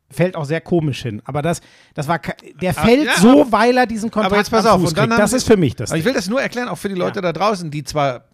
[0.08, 1.22] fällt auch sehr komisch hin.
[1.24, 1.60] Aber das,
[1.94, 2.20] das war,
[2.60, 5.32] der fällt ja, so, weil er diesen Kontakt Aber jetzt pass auf, und dann Das
[5.32, 5.90] ist für mich das.
[5.90, 7.22] Aber ich will das nur erklären, auch für die Leute Ja.
[7.22, 8.26] da draußen, die zwar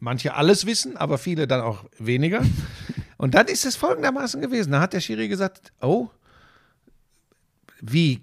[0.00, 2.42] manche alles wissen, aber viele dann auch weniger.
[3.16, 4.72] Und dann ist es folgendermaßen gewesen.
[4.72, 6.08] Da hat der Schiri gesagt, oh,
[7.86, 8.20] wie,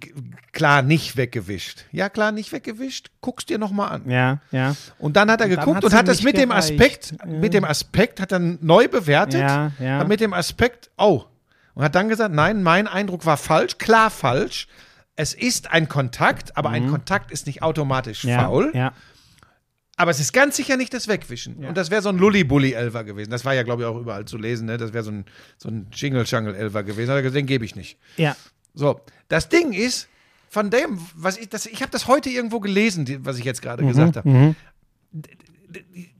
[0.54, 1.86] klar nicht weggewischt.
[1.92, 4.10] Ja, klar nicht weggewischt, guck's dir noch mal an.
[4.10, 4.76] ja, ja.
[4.98, 6.72] Und dann hat er dann geguckt und hat das mit dem gereicht.
[6.72, 7.26] Aspekt, Ja.
[7.28, 9.42] mit dem Aspekt hat er neu bewertet.
[9.42, 10.00] Ja, ja.
[10.00, 11.26] Hat mit dem Aspekt, oh.
[11.74, 14.68] Und hat dann gesagt, nein, mein Eindruck war falsch, klar falsch.
[15.16, 18.30] Es ist ein Kontakt, aber ein Kontakt ist nicht automatisch Mhm.
[18.30, 18.72] Ja, faul.
[18.74, 18.94] ja.
[19.98, 21.58] Aber es ist ganz sicher nicht das Wegwischen.
[21.64, 23.30] Und das wäre so ein Lulli-Bulli-Elfer gewesen.
[23.30, 24.66] Das war ja, glaube ich, auch überall zu lesen.
[24.66, 24.78] Ne?
[24.78, 25.26] Das wäre so ein,
[25.58, 27.10] so ein Jingle-Jungle-Elfer gewesen.
[27.12, 28.00] Hat er gesagt, Den gebe ich nicht.
[28.18, 28.36] ja.
[28.74, 30.08] So, das Ding ist,
[30.50, 33.62] von dem, was ich, das, ich habe das heute irgendwo gelesen, die, was ich jetzt
[33.62, 34.56] Mhm, gerade gesagt habe.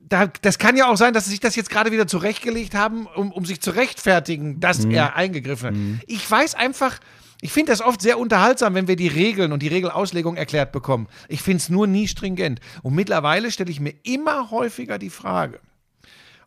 [0.08, 3.08] Da, das kann ja auch sein, dass sie sich das jetzt gerade wieder zurechtgelegt haben,
[3.08, 4.92] um, um sich zu rechtfertigen, dass Mhm.
[4.92, 6.04] er eingegriffen hat.
[6.08, 7.00] Ich weiß einfach,
[7.40, 11.08] ich finde das oft sehr unterhaltsam, wenn wir die Regeln und die Regelauslegung erklärt bekommen.
[11.30, 12.60] Ich finde es nur nie stringent.
[12.84, 15.60] Und mittlerweile stelle ich mir immer häufiger die Frage,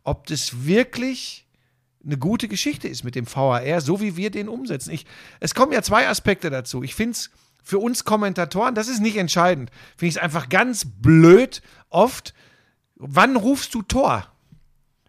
[0.05, 1.44] ob das wirklich
[2.05, 4.91] eine gute Geschichte ist mit dem VAR, so wie wir den umsetzen.
[4.91, 5.07] Ich,
[5.41, 6.83] es kommen ja zwei Aspekte dazu.
[6.83, 7.31] Ich finde es
[7.63, 12.35] für uns Kommentatoren, das ist nicht entscheidend, finde ich es einfach ganz blöd oft,
[12.97, 14.27] wann rufst du Tor?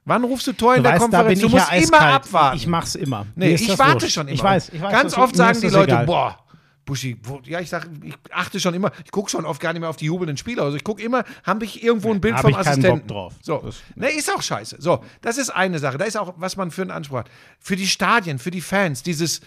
[0.05, 1.39] Wann rufst du Tor in Du der weißt, Konferenz?
[1.39, 2.57] ich Du musst ja immer abwarten.
[2.57, 3.25] Ich mach's immer.
[3.35, 4.13] Nee, ich warte wurscht.
[4.13, 4.35] schon immer.
[4.35, 4.91] Ich weiß, ich weiß.
[4.91, 6.05] Ganz oft sagen die Leute, egal.
[6.05, 6.44] boah,
[6.85, 9.79] Buschi, wo, ja, ich sag, ich achte schon immer, ich gucke schon oft gar nicht
[9.79, 10.63] mehr auf die jubelnden Spieler.
[10.63, 12.99] Also ich gucke immer, habe ich irgendwo ein Bild hab vom ich keinen Assistenten.
[12.99, 13.33] Bock drauf.
[13.41, 14.77] So, Das- ne, ist auch scheiße.
[14.79, 15.97] So, das ist eine Sache.
[15.97, 17.29] Da ist auch, was man für einen Anspruch hat.
[17.59, 19.41] Für die Stadien, für die Fans, dieses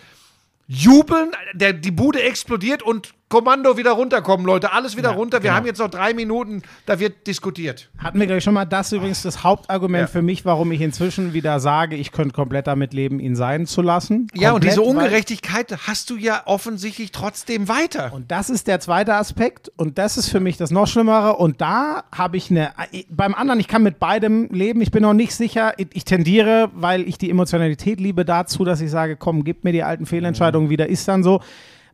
[0.67, 4.73] Jubeln, der, die Bude explodiert und Kommando wieder runterkommen, Leute.
[4.73, 5.39] Alles wieder runter.
[5.39, 5.55] Wir genau.
[5.57, 7.91] haben jetzt noch drei Minuten, da wird diskutiert.
[7.99, 10.07] Hatten wir gleich schon mal das übrigens das Hauptargument Ja.
[10.07, 13.83] für mich, warum ich inzwischen wieder sage, ich könnte komplett damit leben, ihn sein zu
[13.83, 14.29] lassen.
[14.33, 18.13] Ja, und Komplett, diese Ungerechtigkeit hast du ja offensichtlich trotzdem weiter.
[18.15, 21.37] Und das ist der zweite Aspekt und das ist für mich das noch Schlimmere.
[21.37, 22.73] Und da habe ich eine,
[23.11, 26.71] beim anderen, ich kann mit beidem leben, ich bin noch nicht sicher, ich, ich tendiere,
[26.75, 30.71] weil ich die Emotionalität liebe, dazu, dass ich sage, komm, gib mir die alten Fehlentscheidungen
[30.71, 31.43] wieder, ist dann so.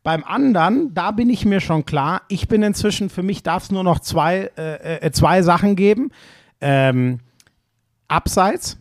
[0.04, 3.70] Beim anderen, da bin ich mir schon klar, ich bin inzwischen, für mich darf es
[3.72, 6.10] nur noch zwei, äh, äh, zwei Sachen geben.
[6.60, 7.20] Ähm,
[8.06, 8.78] Abseits,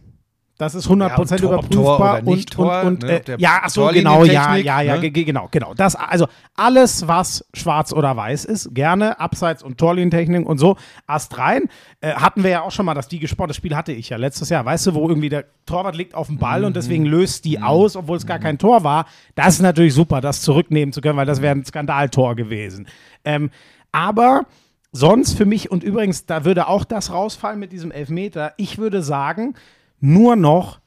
[0.58, 2.22] das ist 100% Ja, überprüfbar.
[2.22, 5.10] Tor und, Tor, und, und, ne, äh, ja, ach so, genau, ja, ja, ja, ne?
[5.10, 5.74] ge- genau, genau.
[5.74, 10.78] Das, also alles, was schwarz oder weiß ist, gerne Abseits- und Torlinientechnik und so,
[11.08, 11.64] Ast rein.
[12.02, 14.18] Äh, hatten wir ja auch schon mal, dass die gesport, das Spiel hatte ich ja
[14.18, 16.66] letztes Jahr, weißt du, wo irgendwie der Torwart liegt auf dem Ball Mhm.
[16.68, 19.06] und deswegen löst die aus, obwohl es gar kein Tor war.
[19.36, 22.88] Das ist natürlich super, das zurücknehmen zu können, weil das wäre ein Skandaltor gewesen.
[23.26, 23.50] Ähm,
[23.92, 24.46] aber
[24.92, 29.02] sonst für mich, und übrigens, da würde auch das rausfallen mit diesem Elfmeter, ich würde
[29.02, 29.56] sagen,
[30.04, 30.80] nur noch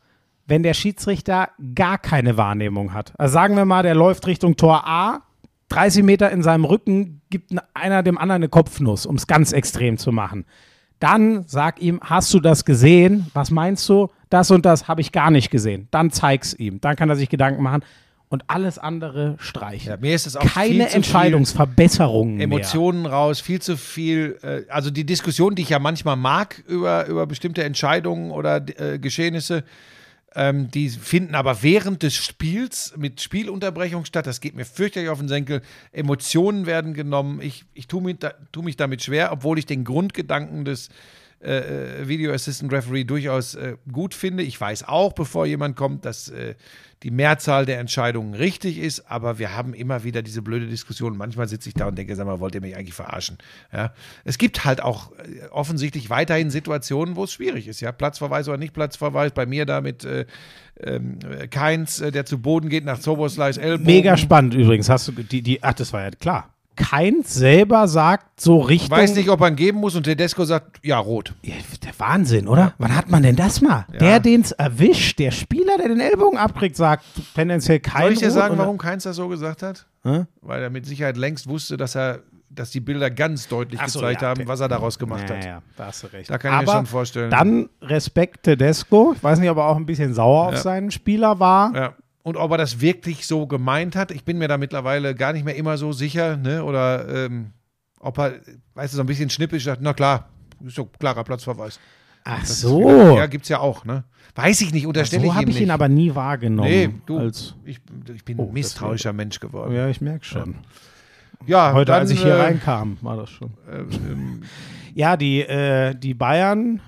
[0.46, 3.12] wenn der Schiedsrichter gar keine Wahrnehmung hat.
[3.18, 5.22] Also sagen wir mal, der läuft Richtung Tor A,
[5.68, 9.98] 30 Meter in seinem Rücken, gibt einer dem anderen eine Kopfnuss, um es ganz extrem
[9.98, 10.44] zu machen.
[11.00, 13.26] Dann sag ihm, hast du das gesehen?
[13.34, 14.08] Was meinst du?
[14.30, 15.88] Das und das habe ich gar nicht gesehen.
[15.90, 16.80] Dann zeig's ihm.
[16.80, 17.82] Dann kann er sich Gedanken machen
[18.28, 19.90] und alles andere streichen.
[19.90, 22.44] Ja, mir ist es auch keine Entscheidungsverbesserungen mehr.
[22.44, 24.38] Emotionen raus, viel zu viel.
[24.42, 28.98] Äh, also die Diskussion, die ich ja manchmal mag über, über bestimmte Entscheidungen oder äh,
[28.98, 29.64] Geschehnisse,
[30.38, 34.26] Ähm, die finden aber während des Spiels mit Spielunterbrechung statt.
[34.26, 35.62] Das geht mir fürchterlich auf den Senkel.
[35.92, 37.40] Emotionen werden genommen.
[37.40, 40.90] Ich, ich tue mich, da, tu mich damit schwer, obwohl ich den Grundgedanken des
[41.40, 44.42] äh, äh, Video Assistant Referee durchaus äh, gut finde.
[44.42, 46.54] Ich weiß auch, bevor jemand kommt, dass äh,
[47.02, 51.16] die Mehrzahl der Entscheidungen richtig ist, aber wir haben immer wieder diese blöde Diskussion.
[51.16, 53.36] Manchmal sitze ich da und denke, sag mal, wollt ihr mich eigentlich verarschen?
[53.70, 53.92] Ja?
[54.24, 57.80] Es gibt halt auch äh, offensichtlich weiterhin Situationen, wo es schwierig ist.
[57.80, 57.92] Ja?
[57.92, 59.32] Platzverweis oder nicht Platzverweis.
[59.32, 60.24] Bei mir da mit äh,
[60.80, 61.18] ähm,
[61.50, 63.84] Keins, äh, der zu Boden geht nach Zoboslais Ellbogen.
[63.84, 64.88] Mega spannend übrigens.
[64.88, 66.55] Hast du die, die, ach, das war ja klar.
[66.76, 68.96] Keins selber sagt so Richtung.
[68.96, 71.34] Weiß nicht, ob man geben muss und Tedesco sagt, ja, rot.
[71.42, 72.74] Ja, der Wahnsinn, oder?
[72.78, 73.86] Wann hat man denn das mal?
[73.98, 77.04] Der, den es erwischt, der Spieler, der den Ellbogen abkriegt, sagt
[77.34, 79.86] tendenziell kein Soll ich dir Rot sagen, oder- warum Keins das so gesagt hat?
[80.02, 84.22] Weil er mit Sicherheit längst wusste, dass er, dass die Bilder ganz deutlich so, gezeigt
[84.22, 85.44] ja, haben, was er daraus gemacht Ja, hat.
[85.44, 86.30] ja, da hast du recht.
[86.30, 87.30] Da kann ich mir Aber schon vorstellen.
[87.30, 89.14] Dann Respekt Tedesco.
[89.16, 90.60] Ich weiß nicht, ob er auch ein bisschen sauer auf Ja.
[90.60, 91.94] seinen Spieler war.
[92.26, 92.30] Ja.
[92.30, 95.44] Und ob er das wirklich so gemeint hat, ich bin mir da mittlerweile gar nicht
[95.44, 96.64] mehr immer so sicher, ne?
[96.64, 97.52] Oder ähm,
[98.00, 98.34] ob er,
[98.74, 100.28] weißt du, so ein bisschen schnippisch sagt, na klar,
[100.64, 101.78] ist doch klarer Platzverweis.
[102.24, 102.80] Ach Das so.
[102.80, 104.02] wieder- Ja, gibt's ja auch, ne?
[104.34, 105.62] Weiß ich nicht, unterstelle so ich habe ihm ich nicht.
[105.64, 106.68] ihn aber nie wahrgenommen.
[106.68, 107.78] nee, du, Als, ich,
[108.12, 109.72] ich bin Oh, ein misstrauischer Mensch geworden.
[109.74, 110.56] ja, ich merke schon.
[111.46, 113.50] Ja, Heute, dann, als ich hier äh, reinkam, war das schon.
[113.70, 114.42] äh, ähm,
[114.94, 116.80] Ja, die, äh, die Bayern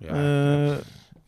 [0.00, 0.72] äh,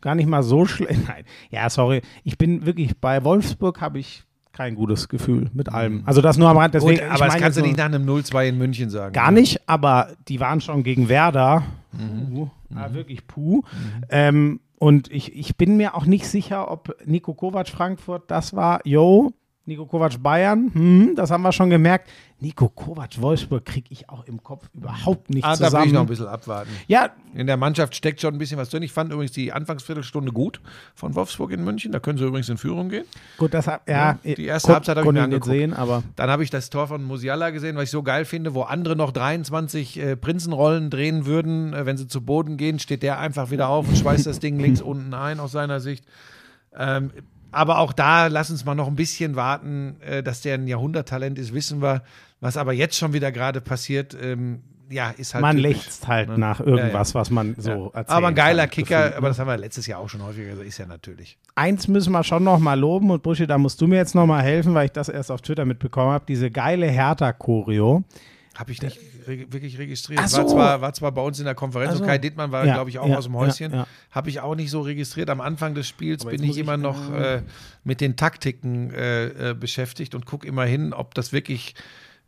[0.04, 1.00] gar nicht mal so schlecht.
[1.08, 2.02] Nein, ja, sorry.
[2.22, 4.22] Ich bin wirklich, bei Wolfsburg habe ich
[4.52, 6.02] kein gutes Gefühl mit allem.
[6.06, 6.74] Also das nur am Rand.
[6.74, 9.12] Deswegen, gut, ich aber das kannst du nicht nach einem 0-2 in München sagen.
[9.12, 11.64] Gar nicht, aber die waren schon gegen Werder.
[11.92, 12.34] Mhm.
[12.34, 13.62] Puh, ah, wirklich puh.
[14.10, 18.80] Ähm, und ich, ich bin mir auch nicht sicher, ob Nico Kovac Frankfurt das war.
[18.84, 19.32] Yo,
[19.66, 22.10] Nico Kovac Bayern, hm, das haben wir schon gemerkt.
[22.38, 25.86] Nico Kovac Wolfsburg kriege ich auch im Kopf überhaupt nicht Ah, da will zusammen.
[25.86, 26.68] ich noch ein bisschen abwarten.
[26.86, 28.82] ja, In der Mannschaft steckt schon ein bisschen was drin.
[28.82, 30.60] Ich fand übrigens die Anfangsviertelstunde gut
[30.94, 31.92] von Wolfsburg in München.
[31.92, 33.04] Da können sie übrigens in Führung gehen.
[33.38, 35.46] gut, das hab, ja, Ja, die erste Halbzeit hab ich mir nicht angeguckt.
[35.50, 38.52] sehen, aber Dann habe ich das Tor von Musiala gesehen, was ich so geil finde,
[38.52, 41.72] wo andere noch 23 äh, Prinzenrollen drehen würden.
[41.72, 44.58] Äh, wenn sie zu Boden gehen, steht der einfach wieder auf und schweißt das Ding
[44.60, 46.04] links unten ein aus seiner Sicht.
[46.76, 47.10] Ähm,
[47.54, 51.38] aber auch da, lass uns mal noch ein bisschen warten, äh, dass der ein Jahrhunderttalent
[51.38, 52.02] ist, wissen wir.
[52.40, 55.40] Was aber jetzt schon wieder gerade passiert, ähm, ja, ist halt.
[55.42, 55.76] man typisch.
[55.76, 56.38] lechzt halt Ne?
[56.38, 57.76] nach irgendwas, Ja, was man so Ja.
[57.86, 58.08] erzählt.
[58.10, 59.30] Aber ein geiler Kicker, gefühlt, aber ne?
[59.30, 61.38] das haben wir letztes Jahr auch schon häufiger gesagt, ist ja natürlich.
[61.54, 64.26] eins müssen wir schon noch mal loben und Brüche, da musst du mir jetzt noch
[64.26, 66.24] mal helfen, weil ich das erst auf Twitter mitbekommen habe.
[66.28, 68.04] Diese geile Hertha-Choreo.
[68.56, 70.20] Habe ich nicht re wirklich registriert.
[70.24, 70.54] Ach War, so.
[70.54, 72.00] zwar, war zwar bei uns in der Konferenz so.
[72.00, 73.72] und Kai Dittmann war, Ja, glaube ich, auch ja, aus dem Häuschen.
[73.72, 73.86] ja.
[74.10, 75.30] Habe ich auch nicht so registriert.
[75.30, 77.42] Am Anfang des Spiels bin ich muss ich, immer noch äh,
[77.84, 81.74] mit den Taktiken äh, äh, beschäftigt und gucke immer hin, ob das wirklich.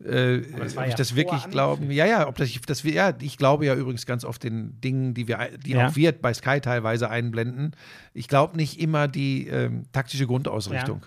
[0.05, 1.51] Äh, das ob ich ja das wirklich Anpfiff.
[1.52, 1.93] glaube.
[1.94, 5.27] Ja, ja, ob das, das ja, ich glaube ja übrigens ganz oft den Dingen, die
[5.27, 5.89] wir, die Ja.
[5.89, 7.73] auch wir bei Sky teilweise einblenden.
[8.12, 11.06] Ich glaube nicht immer die ähm, taktische Grundausrichtung.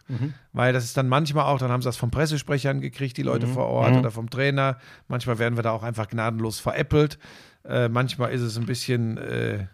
[0.54, 3.28] Weil das ist dann manchmal auch, dann haben sie das von Pressesprechern gekriegt, die Mhm.
[3.28, 4.78] Leute vor Ort oder vom Trainer.
[5.08, 7.20] Manchmal werden wir da auch einfach gnadenlos veräppelt.
[7.66, 9.68] Äh, manchmal ist es ein bisschen äh,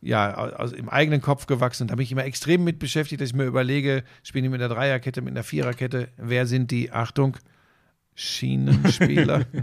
[0.00, 1.86] ja, aus, im eigenen Kopf gewachsen.
[1.88, 4.72] Da bin ich immer extrem mit beschäftigt, dass ich mir überlege, spielen die mit einer
[4.74, 6.08] Dreierkette, mit einer Viererkette?
[6.16, 6.90] Wer sind die?
[6.90, 7.36] Achtung,
[8.18, 9.44] Schienenspieler.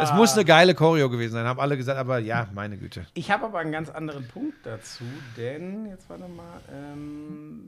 [0.00, 3.06] Es muss eine geile Choreo gewesen sein, haben alle gesagt, aber ja, meine Güte.
[3.14, 5.02] Ich habe aber einen ganz anderen Punkt dazu,
[5.36, 7.64] denn, jetzt warte mal, ähm,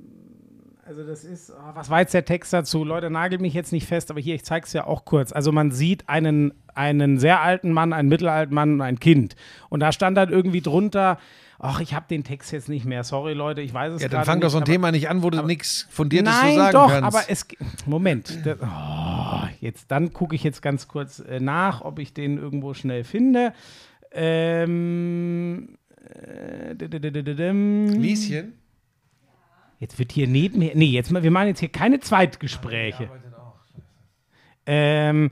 [0.87, 2.85] also das ist, oh, was war jetzt der Text dazu?
[2.85, 5.33] Leute, nagelt mich jetzt nicht fest, aber hier, ich zeige es ja auch kurz.
[5.33, 9.35] Also man sieht einen, einen sehr alten Mann, einen mittelalten Mann und ein Kind.
[9.69, 11.19] Und da stand dann irgendwie drunter,
[11.63, 14.17] ach, ich habe den Text jetzt nicht mehr, sorry Leute, ich weiß es Ja, dann
[14.19, 14.45] gerade fang nicht.
[14.45, 16.89] doch so ein aber- Thema nicht an, wo du nichts Fundiertes Nein, zu sagen doch,
[16.89, 17.05] kannst.
[17.17, 17.47] aber es.
[17.87, 18.47] Moment.
[18.47, 22.75] Das, oh, jetzt, dann gucke ich jetzt ganz kurz äh, nach, ob ich den irgendwo
[22.75, 23.53] schnell finde.
[24.13, 25.77] Ähm.
[26.15, 26.73] Äh.
[27.93, 28.55] Lieschen?
[29.79, 30.73] Jetzt wird hier neben mir.
[30.75, 33.09] Nee, jetzt wir machen jetzt hier keine Zweitgespräche.
[34.67, 35.31] Ähm,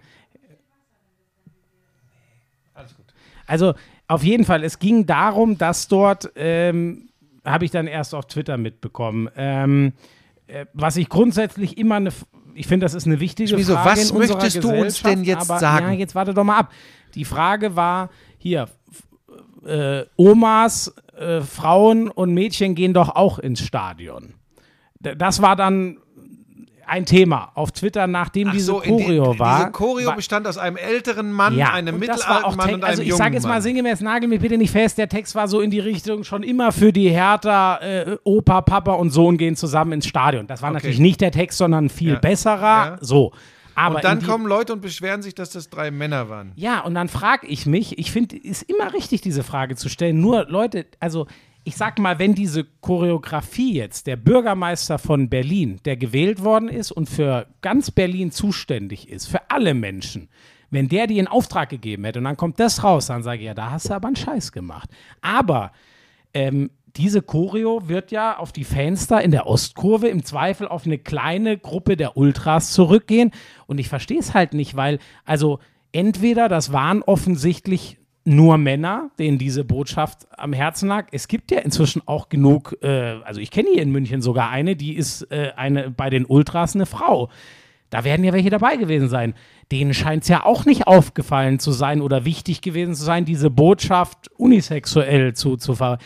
[2.74, 3.06] Alles gut.
[3.46, 3.74] Also
[4.08, 7.08] auf jeden Fall, es ging darum, dass dort, ähm,
[7.44, 9.92] habe ich dann erst auf Twitter mitbekommen, ähm,
[10.46, 12.10] äh, was ich grundsätzlich immer eine,
[12.54, 15.60] ich finde, das ist eine wichtige Wieso, Frage was möchtest du uns denn jetzt aber,
[15.60, 15.86] sagen?
[15.86, 16.72] Ja, jetzt warte doch mal ab.
[17.14, 18.68] Die Frage war, hier,
[19.64, 24.34] äh, Omas, äh, Frauen und Mädchen gehen doch auch ins Stadion.
[25.00, 25.98] D- Das war dann
[26.88, 29.58] ein Thema auf Twitter, nachdem Ach diese so, in die- Choreo war.
[29.58, 33.02] Diese Choreo war, bestand aus einem älteren Mann, ja, einem mittelalten Mann und einem also
[33.02, 35.70] ich sage jetzt mal sinngemäß, nagel mich bitte nicht fest, der Text war so in
[35.70, 40.06] die Richtung schon immer für die Hertha, äh, Opa, Papa und Sohn gehen zusammen ins
[40.06, 40.46] Stadion.
[40.46, 40.74] Das war Okay.
[40.78, 42.18] natürlich nicht der Text, sondern viel Ja.
[42.18, 42.60] besserer.
[42.62, 42.96] Ja.
[43.00, 43.32] So.
[43.74, 46.50] Aber Und dann kommen Leute und beschweren sich, dass das drei Männer waren.
[46.56, 50.20] Ja, und dann frage ich mich, ich finde, ist immer richtig, diese Frage zu stellen.
[50.20, 51.28] Nur, Leute, also
[51.68, 56.90] ich sag mal, wenn diese Choreografie jetzt der Bürgermeister von Berlin, der gewählt worden ist
[56.90, 60.30] und für ganz Berlin zuständig ist, für alle Menschen,
[60.70, 63.44] wenn der die in Auftrag gegeben hätte und dann kommt das raus, dann sage ich,
[63.44, 64.88] ja, da hast du aber einen Scheiß gemacht.
[65.20, 65.72] Aber
[66.32, 70.86] ähm, diese Choreo wird ja auf die Fans da in der Ostkurve im Zweifel auf
[70.86, 73.30] eine kleine Gruppe der Ultras zurückgehen.
[73.66, 75.58] Und ich verstehe es halt nicht, weil, also
[75.92, 77.97] entweder das waren offensichtlich
[78.28, 81.06] nur Männer, denen diese Botschaft am Herzen lag.
[81.12, 84.76] Es gibt ja inzwischen auch genug, äh, also ich kenne hier in München sogar eine,
[84.76, 87.30] die ist äh, eine bei den Ultras eine Frau.
[87.90, 89.34] Da werden ja welche dabei gewesen sein.
[89.72, 93.50] Denen scheint es ja auch nicht aufgefallen zu sein oder wichtig gewesen zu sein, diese
[93.50, 95.98] Botschaft unisexuell zu, zu ver.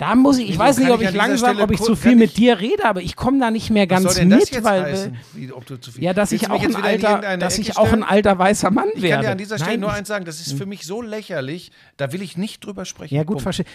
[0.00, 1.94] Da muss ich, ich Wieso weiß nicht, ob ich ich langsam, Stelle ob ich zu
[1.94, 5.50] viel mit ich- dir rede, aber ich komme da nicht mehr ganz mit, weil Wie,
[6.02, 8.88] ja, dass Willst ich auch ein alter, dass Ecke ich auch ein alter weißer Mann
[8.94, 9.16] Ich werde.
[9.16, 11.02] kann dir an dieser Stelle Nein, nur ich- eins sagen, das ist für mich so
[11.02, 13.14] lächerlich, da will ich nicht drüber sprechen.
[13.14, 13.66] Ja, gut, verstehe.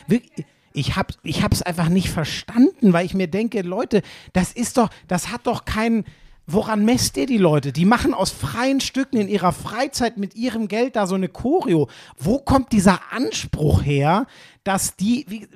[0.74, 4.02] Ich habe ich hab's einfach nicht verstanden, weil ich mir denke, Leute,
[4.34, 6.06] das ist doch, das hat doch keinen.
[6.48, 7.72] Woran messt ihr die Leute?
[7.72, 11.90] Die machen aus freien Stücken in ihrer Freizeit mit ihrem Geld da so eine Choreo.
[12.20, 14.28] Wo kommt dieser Anspruch her,
[14.64, 15.48] dass die, wie,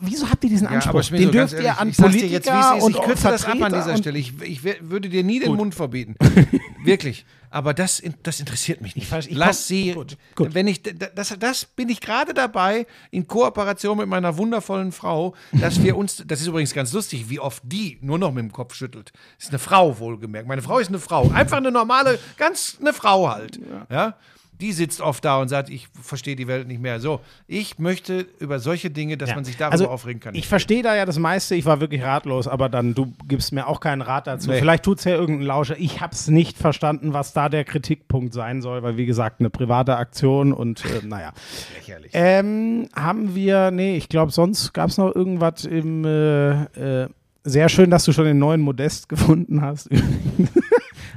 [0.00, 1.02] wieso habt ihr diesen Ja, Anspruch?
[1.02, 2.82] Schmizo, Den ganz dürft ehrlich, ihr an Politiker jetzt, ist.
[2.84, 4.18] und Ich kürze das ab an dieser Stelle.
[4.18, 6.14] Ich, ich würde dir nie den Mund verbieten.
[6.84, 7.24] Wirklich.
[7.50, 9.10] Aber das, das interessiert mich nicht.
[9.12, 9.92] Ich ich Lass komm- sie.
[9.92, 10.54] gut, gut.
[10.54, 15.82] Wenn ich, das, das bin ich gerade dabei, in Kooperation mit meiner wundervollen Frau, dass
[15.82, 18.74] wir uns, das ist übrigens ganz lustig, wie oft die nur noch mit dem Kopf
[18.74, 19.12] schüttelt.
[19.36, 20.48] Das ist eine Frau, wohlgemerkt.
[20.48, 21.30] Meine Frau ist eine Frau.
[21.30, 23.58] Einfach eine normale, ganz eine Frau halt.
[23.90, 24.16] Ja.
[24.60, 26.98] Die sitzt oft da und sagt, ich verstehe die Welt nicht mehr.
[27.00, 29.34] So, ich möchte über solche Dinge, dass Ja.
[29.36, 30.34] man sich darüber also, aufregen kann.
[30.34, 33.66] Ich verstehe da ja das meiste, ich war wirklich ratlos, aber dann, du gibst mir
[33.68, 34.50] auch keinen Rat dazu.
[34.50, 34.58] Nee.
[34.58, 35.78] Vielleicht tut es ja irgendein Lauscher.
[35.78, 39.50] Ich habe es nicht verstanden, was da der Kritikpunkt sein soll, weil wie gesagt, eine
[39.50, 41.32] private Aktion und äh, naja.
[41.76, 42.10] Lächerlich.
[42.14, 47.08] Ähm, haben wir, nee, ich glaube, sonst gab es noch irgendwas im, äh, äh,
[47.44, 49.88] sehr schön, dass du schon den neuen Modest gefunden hast.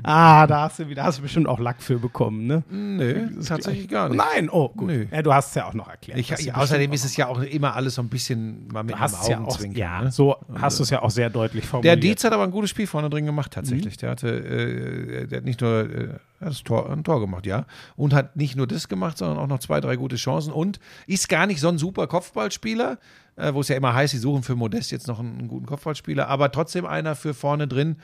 [0.04, 2.64] Ah, da hast du wieder, hast du bestimmt auch Lack für bekommen, ne?
[2.70, 4.18] Nö, tatsächlich gar nicht.
[4.18, 4.88] Nein, oh, gut.
[4.88, 5.06] Nö.
[5.12, 6.20] Ja, du hast es ja auch noch erklärt.
[6.20, 9.06] Ich, bestimmt außerdem ist es ja auch immer alles so ein bisschen mal mit einem
[9.06, 9.78] es ja auch, Augenzwinkern.
[9.80, 10.12] ja, ne?
[10.12, 12.04] so hast du es ja auch sehr deutlich Der formuliert.
[12.04, 13.56] Dietz hat aber ein gutes Spiel vorne drin gemacht, Mhm.
[13.56, 13.98] tatsächlich.
[13.98, 16.08] Der hatte, äh, der hat nicht nur äh,
[16.40, 17.66] das Tor, ein Tor gemacht, ja.
[17.96, 21.30] Und hat nicht nur das gemacht, sondern auch noch zwei, drei gute Chancen und ist
[21.30, 22.98] gar nicht so ein super Kopfballspieler,
[23.36, 25.66] äh, wo es ja immer heißt, sie suchen für Modest jetzt noch einen, einen guten
[25.66, 27.98] Kopfballspieler, aber trotzdem einer für vorne drin,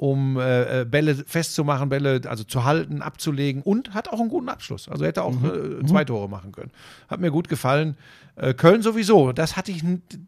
[0.00, 4.48] um äh, äh, Bälle festzumachen, Bälle also zu halten, abzulegen und hat auch einen guten
[4.48, 4.88] Abschluss.
[4.88, 5.82] Also hätte auch Mhm.
[5.82, 6.70] äh, zwei Tore machen können.
[7.08, 7.98] Hat mir gut gefallen.
[8.34, 9.32] Äh, Köln sowieso.
[9.32, 9.84] Das hatte ich,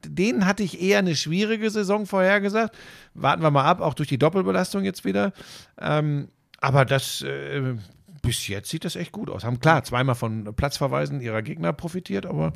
[0.07, 2.77] denen hatte ich eher eine schwierige Saison vorhergesagt.
[3.15, 5.33] Warten wir mal ab, auch durch die Doppelbelastung jetzt wieder.
[5.81, 6.29] Ähm,
[6.61, 7.75] aber das äh,
[8.21, 9.43] bis jetzt sieht das echt gut aus.
[9.43, 12.53] Haben klar zweimal von Platzverweisen ihrer Gegner profitiert, aber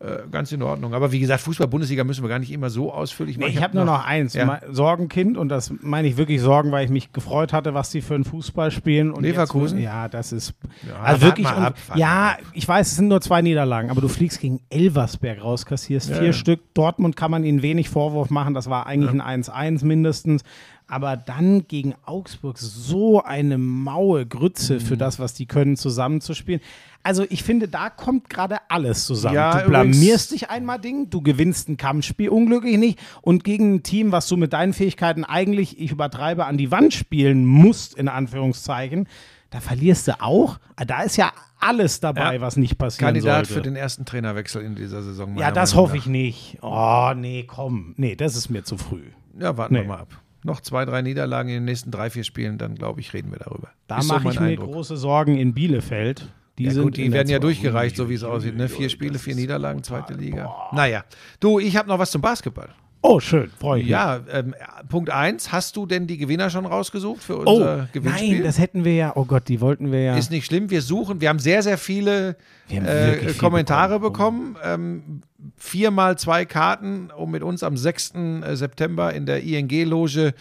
[0.00, 0.94] äh, ganz in Ordnung.
[0.94, 3.54] Aber wie gesagt, Fußball-Bundesliga müssen wir gar nicht immer so ausführlich Nee, machen.
[3.56, 4.32] ich habe nur noch eins.
[4.34, 4.60] Ja.
[4.70, 8.14] Sorgenkind, und das meine ich wirklich Sorgen, weil ich mich gefreut hatte, was die für
[8.14, 9.10] einen Fußball spielen.
[9.12, 9.78] Und Leverkusen?
[9.78, 10.54] Jetzt, ja, das ist.
[10.88, 11.46] Ja, also wirklich.
[11.46, 15.42] und- ab, ja, ich weiß, es sind nur zwei Niederlagen, aber du fliegst gegen Elversberg
[15.44, 16.32] raus, kassierst vier ja.
[16.32, 16.60] Stück.
[16.74, 20.42] Dortmund kann man ihnen wenig Vorwurf machen, das war eigentlich ein 1-1 mindestens.
[20.92, 24.80] Aber dann gegen Augsburg so eine maue Grütze Mhm.
[24.80, 26.60] für das, was die können, zusammenzuspielen.
[27.02, 29.34] Also ich finde, da kommt gerade alles zusammen.
[29.34, 33.82] Ja, du blamierst dich einmal Ding, du gewinnst ein Kampfspiel unglücklich nicht und gegen ein
[33.82, 38.08] Team, was du mit deinen Fähigkeiten eigentlich, ich übertreibe, an die Wand spielen musst, in
[38.08, 39.08] Anführungszeichen,
[39.48, 40.58] da verlierst du auch.
[40.86, 42.40] Da ist ja alles dabei, Ja.
[42.40, 43.54] was nicht passieren Kandidat sollte.
[43.54, 45.36] für den ersten Trainerwechsel in dieser Saison.
[45.38, 46.58] ja, das Meinung hoffe ich nicht.
[46.62, 47.94] Oh, nee, komm.
[47.96, 49.02] Nee, das ist mir zu früh.
[49.38, 49.80] Ja, warten Nee.
[49.80, 50.20] wir mal ab.
[50.42, 53.38] Noch zwei, drei Niederlagen in den nächsten drei, vier Spielen, dann glaube ich, reden wir
[53.38, 53.68] darüber.
[53.88, 54.72] Da so mache mein ich mir Eindruck.
[54.72, 56.28] große Sorgen in Bielefeld.
[56.60, 58.54] Die Ja, sind gut, die werden ja durchgereicht, so wie es aussieht.
[58.54, 58.68] Ne?
[58.68, 60.54] Vier Spiele, vier Niederlagen, zweite Liga.
[60.72, 61.04] Naja,
[61.40, 62.68] du, ich habe noch was zum Basketball.
[63.00, 63.92] Oh, schön, freue ich mich.
[63.92, 64.54] Ja, ähm,
[64.90, 68.34] Punkt eins, hast du denn die Gewinner schon rausgesucht für Oh, unser Gewinnspiel?
[68.34, 69.12] nein, das hätten wir ja.
[69.16, 70.16] Oh Gott, die wollten wir ja.
[70.18, 70.68] ist nicht schlimm.
[70.68, 72.36] Wir suchen, wir haben sehr, sehr viele
[72.68, 74.52] äh, viel Kommentare bekommen.
[74.52, 74.56] bekommen.
[74.62, 75.20] Ähm,
[75.56, 78.12] viermal zwei Karten, um mit uns am 6.
[78.52, 80.32] September in der ING-Loge äh,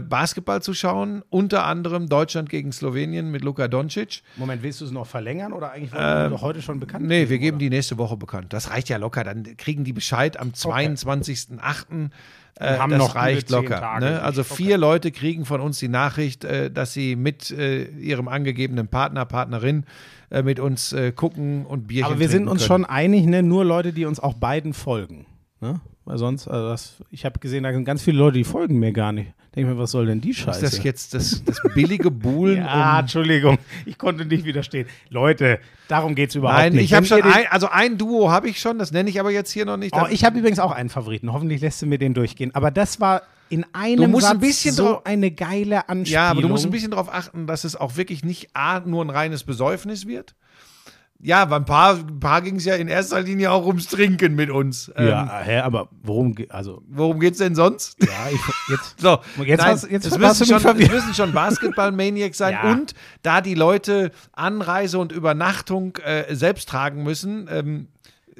[0.00, 1.22] Basketball zu schauen.
[1.30, 4.22] Unter anderem Deutschland gegen Slowenien mit Luka Doncic.
[4.36, 7.08] Moment, willst du es noch verlängern oder eigentlich wollten wir doch heute schon bekannt Ähm,
[7.08, 7.58] Nee, geben, wir geben oder?
[7.64, 8.52] die nächste Woche bekannt.
[8.52, 9.24] Das reicht ja locker.
[9.24, 12.10] Dann kriegen die Bescheid am 22.08.
[12.56, 13.80] Äh, haben das noch reicht locker.
[13.80, 14.04] Tage.
[14.04, 14.22] Ne?
[14.22, 18.86] Also vier Leute kriegen von uns die Nachricht, äh, dass sie mit äh, ihrem angegebenen
[18.86, 19.84] Partner, Partnerin
[20.30, 22.82] äh, mit uns äh, gucken und Bierchen Aber wir sind uns können.
[22.82, 23.42] schon einig, ne?
[23.42, 25.26] Nur Leute, die uns auch beiden folgen.
[25.60, 25.80] Ne?
[26.06, 28.92] Weil sonst, also das, ich habe gesehen, da sind ganz viele Leute, die folgen mir
[28.92, 29.32] gar nicht.
[29.56, 30.60] Denke mir, was soll denn die Ist Scheiße?
[30.60, 33.56] das jetzt das, das billige Buhlen ja, um Entschuldigung,
[33.86, 34.86] ich konnte nicht widerstehen.
[35.08, 36.84] Leute, darum geht es überhaupt Nein, nicht.
[36.84, 39.50] ich habe schon ein, also ein Duo habe ich schon, das nenne ich aber jetzt
[39.52, 39.94] hier noch nicht.
[39.94, 41.32] Oh, ich habe übrigens auch einen Favoriten.
[41.32, 42.54] Hoffentlich lässt du mir den durchgehen.
[42.54, 46.22] Aber das war in einem Du musst Satz ein bisschen so eine geile Anspielung.
[46.22, 49.04] ja, aber du musst ein bisschen darauf achten, dass es auch wirklich nicht A, nur
[49.04, 50.34] ein reines Besäufnis wird.
[51.26, 54.92] Ja, beim Paar, Paar ging es ja in erster Linie auch ums Trinken mit uns.
[54.94, 57.96] Ähm, Ja, hä, aber worum geht, also, Worum geht's denn sonst?
[58.02, 58.40] ja, ich,
[58.70, 62.70] jetzt, So, Jetzt nein, hast- jetzt es, müssen schon, es müssen schon Basketball-Maniacs sein Ja.
[62.72, 62.92] und
[63.22, 67.88] da die Leute Anreise und Übernachtung äh, selbst tragen müssen, ähm,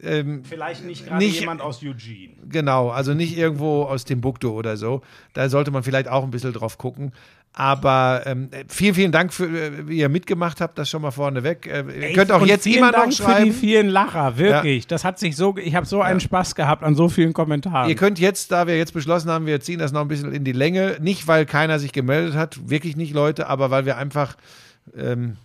[0.02, 2.34] ähm, vielleicht nicht gerade Nicht- jemand aus Eugene.
[2.48, 5.00] genau, also nicht irgendwo aus Timbuktu oder so,
[5.32, 7.12] da sollte man vielleicht auch ein bisschen drauf gucken.
[7.56, 11.68] Aber ähm, vielen, vielen Dank, für, äh, wie ihr mitgemacht habt, das schon mal vorneweg.
[11.68, 13.52] Äh, ihr könnt auch Und jetzt immer noch Dank für die schreiben.
[13.52, 14.88] vielen Lacher, wirklich.
[14.88, 17.88] Das hat sich so, ich habe so einen Spaß gehabt an so vielen Kommentaren.
[17.88, 20.42] Ihr könnt jetzt, da wir jetzt beschlossen haben, wir ziehen das noch ein bisschen in
[20.42, 24.36] die Länge, nicht weil keiner sich gemeldet hat, wirklich nicht Leute, aber weil wir einfach
[24.96, 25.36] ähm,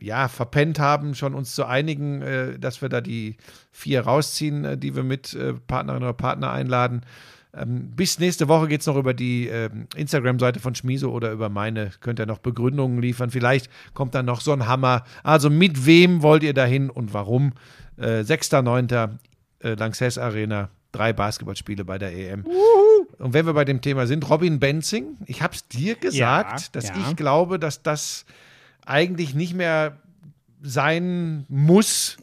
[0.00, 3.36] ja verpennt haben, schon uns zu einigen, äh, dass wir da die
[3.70, 7.02] vier rausziehen, äh, die wir mit äh, Partnerinnen oder Partner einladen.
[7.56, 11.48] Ähm, bis nächste Woche geht es noch über die ähm, Instagram-Seite von Schmiso oder über
[11.48, 11.90] meine.
[12.00, 13.30] Könnt ihr noch Begründungen liefern.
[13.30, 15.04] Vielleicht kommt dann noch so ein Hammer.
[15.22, 17.52] Also mit wem wollt ihr dahin und warum?
[17.96, 19.18] Äh, 6.9.
[19.60, 20.70] Äh, Lanxess Arena.
[20.92, 22.44] Drei Basketballspiele bei der EM.
[23.18, 26.68] Und wenn wir bei dem Thema sind, Robin Benzing, ich habe es dir gesagt, Ja,
[26.72, 26.94] dass ja.
[26.96, 28.24] ich glaube, dass das
[28.84, 29.98] eigentlich nicht mehr
[30.62, 32.16] sein muss.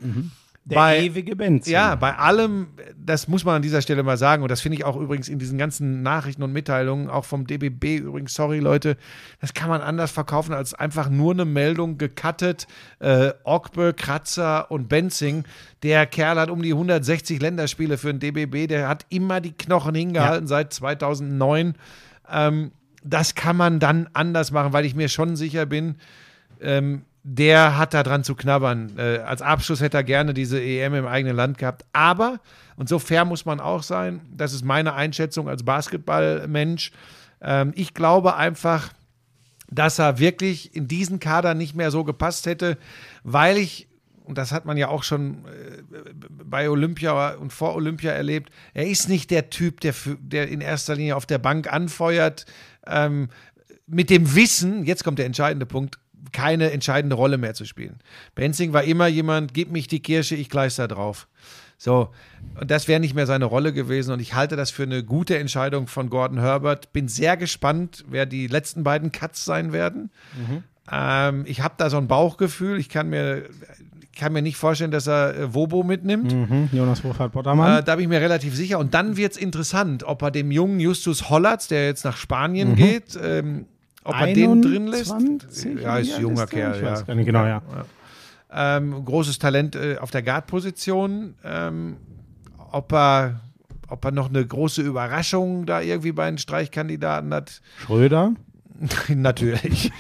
[0.65, 1.73] Der bei, ewige Benzin.
[1.73, 2.67] ja, bei allem,
[2.97, 5.37] das muss man an dieser Stelle mal sagen, und das finde ich auch übrigens in
[5.37, 8.95] diesen ganzen Nachrichten und Mitteilungen, auch vom DBB übrigens, sorry Leute,
[9.41, 12.67] das kann man anders verkaufen als einfach nur eine Meldung gecuttet,
[12.99, 15.43] äh, Ogbe, Kratzer und Benzing.
[15.83, 19.95] Der Kerl hat um die 160 Länderspiele für den DBB, der hat immer die Knochen
[19.95, 21.73] hingehalten seit 2009.
[22.31, 22.71] Ähm,
[23.03, 25.95] das kann man dann anders machen, weil ich mir schon sicher bin,
[26.61, 28.97] ähm, der hat da dran zu knabbern.
[28.97, 31.85] Äh, als Abschluss hätte er gerne diese EM im eigenen Land gehabt.
[31.93, 32.39] Aber,
[32.75, 36.91] und so fair muss man auch sein, das ist meine Einschätzung als Basketballmensch,
[37.41, 38.91] ähm, ich glaube einfach,
[39.69, 42.77] dass er wirklich in diesen Kader nicht mehr so gepasst hätte,
[43.23, 43.87] weil ich,
[44.25, 45.83] und das hat man ja auch schon äh,
[46.43, 50.95] bei Olympia und vor Olympia erlebt, er ist nicht der Typ, der, der in erster
[50.95, 52.45] Linie auf der Bank anfeuert,
[52.85, 53.29] ähm,
[53.87, 55.99] mit dem Wissen, jetzt kommt der entscheidende Punkt,
[56.31, 57.99] keine entscheidende Rolle mehr zu spielen.
[58.35, 61.27] Benzing war immer jemand, gib mich die Kirsche, ich gleich da drauf.
[61.77, 62.09] So,
[62.59, 65.37] und das wäre nicht mehr seine Rolle gewesen und ich halte das für eine gute
[65.37, 66.93] Entscheidung von Gordon Herbert.
[66.93, 70.09] Bin sehr gespannt, wer die letzten beiden Cuts sein werden.
[70.91, 72.77] Ähm, ich habe da so ein Bauchgefühl.
[72.79, 73.43] Ich kann mir,
[74.17, 76.33] kann mir nicht vorstellen, dass er äh, Wobo mitnimmt.
[76.33, 77.79] Mhm, Jonas Burkhard-Pottermann.
[77.79, 78.79] Äh, da bin ich mir relativ sicher.
[78.79, 82.71] Und dann wird es interessant, ob er dem jungen Justus Hollatz, der jetzt nach Spanien
[82.71, 82.75] Mhm.
[82.75, 83.65] geht, ähm,
[84.03, 85.11] ob er den drin lässt.
[85.11, 85.81] 21?
[85.81, 86.47] Ja, ist junger?
[86.47, 86.83] Kerl.
[86.83, 87.13] Ja.
[87.15, 87.61] genau, ja.
[88.55, 91.35] Ähm, großes Talent äh, auf der Guard-Position.
[91.43, 91.97] Ähm,
[92.71, 93.41] ob er
[93.87, 98.33] ob er noch eine große Überraschung da irgendwie bei den Streichkandidaten hat, Schröder.
[99.09, 99.91] Natürlich.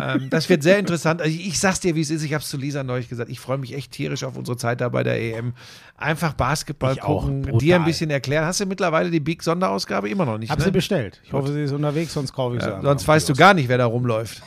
[0.00, 1.20] ähm, das wird sehr interessant.
[1.20, 2.22] Also ich, ich sag's dir, wie es ist.
[2.22, 3.30] Ich habe es zu Lisa neulich gesagt.
[3.30, 5.52] Ich freue mich echt tierisch auf unsere Zeit da bei der EM.
[5.96, 7.58] Einfach Basketball Ich auch, gucken, brutal.
[7.58, 8.44] dir ein bisschen erklären.
[8.44, 10.50] Hast du mittlerweile die Big-Sonderausgabe immer noch nicht?
[10.50, 10.64] Hab ne?
[10.64, 11.20] sie bestellt.
[11.24, 12.68] Ich hoffe, sie ist unterwegs, sonst kaufe ich sie.
[12.68, 14.42] ja, sonst weißt du gar nicht, wer da rumläuft.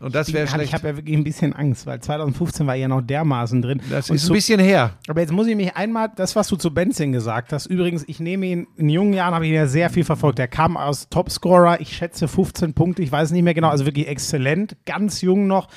[0.00, 0.72] Und das wäre Ich schlecht.
[0.74, 3.80] habe ja wirklich ein bisschen Angst, weil 2015 war ja noch dermaßen drin.
[3.90, 4.92] das Und ist zu- ein bisschen her.
[5.08, 8.20] Aber jetzt muss ich mich einmal, das, was du zu Benzing gesagt hast, übrigens, ich
[8.20, 10.38] nehme ihn, in jungen Jahren habe ich ihn ja sehr viel verfolgt.
[10.38, 14.08] Er kam aus Topscorer, ich schätze 15 Punkte, ich weiß nicht mehr genau, also wirklich
[14.08, 15.68] exzellent, ganz jung noch.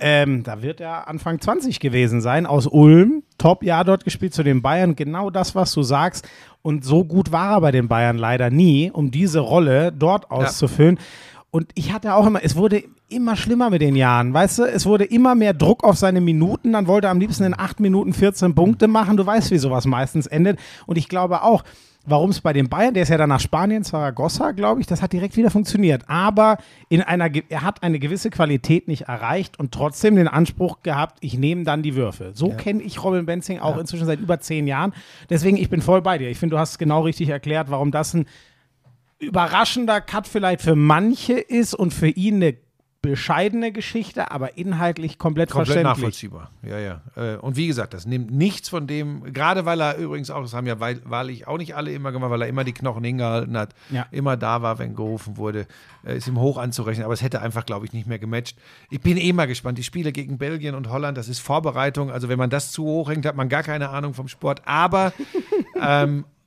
[0.00, 4.62] Ähm, da wird er Anfang 20 gewesen sein, aus Ulm, Top-Jahr dort gespielt zu den
[4.62, 6.28] Bayern, genau das, was du sagst.
[6.62, 10.98] Und so gut war er bei den Bayern leider nie, um diese Rolle dort auszufüllen.
[11.50, 14.62] Und ich hatte auch immer, es wurde immer schlimmer mit den Jahren, weißt du?
[14.64, 16.72] Es wurde immer mehr Druck auf seine Minuten.
[16.72, 19.16] Dann wollte er am liebsten in 8 Minuten 14 Punkte machen.
[19.16, 20.58] Du weißt, wie sowas meistens endet.
[20.86, 21.64] Und ich glaube auch,
[22.04, 25.02] warum es bei den Bayern, der ist ja dann nach Spanien, Zaragoza, glaube ich, das
[25.02, 26.04] hat direkt wieder funktioniert.
[26.06, 26.58] Aber
[26.88, 31.38] in einer, er hat eine gewisse Qualität nicht erreicht und trotzdem den Anspruch gehabt, ich
[31.38, 32.32] nehme dann die Würfe.
[32.34, 34.92] So kenne ich Robin Benzing auch inzwischen seit über zehn Jahren.
[35.30, 36.28] Deswegen, ich bin voll bei dir.
[36.28, 38.26] Ich finde, du hast es genau richtig erklärt, warum das ein
[39.18, 42.56] überraschender Cut vielleicht für manche ist und für ihn eine
[43.00, 45.96] bescheidene Geschichte, aber inhaltlich komplett, Komplett verständlich.
[45.98, 46.50] nachvollziehbar.
[46.62, 47.00] Ja, ja.
[47.16, 50.52] Äh, Und wie gesagt, das nimmt nichts von dem, gerade weil er übrigens auch, das
[50.52, 53.56] haben ja weil- wahrlich auch nicht alle immer gemacht, weil er immer die Knochen hingehalten
[53.56, 54.06] hat, Ja.
[54.10, 55.68] immer da war, wenn gerufen wurde,
[56.04, 58.58] äh, ist ihm hoch anzurechnen, aber es hätte einfach, glaube ich, nicht mehr gematcht.
[58.90, 59.78] Ich bin eh mal gespannt.
[59.78, 62.10] Die Spiele gegen Belgien und Holland, das ist Vorbereitung.
[62.10, 64.62] Also wenn man das zu hoch hängt, hat man gar keine Ahnung vom Sport.
[64.66, 65.12] Aber
[65.80, 66.37] ähm, Äh,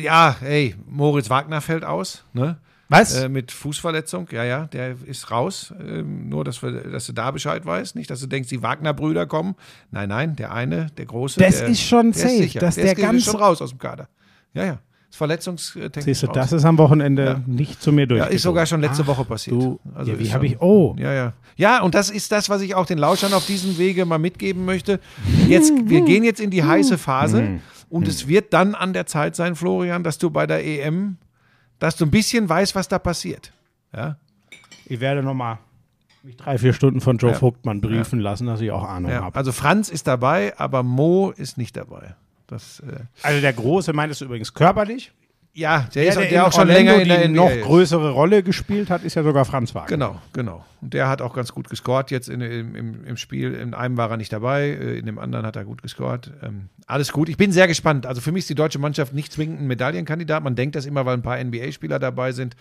[0.00, 2.58] Ja, hey, Moritz Wagner fällt aus, ne?
[2.88, 3.14] Was?
[3.16, 5.72] Äh, mit Fußverletzung, ja, ja, der ist raus.
[5.80, 7.96] Ähm, nur, dass, wir, dass du da Bescheid weißt.
[7.96, 9.54] Nicht, dass du denkst, die Wagner-Brüder kommen.
[9.90, 11.40] Nein, nein, der eine, der große.
[11.40, 12.60] Das der, ist schon der safe, sicher.
[12.60, 14.08] dass der, der ist, der ganz- ist schon raus aus dem Kader.
[14.52, 14.78] Ja, ja.
[15.08, 16.34] Ist verletzungstechnisch Siehst du, raus.
[16.34, 17.40] das ist am Wochenende Ja.
[17.46, 18.18] nicht zu mir durch.
[18.20, 19.56] ja, ist sogar schon letzte Woche passiert.
[19.56, 20.60] Du, Also ja, wie ist habe ich.
[20.60, 21.32] Oh, Ja, ja.
[21.56, 24.64] Ja, und das ist das, was ich auch den Lauschern auf diesem Wege mal mitgeben
[24.64, 25.00] möchte.
[25.48, 27.60] Jetzt, wir gehen jetzt in die heiße Phase
[27.92, 31.18] und es wird dann an der Zeit sein, Florian, dass du bei der EM,
[31.78, 33.52] dass du ein bisschen weißt, was da passiert.
[33.94, 34.16] Ja,
[34.86, 35.58] ich werde nochmal
[36.22, 37.38] mich drei, vier Stunden von Joe Ja.
[37.38, 39.22] Vogtmann briefen lassen, dass ich auch Ahnung ja.
[39.22, 39.36] habe.
[39.36, 42.14] Also Franz ist dabei, aber Mo ist nicht dabei.
[42.46, 45.12] Das, äh, Also der Große meintest du übrigens körperlich.
[45.54, 48.42] Ja, der, ist, der, der, auch schon Orlando länger in der NBA noch größere Rolle
[48.42, 49.88] gespielt hat, ist ja sogar Franz Wagner.
[49.88, 50.64] Genau, genau.
[50.80, 53.52] Und der hat auch ganz gut gescored jetzt in, im, im, im Spiel.
[53.54, 56.32] In einem war er nicht dabei, äh, in dem anderen hat er gut gescored.
[56.42, 57.28] Ähm, alles gut.
[57.28, 58.06] Ich bin sehr gespannt.
[58.06, 60.42] Also für mich ist die deutsche Mannschaft nicht zwingend ein Medaillenkandidat.
[60.42, 62.56] Man denkt das immer, weil ein paar NBA-Spieler dabei sind.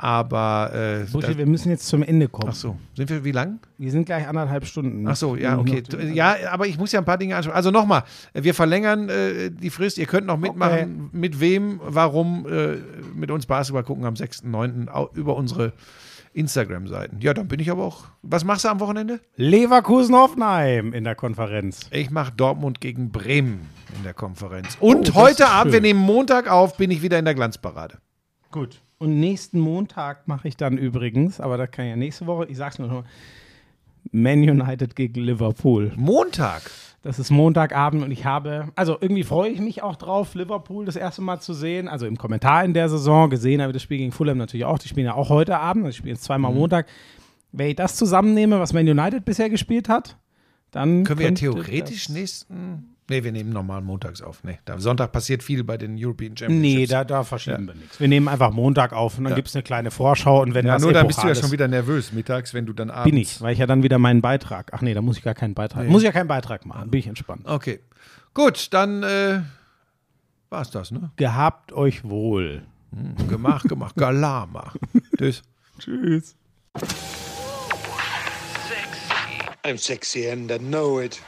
[0.00, 2.50] Aber äh, Buschi, wir müssen jetzt zum Ende kommen.
[2.50, 3.58] ach so, sind wir wie lang?
[3.78, 5.06] Wir sind gleich anderthalb Stunden.
[5.08, 5.82] Ach so, ja, okay.
[6.12, 7.54] Ja, aber ich muss ja ein paar Dinge anschauen.
[7.54, 9.98] Also nochmal, wir verlängern äh, die Frist.
[9.98, 12.76] Ihr könnt noch mitmachen, mit wem, warum, äh,
[13.12, 14.88] mit uns Basketball gucken am 6.9.
[14.88, 15.72] au- über unsere
[16.32, 17.20] Instagram-Seiten.
[17.20, 18.04] Ja, dann bin ich aber auch.
[18.22, 19.18] Was machst du am Wochenende?
[19.36, 21.80] Leverkusen-Hoffenheim in der Konferenz.
[21.90, 23.62] Ich mache Dortmund gegen Bremen
[23.96, 24.76] in der Konferenz.
[24.78, 25.82] Und das heute Abend, schön.
[25.82, 27.98] wir nehmen Montag auf, bin ich wieder in der Glanzparade.
[28.52, 28.80] Gut.
[28.98, 32.56] Und nächsten Montag mache ich dann übrigens, aber das kann ich ja nächste Woche, ich
[32.56, 33.04] sag's nur noch,
[34.10, 35.92] Man United gegen Liverpool.
[35.96, 36.62] Montag?
[37.02, 40.96] Das ist Montagabend und ich habe, also irgendwie freue ich mich auch drauf, Liverpool das
[40.96, 41.86] erste Mal zu sehen.
[41.86, 44.80] Also im Kommentar in der Saison gesehen habe ich das Spiel gegen Fulham natürlich auch.
[44.80, 46.58] Die spielen ja auch heute Abend, also ich spiele jetzt zweimal Mhm.
[46.58, 46.86] Montag.
[47.52, 50.16] Wenn ich das zusammennehme, was Man United bisher gespielt hat,
[50.72, 52.96] dann Können wir ja theoretisch nächsten.
[53.10, 54.44] Nee, wir nehmen normal montags auf.
[54.44, 56.78] Nee, da, Sonntag passiert viel bei den European Championships.
[56.78, 57.98] Nee, da, da verschieben wir nichts.
[57.98, 59.36] Wir nehmen einfach Montag auf und dann Ja.
[59.36, 61.50] gibt es eine kleine Vorschau und wenn Ja, was nur dann bist du ja schon
[61.50, 63.04] wieder nervös mittags, wenn du dann abends.
[63.10, 64.72] Bin ich, weil ich ja dann wieder meinen Beitrag.
[64.74, 65.88] Ach nee, da muss ich gar keinen Beitrag.
[65.88, 66.90] Muss ich ja keinen Beitrag machen.
[66.90, 67.46] Bin ich entspannt.
[67.46, 67.80] Okay.
[68.34, 69.40] Gut, dann äh,
[70.50, 71.10] war's das, ne?
[71.16, 72.62] Gehabt euch wohl.
[73.28, 73.94] Gemacht, gemacht.
[73.96, 74.72] Galama.
[75.18, 75.42] Tschüss.
[75.78, 76.36] Tschüss.
[79.64, 81.20] I'm sexy and I know it.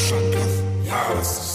[0.00, 1.49] Yes.